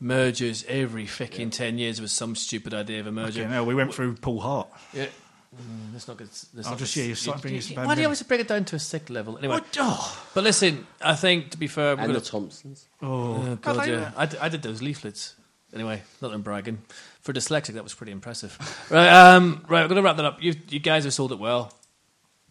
mergers 0.00 0.64
every 0.66 1.06
fucking 1.06 1.50
ten 1.50 1.78
years. 1.78 1.96
There 1.98 2.02
was 2.02 2.12
some 2.12 2.34
stupid 2.34 2.74
idea 2.74 3.00
of 3.00 3.06
a 3.06 3.12
merger. 3.12 3.42
Yeah, 3.42 3.50
no, 3.50 3.64
we 3.64 3.74
went 3.74 3.94
through 3.94 4.14
Paul 4.16 4.40
Hart. 4.40 4.68
Yeah. 4.92 5.06
Mm, 5.54 5.92
let's 5.92 6.08
not 6.08 6.16
get. 6.16 6.28
Let's 6.54 6.66
I'll 6.66 6.72
not 6.72 6.78
just- 6.78 6.94
get- 6.94 7.00
yeah, 7.02 7.06
you're 7.08 7.16
starting 7.16 7.42
to 7.42 7.48
you- 7.50 7.58
us 7.58 7.70
you- 7.70 7.76
back 7.76 7.86
Why 7.86 7.94
do 7.94 8.00
you 8.00 8.06
always 8.06 8.22
bring 8.22 8.40
it 8.40 8.48
down 8.48 8.64
to 8.64 8.76
a 8.76 8.78
sick 8.78 9.10
level? 9.10 9.36
Anyway, 9.38 9.54
What? 9.54 9.76
Oh, 9.78 10.26
but 10.34 10.44
listen, 10.44 10.86
I 11.00 11.14
think 11.14 11.50
to 11.50 11.58
be 11.58 11.66
fair, 11.66 11.94
we're 11.96 12.02
And 12.02 12.12
gonna, 12.12 12.20
the 12.20 12.24
Thompsons. 12.24 12.86
Oh, 13.02 13.56
God, 13.56 13.84
they- 13.84 13.92
yeah. 13.92 14.12
I, 14.16 14.26
d- 14.26 14.38
I 14.40 14.48
did 14.48 14.62
those 14.62 14.80
leaflets. 14.80 15.34
Anyway, 15.74 16.02
not 16.20 16.28
that 16.28 16.34
I'm 16.34 16.42
bragging. 16.42 16.78
For 17.22 17.32
dyslexic, 17.32 17.74
that 17.74 17.82
was 17.82 17.94
pretty 17.94 18.12
impressive. 18.12 18.58
right, 18.90 19.08
um, 19.08 19.64
right, 19.68 19.82
we're 19.82 19.88
going 19.88 19.96
to 19.96 20.02
wrap 20.02 20.16
that 20.16 20.24
up. 20.24 20.42
You, 20.42 20.54
you 20.68 20.80
guys 20.80 21.04
have 21.04 21.14
sold 21.14 21.32
it 21.32 21.38
well. 21.38 21.72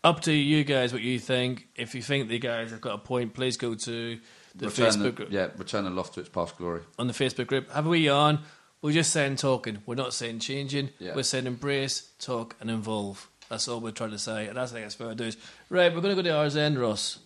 Up 0.03 0.21
to 0.21 0.31
you 0.33 0.63
guys 0.63 0.91
what 0.93 1.03
you 1.03 1.19
think. 1.19 1.67
If 1.75 1.93
you 1.93 2.01
think 2.01 2.29
the 2.29 2.39
guys 2.39 2.71
have 2.71 2.81
got 2.81 2.95
a 2.95 2.97
point, 2.97 3.33
please 3.35 3.57
go 3.57 3.75
to 3.75 4.19
the 4.55 4.65
return 4.67 4.89
Facebook 4.89 5.01
the, 5.03 5.11
group. 5.11 5.31
yeah, 5.31 5.49
return 5.57 5.83
the 5.83 5.91
loft 5.91 6.15
to 6.15 6.21
its 6.21 6.29
past 6.29 6.57
glory. 6.57 6.81
On 6.97 7.05
the 7.05 7.13
Facebook 7.13 7.45
group. 7.47 7.69
Have 7.71 7.85
a 7.85 7.89
wee 7.89 8.09
on. 8.09 8.39
We're 8.82 8.93
just 8.93 9.11
saying 9.11 9.36
talking. 9.36 9.79
We're 9.86 9.95
not 9.95 10.13
saying 10.13 10.39
changing. 10.39 10.89
Yeah. 10.99 11.15
We're 11.15 11.23
saying 11.23 11.45
embrace, 11.45 12.09
talk, 12.19 12.55
and 12.59 12.69
involve. 12.69 13.29
That's 13.49 13.67
all 13.67 13.79
we're 13.79 13.91
trying 13.91 14.11
to 14.11 14.19
say. 14.19 14.47
And 14.47 14.57
that's, 14.57 14.71
the 14.71 14.77
thing 14.77 14.86
I 14.86 14.89
think 14.89 14.97
that's 14.99 15.09
fair 15.09 15.15
dues. 15.15 15.38
Right, 15.69 15.93
we're 15.93 16.01
going 16.01 16.15
to 16.15 16.21
go 16.21 16.27
to 16.27 16.36
ours 16.36 16.55
end, 16.55 16.79
Ross. 16.79 17.19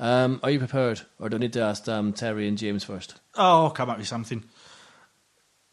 Um, 0.00 0.40
are 0.42 0.50
you 0.50 0.58
prepared? 0.58 1.00
Or 1.18 1.28
do 1.28 1.36
I 1.36 1.40
need 1.40 1.52
to 1.54 1.62
ask 1.62 1.88
um, 1.88 2.12
Terry 2.12 2.46
and 2.48 2.58
James 2.58 2.84
first? 2.84 3.14
oh, 3.36 3.72
come 3.74 3.88
up 3.88 3.98
with 3.98 4.06
something. 4.06 4.44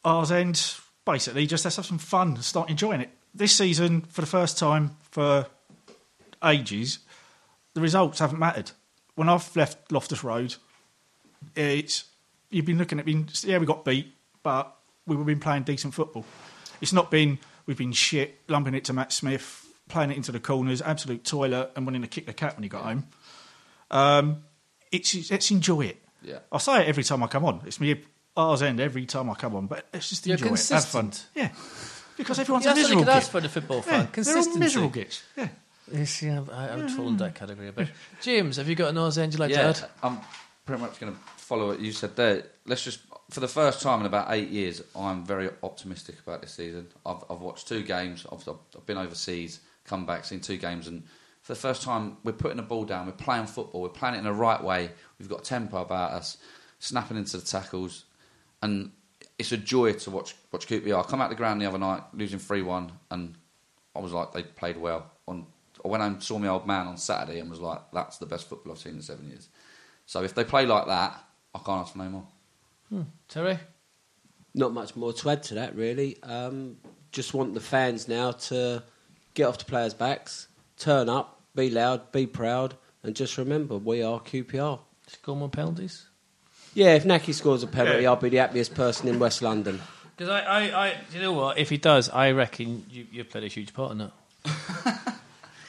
Ours 0.03 0.31
end, 0.31 0.75
basically, 1.03 1.47
just 1.47 1.65
let's 1.65 1.75
have 1.77 1.85
some 1.85 1.97
fun 1.97 2.29
and 2.29 2.43
start 2.43 2.69
enjoying 2.69 3.01
it. 3.01 3.09
This 3.33 3.55
season, 3.55 4.01
for 4.01 4.21
the 4.21 4.27
first 4.27 4.57
time 4.57 4.95
for 5.11 5.47
ages, 6.43 6.99
the 7.73 7.81
results 7.81 8.19
haven't 8.19 8.39
mattered. 8.39 8.71
When 9.15 9.27
I've 9.27 9.55
left 9.55 9.91
Loftus 9.91 10.23
Road, 10.23 10.55
it's 11.55 12.05
you've 12.49 12.65
been 12.65 12.77
looking 12.77 12.99
at 12.99 13.05
me. 13.05 13.25
Yeah, 13.43 13.57
we 13.57 13.65
got 13.65 13.83
beat, 13.83 14.13
but 14.43 14.74
we've 15.07 15.25
been 15.25 15.39
playing 15.39 15.63
decent 15.63 15.93
football. 15.93 16.25
It's 16.81 16.93
not 16.93 17.11
been 17.11 17.39
we've 17.65 17.77
been 17.77 17.91
shit, 17.93 18.39
lumping 18.47 18.73
it 18.75 18.85
to 18.85 18.93
Matt 18.93 19.11
Smith, 19.11 19.65
playing 19.89 20.11
it 20.11 20.17
into 20.17 20.31
the 20.31 20.39
corners, 20.39 20.81
absolute 20.81 21.23
toilet, 21.23 21.71
and 21.75 21.85
wanting 21.85 22.01
to 22.01 22.07
kick 22.07 22.25
the 22.25 22.33
cat 22.33 22.55
when 22.55 22.63
he 22.63 22.69
got 22.69 22.83
home. 22.83 23.07
Um, 23.91 24.43
it's 24.91 25.29
let's 25.31 25.51
enjoy 25.51 25.81
it. 25.85 26.01
Yeah. 26.21 26.39
I 26.51 26.57
say 26.57 26.81
it 26.81 26.87
every 26.87 27.03
time 27.03 27.21
I 27.23 27.27
come 27.27 27.45
on. 27.45 27.61
It's 27.65 27.79
me 27.79 28.01
ours 28.37 28.61
end 28.61 28.79
every 28.79 29.05
time 29.05 29.29
I 29.29 29.35
come 29.35 29.55
on, 29.55 29.67
but 29.67 29.85
let's 29.93 30.09
just 30.09 30.25
You're 30.27 30.33
enjoy 30.37 30.47
it. 30.53 30.69
Have 30.69 30.85
fun. 30.85 31.09
consistent. 31.09 31.27
Yeah, 31.35 31.49
because 32.17 32.39
everyone's 32.39 32.65
Yeah, 32.65 32.71
a 32.71 32.75
that's 32.75 32.85
all 32.85 32.91
you 32.91 32.95
miserable 32.97 33.03
could 33.05 33.17
ask 33.17 33.27
git. 33.27 33.31
for 33.31 33.41
the 33.41 33.49
football 33.49 33.77
Yeah, 33.77 34.05
fan. 34.05 34.23
they're 34.23 34.37
all 34.37 34.57
miserable 34.57 34.89
gits. 34.89 35.23
Yeah. 35.37 35.47
You 35.93 36.05
see, 36.07 36.29
I, 36.29 36.37
I, 36.51 36.67
I 36.69 36.75
would 36.77 36.89
fall 36.91 37.07
in 37.09 37.17
that 37.17 37.35
category 37.35 37.67
a 37.67 37.71
bit. 37.71 37.89
James, 38.21 38.57
have 38.57 38.67
you 38.67 38.73
got 38.75 38.89
an 38.89 38.97
Oz 38.97 39.17
end 39.19 39.33
you'd 39.33 39.39
like 39.39 39.51
to 39.51 39.55
yeah, 39.57 39.69
add? 39.69 39.79
I'm 40.01 40.17
pretty 40.65 40.81
much 40.81 40.99
going 40.99 41.13
to 41.13 41.19
follow 41.45 41.67
what 41.67 41.79
you 41.79 41.91
said 41.91 42.15
there. 42.15 42.43
Let's 42.65 42.83
just, 42.83 42.99
for 43.29 43.39
the 43.39 43.47
first 43.47 43.81
time 43.81 43.99
in 43.99 44.07
about 44.07 44.27
eight 44.31 44.49
years, 44.49 44.81
I'm 44.95 45.23
very 45.23 45.49
optimistic 45.61 46.15
about 46.25 46.41
this 46.41 46.55
season. 46.55 46.87
I've, 47.05 47.23
I've 47.29 47.39
watched 47.39 47.67
two 47.67 47.83
games. 47.83 48.25
I've, 48.31 48.47
I've 48.49 48.85
been 48.87 48.97
overseas, 48.97 49.59
come 49.85 50.07
back, 50.07 50.25
seen 50.25 50.39
two 50.39 50.57
games, 50.57 50.87
and 50.87 51.03
for 51.43 51.53
the 51.53 51.59
first 51.59 51.83
time, 51.83 52.17
we're 52.23 52.31
putting 52.31 52.57
the 52.57 52.63
ball 52.63 52.85
down. 52.85 53.05
We're 53.05 53.11
playing 53.11 53.45
football. 53.45 53.83
We're 53.83 53.89
playing 53.89 54.15
it 54.15 54.19
in 54.19 54.23
the 54.23 54.33
right 54.33 54.61
way. 54.63 54.89
We've 55.19 55.29
got 55.29 55.43
tempo 55.43 55.77
about 55.79 56.13
us, 56.13 56.37
snapping 56.79 57.17
into 57.17 57.37
the 57.37 57.45
tackles, 57.45 58.05
and 58.63 58.91
it's 59.37 59.51
a 59.51 59.57
joy 59.57 59.93
to 59.93 60.09
watch 60.09 60.35
watch 60.51 60.67
QPR. 60.67 60.99
I 60.99 61.03
come 61.03 61.21
out 61.21 61.29
the 61.29 61.35
ground 61.35 61.61
the 61.61 61.67
other 61.67 61.77
night, 61.77 62.01
losing 62.13 62.39
three 62.39 62.63
one, 62.63 62.91
and 63.11 63.35
I 63.95 63.99
was 63.99 64.11
like, 64.11 64.33
they 64.33 64.41
played 64.41 64.77
well. 64.77 65.11
On 65.27 65.45
I 65.83 65.87
went 65.87 66.01
and 66.01 66.23
saw 66.23 66.39
my 66.39 66.47
old 66.47 66.65
man 66.65 66.87
on 66.87 66.97
Saturday, 66.97 67.39
and 67.39 67.51
was 67.51 67.59
like, 67.59 67.81
that's 67.93 68.17
the 68.17 68.25
best 68.25 68.49
football 68.49 68.73
I've 68.73 68.79
seen 68.79 68.95
in 68.95 69.03
seven 69.03 69.27
years. 69.27 69.47
So 70.07 70.23
if 70.23 70.33
they 70.33 70.43
play 70.43 70.65
like 70.65 70.87
that, 70.87 71.23
I 71.55 71.59
can't 71.65 71.81
ask 71.81 71.93
for 71.93 71.99
no 71.99 72.09
more. 72.91 73.05
Terry? 73.27 73.57
Not 74.53 74.73
much 74.73 74.95
more 74.95 75.11
to 75.13 75.29
add 75.29 75.43
to 75.43 75.55
that, 75.55 75.75
really. 75.75 76.17
Um, 76.23 76.77
just 77.11 77.33
want 77.33 77.53
the 77.53 77.59
fans 77.59 78.07
now 78.07 78.31
to 78.31 78.83
get 79.33 79.47
off 79.47 79.57
the 79.57 79.65
players' 79.65 79.93
backs, 79.93 80.47
turn 80.77 81.09
up, 81.09 81.41
be 81.55 81.69
loud, 81.69 82.11
be 82.11 82.25
proud, 82.27 82.75
and 83.03 83.15
just 83.15 83.37
remember 83.37 83.77
we 83.77 84.01
are 84.03 84.19
QPR. 84.19 84.79
Score 85.07 85.35
more 85.35 85.49
penalties? 85.49 86.05
Yeah, 86.73 86.95
if 86.95 87.03
Nahki 87.05 87.33
scores 87.33 87.63
a 87.63 87.67
penalty, 87.67 88.03
Yeah. 88.03 88.09
I'll 88.09 88.15
be 88.17 88.29
the 88.29 88.37
happiest 88.37 88.75
person 88.75 89.07
in 89.07 89.17
West 89.19 89.41
London. 89.41 89.81
Because 90.17 90.29
I, 90.29 90.39
I, 90.41 90.87
I, 90.87 90.97
you 91.13 91.21
know 91.21 91.33
what? 91.33 91.57
If 91.57 91.69
he 91.69 91.77
does, 91.77 92.09
I 92.09 92.31
reckon 92.31 92.85
you, 92.89 93.05
you 93.11 93.23
played 93.23 93.43
a 93.43 93.47
huge 93.47 93.73
part 93.73 93.91
in 93.93 93.97
that. 93.99 94.11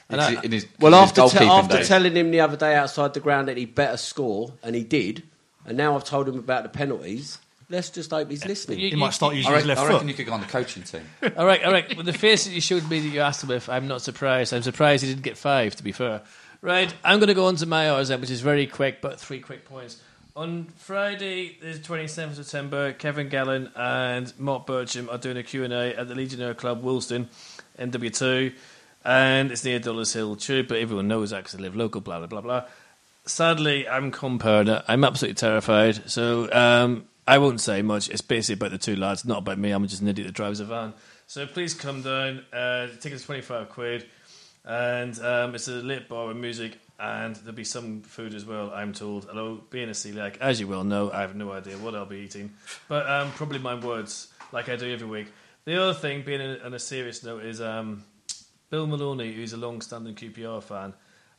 And 0.09 0.20
I- 0.20 0.41
in 0.43 0.53
his, 0.53 0.66
Well, 0.78 0.95
in 0.95 1.01
his 1.09 1.18
after, 1.18 1.39
te- 1.41 1.45
after 1.45 1.76
days. 1.78 1.89
telling 1.89 2.14
him 2.14 2.30
the 2.30 2.39
other 2.41 2.57
day 2.57 2.76
outside 2.76 3.12
the 3.14 3.18
ground 3.20 3.49
that 3.49 3.57
he 3.57 3.64
better 3.64 3.97
score, 3.97 4.53
and 4.62 4.76
he 4.76 4.84
did, 4.84 5.24
and 5.67 5.77
now 5.77 5.95
I've 5.95 6.05
told 6.05 6.29
him 6.29 6.39
about 6.39 6.62
the 6.62 6.69
penalties, 6.71 7.39
let's 7.69 7.91
just 7.91 8.11
hope 8.11 8.31
he's 8.31 8.45
listening. 8.47 8.79
You- 8.81 8.91
He 8.91 8.97
might 8.97 9.11
start 9.11 9.35
I 9.35 9.37
using 9.37 9.53
his 9.53 9.57
reckon, 9.64 9.69
left 9.69 9.81
I 9.81 9.85
foot. 9.85 9.93
reckon 9.95 10.09
you 10.09 10.14
could 10.14 10.27
go 10.27 10.33
on 10.33 10.41
the 10.41 10.47
coaching 10.47 10.83
team. 10.85 11.03
all 11.37 11.45
right, 11.47 11.62
all 11.64 11.73
right. 11.73 11.97
With 11.97 12.07
the 12.07 12.12
face 12.12 12.45
that 12.47 12.53
you 12.53 12.61
showed 12.61 12.89
me 12.89 13.01
that 13.01 13.09
you 13.09 13.21
asked 13.21 13.43
him 13.45 13.51
if, 13.51 13.69
I'm 13.69 13.87
not 13.89 14.03
surprised. 14.03 14.55
I'm 14.55 14.62
surprised 14.62 15.03
he 15.05 15.11
didn't 15.11 15.25
get 15.25 15.37
five, 15.37 15.77
to 15.77 15.83
be 15.83 15.93
fair. 15.93 16.23
Right, 16.62 16.93
I'm 17.05 17.19
going 17.19 17.29
to 17.29 17.35
go 17.35 17.47
on 17.47 17.57
to 17.57 17.67
my 17.67 17.91
hours 17.91 18.09
then, 18.09 18.21
which 18.21 18.31
is 18.31 18.41
very 18.41 18.67
quick, 18.67 19.01
but 19.01 19.21
three 19.21 19.41
quick 19.41 19.64
points. 19.67 20.01
On 20.35 20.64
Friday, 20.77 21.57
the 21.61 21.75
27th 21.79 22.39
of 22.39 22.45
September, 22.47 22.93
Kevin 22.93 23.29
Gallen 23.29 23.71
and 23.75 24.33
Marc 24.39 24.67
Bircham 24.67 25.11
are 25.11 25.17
doing 25.19 25.37
a 25.37 25.43
Q&A 25.43 25.95
at 25.95 26.09
the 26.09 26.14
Legionnaire 26.14 26.55
Club, 26.55 26.83
Woolston, 26.83 27.29
NW2, 27.79 28.53
and 29.05 29.51
it's 29.53 29.64
near 29.64 29.79
Dollis 29.79 30.12
Hill 30.14 30.37
Tube, 30.37 30.69
but 30.69 30.79
everyone 30.79 31.09
knows 31.09 31.31
that 31.31 31.39
because 31.45 31.55
I 31.55 31.59
live 31.62 31.77
local, 31.77 32.01
blah, 32.01 32.19
blah, 32.19 32.27
blah, 32.27 32.41
blah. 32.41 32.64
Sadly, 33.27 33.89
I'm 33.89 34.12
compared. 34.12 34.68
I'm 34.68 35.03
absolutely 35.03 35.35
terrified, 35.35 36.09
so 36.09 36.49
um, 36.53 37.07
I 37.27 37.39
won't 37.39 37.61
say 37.61 37.83
much. 37.83 38.09
It's 38.09 38.20
basically 38.20 38.55
about 38.55 38.70
the 38.70 38.79
two 38.79 38.95
lads, 38.95 39.24
not 39.24 39.39
about 39.39 39.59
me. 39.59 39.72
I'm 39.72 39.85
just 39.89 40.01
an 40.01 40.07
idiot 40.07 40.29
that 40.29 40.35
drives 40.35 40.61
a 40.61 40.64
van. 40.64 40.95
So 41.27 41.45
please 41.45 41.74
come 41.74 42.03
down. 42.03 42.45
Uh, 42.53 42.87
the 42.87 42.99
ticket's 43.01 43.24
25 43.24 43.68
quid, 43.68 44.07
and 44.64 45.18
um, 45.18 45.57
it's 45.57 45.66
a 45.66 45.72
lit 45.72 46.09
bar 46.09 46.29
with 46.29 46.37
music, 46.37 46.79
and 47.01 47.35
there'll 47.35 47.53
be 47.53 47.64
some 47.64 48.03
food 48.03 48.33
as 48.33 48.45
well, 48.45 48.70
I'm 48.72 48.93
told. 48.93 49.29
Although, 49.29 49.61
being 49.70 49.89
a 49.89 49.93
celiac, 49.93 50.37
as 50.39 50.61
you 50.61 50.68
well 50.68 50.85
know, 50.85 51.11
I 51.11 51.22
have 51.22 51.35
no 51.35 51.51
idea 51.51 51.77
what 51.79 51.97
I'll 51.97 52.07
be 52.07 52.18
eating, 52.18 52.55
but 52.87 53.11
um, 53.11 53.33
probably 53.33 53.59
my 53.59 53.74
words, 53.74 54.29
like 54.53 54.68
I 54.68 54.77
do 54.77 54.93
every 54.93 55.09
week. 55.09 55.27
The 55.64 55.83
other 55.83 55.95
thing, 55.95 56.22
being 56.22 56.41
in, 56.41 56.61
on 56.61 56.74
a 56.74 56.79
serious 56.79 57.24
note, 57.24 57.43
is 57.45 57.61
um, 57.61 58.05
Bill 58.70 58.87
Maloney, 58.87 59.33
who's 59.33 59.53
a 59.53 59.57
long-standing 59.57 60.14
QPR 60.14 60.62
fan, 60.62 60.95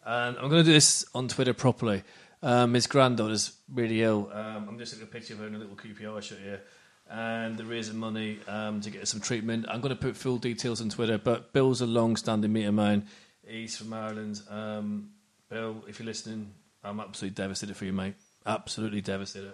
and 0.08 0.38
I'm 0.38 0.50
going 0.50 0.64
to 0.64 0.70
do 0.70 0.72
this 0.72 1.06
on 1.14 1.28
Twitter 1.28 1.54
properly. 1.54 2.02
Um, 2.42 2.74
his 2.74 2.88
granddaughter's 2.88 3.58
really 3.74 4.02
ill. 4.04 4.30
Um, 4.32 4.68
I'm 4.70 4.78
just 4.78 4.94
taking 4.94 5.06
a 5.06 5.12
picture 5.12 5.34
of 5.34 5.40
her 5.40 5.48
in 5.48 5.56
a 5.56 5.58
little 5.58 5.76
QPR 5.76 6.22
shirt 6.22 6.40
here, 6.40 6.62
and 7.10 7.58
they're 7.58 7.66
raising 7.66 7.98
money 7.98 8.40
um, 8.48 8.80
to 8.82 8.90
get 8.90 9.06
some 9.08 9.20
treatment. 9.20 9.66
I'm 9.68 9.82
going 9.82 9.94
to 9.94 10.02
put 10.02 10.16
full 10.16 10.38
details 10.38 10.80
on 10.80 10.88
Twitter, 10.88 11.18
but 11.18 11.52
Bill's 11.52 11.82
a 11.82 11.86
long-standing 11.86 12.54
mate 12.54 12.66
of 12.66 12.74
mine. 12.74 13.06
He's 13.46 13.76
from 13.76 13.92
Ireland. 13.92 14.42
Um, 14.50 15.10
Bill, 15.50 15.84
if 15.90 16.00
you're 16.00 16.06
listening, 16.06 16.54
I'm 16.86 17.02
absolutely 17.02 17.36
devastated 17.36 17.76
for 17.76 17.84
you, 17.84 17.94
mate. 17.94 18.16
Absolutely 18.46 19.02
devastated. 19.02 19.54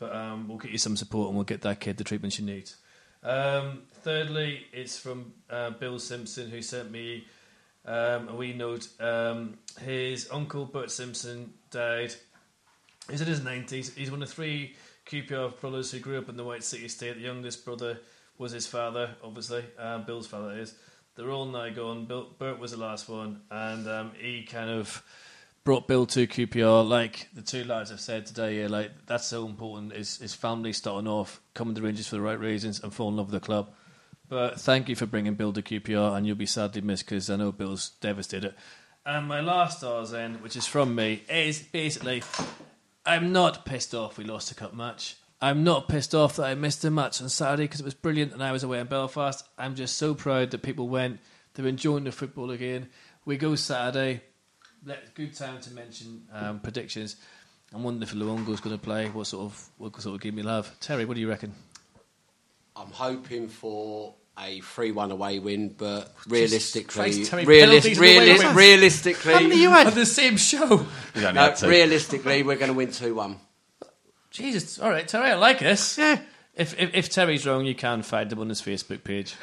But 0.00 0.14
um, 0.14 0.48
we'll 0.48 0.58
get 0.58 0.72
you 0.72 0.78
some 0.78 0.96
support 0.96 1.28
and 1.28 1.36
we'll 1.36 1.44
get 1.44 1.62
that 1.62 1.78
kid 1.78 1.98
the 1.98 2.04
treatment 2.04 2.32
she 2.32 2.44
needs. 2.44 2.76
Um, 3.22 3.82
thirdly, 4.02 4.66
it's 4.72 4.98
from 4.98 5.34
uh, 5.48 5.70
Bill 5.70 6.00
Simpson 6.00 6.50
who 6.50 6.62
sent 6.62 6.90
me 6.90 7.26
um, 7.84 8.28
a 8.28 8.34
wee 8.34 8.52
note. 8.52 8.88
Um, 9.00 9.58
his 9.80 10.28
uncle 10.30 10.64
Bert 10.64 10.90
Simpson 10.90 11.52
died. 11.70 12.14
He's 13.10 13.20
in 13.20 13.28
his 13.28 13.44
nineties. 13.44 13.94
He's 13.94 14.10
one 14.10 14.22
of 14.22 14.30
three 14.30 14.76
QPR 15.06 15.60
brothers 15.60 15.90
who 15.90 15.98
grew 15.98 16.18
up 16.18 16.28
in 16.28 16.36
the 16.36 16.44
White 16.44 16.64
City 16.64 16.86
Estate. 16.86 17.16
The 17.16 17.22
youngest 17.22 17.64
brother 17.64 17.98
was 18.38 18.52
his 18.52 18.66
father, 18.66 19.10
obviously. 19.22 19.64
Um, 19.78 20.04
Bill's 20.04 20.26
father 20.26 20.56
is. 20.58 20.74
They're 21.14 21.30
all 21.30 21.46
now 21.46 21.68
gone. 21.68 22.06
Bill, 22.06 22.28
Bert 22.38 22.58
was 22.58 22.72
the 22.72 22.78
last 22.78 23.08
one, 23.08 23.42
and 23.50 23.86
um, 23.86 24.12
he 24.18 24.42
kind 24.42 24.70
of 24.70 25.04
brought 25.62 25.86
Bill 25.86 26.06
to 26.06 26.26
QPR. 26.26 26.88
Like 26.88 27.28
the 27.34 27.42
two 27.42 27.64
lads 27.64 27.90
have 27.90 28.00
said 28.00 28.26
today, 28.26 28.60
yeah, 28.60 28.68
like 28.68 28.90
that's 29.06 29.26
so 29.26 29.46
important. 29.46 29.92
His 29.92 30.34
family 30.34 30.72
starting 30.72 31.08
off, 31.08 31.40
coming 31.52 31.74
to 31.74 31.82
Rangers 31.82 32.08
for 32.08 32.16
the 32.16 32.22
right 32.22 32.38
reasons, 32.38 32.82
and 32.82 32.92
falling 32.92 33.14
in 33.14 33.18
love 33.18 33.30
with 33.30 33.40
the 33.40 33.46
club. 33.46 33.72
But 34.34 34.60
thank 34.60 34.88
you 34.88 34.96
for 34.96 35.06
bringing 35.06 35.36
Bill 35.36 35.52
to 35.52 35.62
QPR, 35.62 36.16
and 36.16 36.26
you'll 36.26 36.34
be 36.34 36.44
sadly 36.44 36.80
missed 36.80 37.06
because 37.06 37.30
I 37.30 37.36
know 37.36 37.52
Bill's 37.52 37.90
devastated. 38.00 38.52
And 39.06 39.28
my 39.28 39.38
last 39.40 39.78
stars 39.78 40.10
then, 40.10 40.42
which 40.42 40.56
is 40.56 40.66
from 40.66 40.96
me, 40.96 41.22
is 41.30 41.60
basically 41.62 42.24
I'm 43.06 43.32
not 43.32 43.64
pissed 43.64 43.94
off 43.94 44.18
we 44.18 44.24
lost 44.24 44.50
a 44.50 44.56
cup 44.56 44.74
match. 44.74 45.18
I'm 45.40 45.62
not 45.62 45.88
pissed 45.88 46.16
off 46.16 46.34
that 46.34 46.46
I 46.46 46.56
missed 46.56 46.84
a 46.84 46.90
match 46.90 47.22
on 47.22 47.28
Saturday 47.28 47.62
because 47.62 47.78
it 47.78 47.84
was 47.84 47.94
brilliant 47.94 48.32
and 48.32 48.42
I 48.42 48.50
was 48.50 48.64
away 48.64 48.80
in 48.80 48.88
Belfast. 48.88 49.46
I'm 49.56 49.76
just 49.76 49.98
so 49.98 50.14
proud 50.14 50.50
that 50.50 50.62
people 50.62 50.88
went. 50.88 51.20
They're 51.52 51.68
enjoying 51.68 52.02
the 52.02 52.10
football 52.10 52.50
again. 52.50 52.88
We 53.24 53.36
go 53.36 53.54
Saturday. 53.54 54.20
Good 55.14 55.36
time 55.36 55.60
to 55.60 55.70
mention 55.72 56.24
um, 56.32 56.58
predictions. 56.58 57.14
I'm 57.72 57.84
wondering 57.84 58.02
if 58.02 58.14
Luongo's 58.16 58.58
going 58.58 58.76
to 58.76 58.82
play. 58.82 59.10
What 59.10 59.28
sort 59.28 59.44
of 59.44 59.68
what 59.78 60.02
sort 60.02 60.16
of 60.16 60.20
game 60.20 60.38
you'll 60.38 60.48
have? 60.48 60.80
Terry, 60.80 61.04
what 61.04 61.14
do 61.14 61.20
you 61.20 61.28
reckon? 61.28 61.54
I'm 62.74 62.90
hoping 62.90 63.46
for 63.46 64.16
a 64.38 64.60
three-one 64.60 65.10
away 65.10 65.38
win, 65.38 65.68
but 65.76 66.12
realistically, 66.28 66.92
Christ, 67.12 67.30
Terry, 67.30 67.44
realis- 67.44 67.60
penalties 67.60 67.98
and 67.98 68.06
away 68.06 68.16
realis- 68.28 68.38
wins. 68.44 68.54
realistically, 68.56 69.32
How 69.34 69.40
many 69.40 69.56
you 69.60 69.70
had? 69.70 69.86
On 69.88 69.94
the 69.94 70.06
same 70.06 70.36
show. 70.36 70.86
No, 71.16 71.54
realistically, 71.64 72.42
we're 72.42 72.56
going 72.56 72.70
to 72.70 72.76
win 72.76 72.90
two-one. 72.90 73.36
Jesus, 74.30 74.78
all 74.80 74.90
right, 74.90 75.06
Terry, 75.06 75.30
I 75.30 75.34
like 75.34 75.60
this. 75.60 75.96
Yeah. 75.98 76.20
If, 76.56 76.78
if 76.78 76.94
if 76.94 77.08
Terry's 77.10 77.46
wrong, 77.46 77.64
you 77.66 77.74
can 77.74 78.02
find 78.02 78.32
him 78.32 78.40
on 78.40 78.48
his 78.48 78.60
Facebook 78.62 79.04
page. 79.04 79.34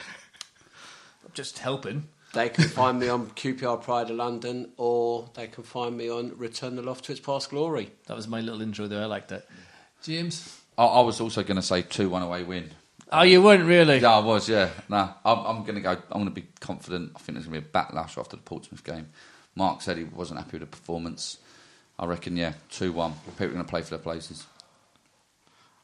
I'm 1.25 1.31
just 1.33 1.59
helping. 1.59 2.07
They 2.33 2.47
can 2.49 2.65
find 2.69 2.99
me 2.99 3.09
on 3.09 3.27
QPR 3.31 3.81
Pride 3.83 4.09
of 4.09 4.15
London, 4.15 4.71
or 4.77 5.29
they 5.33 5.47
can 5.47 5.63
find 5.63 5.97
me 5.97 6.09
on 6.09 6.37
Return 6.37 6.77
the 6.77 6.81
Loft 6.81 7.05
to 7.05 7.11
its 7.11 7.19
past 7.21 7.49
glory. 7.49 7.91
That 8.07 8.15
was 8.15 8.27
my 8.29 8.39
little 8.39 8.61
intro 8.61 8.87
there. 8.87 9.01
I 9.01 9.05
liked 9.05 9.29
that. 9.29 9.45
James. 10.01 10.57
I, 10.77 10.85
I 10.85 11.01
was 11.01 11.19
also 11.19 11.43
going 11.43 11.57
to 11.57 11.61
say 11.61 11.81
two 11.81 12.09
one 12.09 12.21
away 12.21 12.43
win. 12.43 12.71
Oh, 13.13 13.23
you 13.23 13.41
weren't 13.41 13.65
really. 13.65 13.97
Yeah, 13.99 14.15
I 14.15 14.19
was. 14.19 14.47
Yeah, 14.47 14.69
nah. 14.87 15.13
I'm, 15.25 15.39
I'm 15.39 15.61
going 15.63 15.75
to 15.75 15.81
go. 15.81 15.89
I'm 15.91 16.23
going 16.23 16.25
to 16.25 16.31
be 16.31 16.47
confident. 16.59 17.11
I 17.15 17.19
think 17.19 17.35
there's 17.37 17.45
going 17.47 17.61
to 17.61 17.67
be 17.67 17.67
a 17.67 17.71
backlash 17.71 18.17
after 18.17 18.37
the 18.37 18.41
Portsmouth 18.43 18.83
game. 18.83 19.09
Mark 19.55 19.81
said 19.81 19.97
he 19.97 20.05
wasn't 20.05 20.39
happy 20.39 20.51
with 20.57 20.61
the 20.61 20.65
performance. 20.77 21.37
I 21.99 22.05
reckon, 22.05 22.37
yeah, 22.37 22.53
two 22.69 22.93
one. 22.93 23.13
People 23.31 23.47
are 23.47 23.49
going 23.49 23.65
to 23.65 23.69
play 23.69 23.81
for 23.81 23.89
their 23.91 23.99
places. 23.99 24.45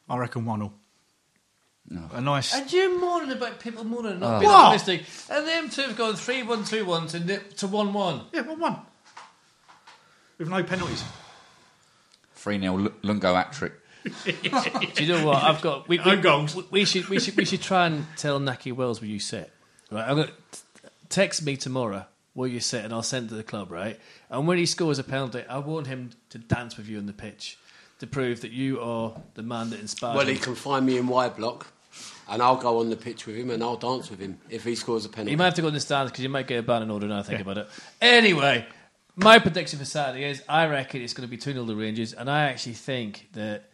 I 0.08 0.16
reckon 0.16 0.46
one 0.46 0.62
all. 0.62 0.72
No. 1.90 2.02
A 2.12 2.20
nice. 2.20 2.54
And 2.54 2.70
you're 2.72 2.98
moaning 2.98 3.32
about 3.32 3.60
people 3.60 3.84
moaning 3.84 4.12
and 4.12 4.20
not 4.20 4.36
Oh. 4.36 4.40
being 4.40 4.50
What? 4.50 4.64
optimistic. 4.74 5.02
And 5.30 5.46
them 5.46 5.68
two 5.70 5.82
have 5.82 5.96
gone 5.96 6.16
3 6.16 6.42
1 6.42 6.64
2 6.64 6.84
1 6.84 7.06
to 7.08 7.20
nip 7.20 7.56
to 7.58 7.66
1 7.66 7.92
1. 7.92 8.20
Yeah, 8.32 8.40
one 8.42 8.58
one. 8.60 8.76
With 10.38 10.48
no 10.48 10.62
penalties. 10.62 11.04
3 12.34 12.60
0 12.60 12.76
Luongo 13.02 13.34
hat 13.34 13.52
trick. 13.52 13.72
Do 14.04 15.04
you 15.04 15.12
know 15.12 15.26
what? 15.26 15.42
I've 15.42 15.60
got. 15.60 15.88
We, 15.88 15.98
we, 15.98 16.04
Own 16.04 16.20
goals. 16.20 16.56
we, 16.70 16.84
should, 16.84 17.08
we, 17.08 17.18
should, 17.20 17.36
we 17.36 17.44
should 17.44 17.62
try 17.62 17.86
and 17.86 18.06
tell 18.16 18.38
Nahki 18.40 18.72
Wells 18.72 19.00
where 19.00 19.10
you 19.10 19.18
sit. 19.20 19.50
Right? 19.90 20.08
I'm 20.08 20.16
going 20.16 20.28
to 20.28 20.60
text 21.08 21.42
me 21.42 21.56
tomorrow 21.56 22.06
where 22.34 22.48
you 22.48 22.60
sit 22.60 22.84
and 22.84 22.92
I'll 22.92 23.02
send 23.02 23.26
it 23.26 23.28
to 23.30 23.34
the 23.34 23.42
club, 23.42 23.70
right? 23.70 23.98
And 24.30 24.46
when 24.46 24.58
he 24.58 24.66
scores 24.66 24.98
a 24.98 25.04
penalty, 25.04 25.42
I 25.48 25.58
want 25.58 25.86
him 25.88 26.10
to 26.30 26.38
dance 26.38 26.76
with 26.76 26.88
you 26.88 26.98
on 26.98 27.06
the 27.06 27.12
pitch 27.12 27.58
to 27.98 28.06
prove 28.06 28.42
that 28.42 28.52
you 28.52 28.80
are 28.80 29.12
the 29.34 29.42
man 29.42 29.70
that 29.70 29.80
inspired 29.80 30.16
Well, 30.16 30.28
him. 30.28 30.34
he 30.34 30.40
can 30.40 30.54
find 30.54 30.86
me 30.86 30.98
in 30.98 31.08
Y 31.08 31.28
block, 31.30 31.66
and 32.28 32.40
I'll 32.40 32.56
go 32.56 32.78
on 32.78 32.90
the 32.90 32.96
pitch 32.96 33.26
with 33.26 33.34
him 33.36 33.50
and 33.50 33.60
I'll 33.62 33.76
dance 33.76 34.08
with 34.08 34.20
him 34.20 34.38
if 34.50 34.62
he 34.62 34.76
scores 34.76 35.04
a 35.04 35.08
penalty. 35.08 35.32
You 35.32 35.36
might 35.36 35.46
have 35.46 35.54
to 35.54 35.62
go 35.62 35.68
in 35.68 35.74
the 35.74 35.80
stands 35.80 36.12
because 36.12 36.22
you 36.22 36.28
might 36.28 36.46
get 36.46 36.58
a 36.60 36.62
ban 36.62 36.82
in 36.82 36.90
order 36.92 37.08
now 37.08 37.18
I 37.18 37.22
think 37.22 37.40
about 37.40 37.58
it. 37.58 37.68
Anyway, 38.00 38.64
my 39.16 39.40
prediction 39.40 39.80
for 39.80 39.84
Saturday 39.84 40.30
is 40.30 40.40
I 40.48 40.66
reckon 40.68 41.02
it's 41.02 41.14
going 41.14 41.26
to 41.26 41.30
be 41.30 41.38
2 41.38 41.52
0 41.54 41.64
the 41.64 41.74
Rangers, 41.74 42.12
and 42.12 42.30
I 42.30 42.44
actually 42.44 42.74
think 42.74 43.30
that 43.32 43.67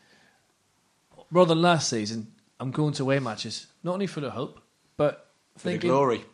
rather 1.34 1.54
than 1.54 1.60
last 1.60 1.90
season, 1.90 2.28
I'm 2.58 2.70
going 2.70 2.94
to 2.94 3.02
away 3.02 3.18
matches, 3.18 3.66
not 3.82 3.94
only 3.94 4.06
for 4.06 4.20
the 4.20 4.30
hope, 4.30 4.60
but 4.96 5.28
for 5.58 5.70
the 5.70 5.78
glory. 5.78 6.24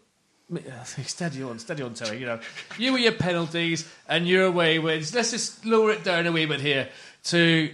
Steady 0.84 1.42
on, 1.44 1.60
steady 1.60 1.82
on, 1.84 1.94
Terry. 1.94 2.18
You 2.18 2.26
know, 2.26 2.40
you 2.76 2.92
with 2.92 3.02
your 3.02 3.12
penalties 3.12 3.88
and 4.08 4.26
your 4.26 4.46
away 4.46 4.80
wins. 4.80 5.14
Let's 5.14 5.30
just 5.30 5.64
lower 5.64 5.92
it 5.92 6.02
down 6.02 6.26
a 6.26 6.32
wee 6.32 6.44
bit 6.44 6.60
here 6.60 6.88
to 7.24 7.70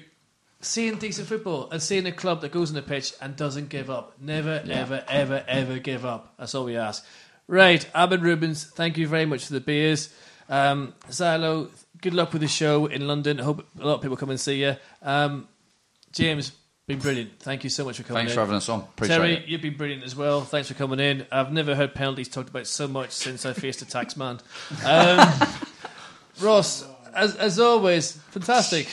seeing 0.60 0.98
decent 0.98 1.26
football 1.26 1.70
and 1.70 1.82
seeing 1.82 2.04
a 2.06 2.12
club 2.12 2.42
that 2.42 2.52
goes 2.52 2.68
on 2.68 2.74
the 2.74 2.82
pitch 2.82 3.14
and 3.22 3.34
doesn't 3.34 3.70
give 3.70 3.88
up. 3.88 4.20
Never, 4.20 4.62
ever, 4.68 5.02
ever, 5.08 5.42
ever 5.48 5.78
give 5.78 6.04
up. 6.04 6.34
That's 6.38 6.54
all 6.54 6.66
we 6.66 6.76
ask. 6.76 7.02
Right, 7.48 7.88
Abed 7.94 8.22
Rubens, 8.22 8.64
thank 8.64 8.98
you 8.98 9.08
very 9.08 9.24
much 9.24 9.46
for 9.46 9.54
the 9.54 9.60
beers. 9.60 10.12
Um, 10.50 10.94
Zilo, 11.08 11.70
good 12.02 12.12
luck 12.12 12.32
with 12.34 12.42
the 12.42 12.48
show 12.48 12.86
in 12.86 13.06
London. 13.06 13.40
I 13.40 13.44
hope 13.44 13.66
a 13.80 13.86
lot 13.86 13.94
of 13.94 14.02
people 14.02 14.18
come 14.18 14.30
and 14.30 14.40
see 14.40 14.60
you. 14.60 14.76
Um, 15.00 15.48
James, 16.12 16.52
been 16.86 16.98
brilliant. 17.00 17.40
Thank 17.40 17.64
you 17.64 17.70
so 17.70 17.84
much 17.84 17.96
for 17.96 18.04
coming 18.04 18.20
Thanks 18.20 18.32
in. 18.32 18.36
for 18.36 18.40
having 18.40 18.54
us 18.56 18.68
on. 18.68 18.80
Appreciate 18.80 19.16
Terry, 19.16 19.32
it. 19.34 19.46
you've 19.46 19.60
been 19.62 19.76
brilliant 19.76 20.04
as 20.04 20.14
well. 20.14 20.42
Thanks 20.42 20.68
for 20.68 20.74
coming 20.74 21.00
in. 21.00 21.26
I've 21.32 21.52
never 21.52 21.74
heard 21.74 21.94
penalties 21.94 22.28
talked 22.28 22.48
about 22.48 22.66
so 22.68 22.86
much 22.86 23.10
since 23.10 23.44
I 23.44 23.52
faced 23.54 23.82
a 23.82 23.86
tax 23.86 24.16
man. 24.16 24.38
Um, 24.84 25.28
Ross, 26.40 26.84
as, 27.12 27.34
as 27.36 27.58
always, 27.58 28.12
fantastic. 28.30 28.86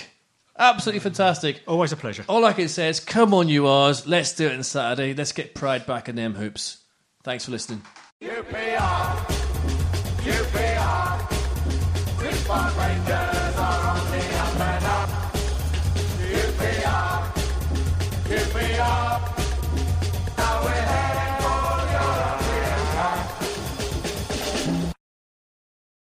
Absolutely 0.57 0.99
fantastic. 1.01 1.61
Always 1.67 1.91
a 1.91 1.95
pleasure. 1.97 2.25
All 2.27 2.45
I 2.45 2.53
can 2.53 2.67
say 2.67 2.89
is, 2.89 2.99
come 2.99 3.33
on, 3.33 3.47
you 3.47 3.67
R's. 3.67 4.07
Let's 4.07 4.33
do 4.33 4.47
it 4.47 4.53
on 4.55 4.63
Saturday. 4.63 5.13
Let's 5.13 5.31
get 5.31 5.53
pride 5.55 5.85
back 5.85 6.09
in 6.09 6.15
them 6.15 6.33
hoops. 6.35 6.77
Thanks 7.23 7.45
for 7.45 7.51
listening. 7.51 7.81
QPR, 8.21 9.25
QPR, 10.17 11.27
Chris 12.17 12.49
Rangers. 12.49 12.82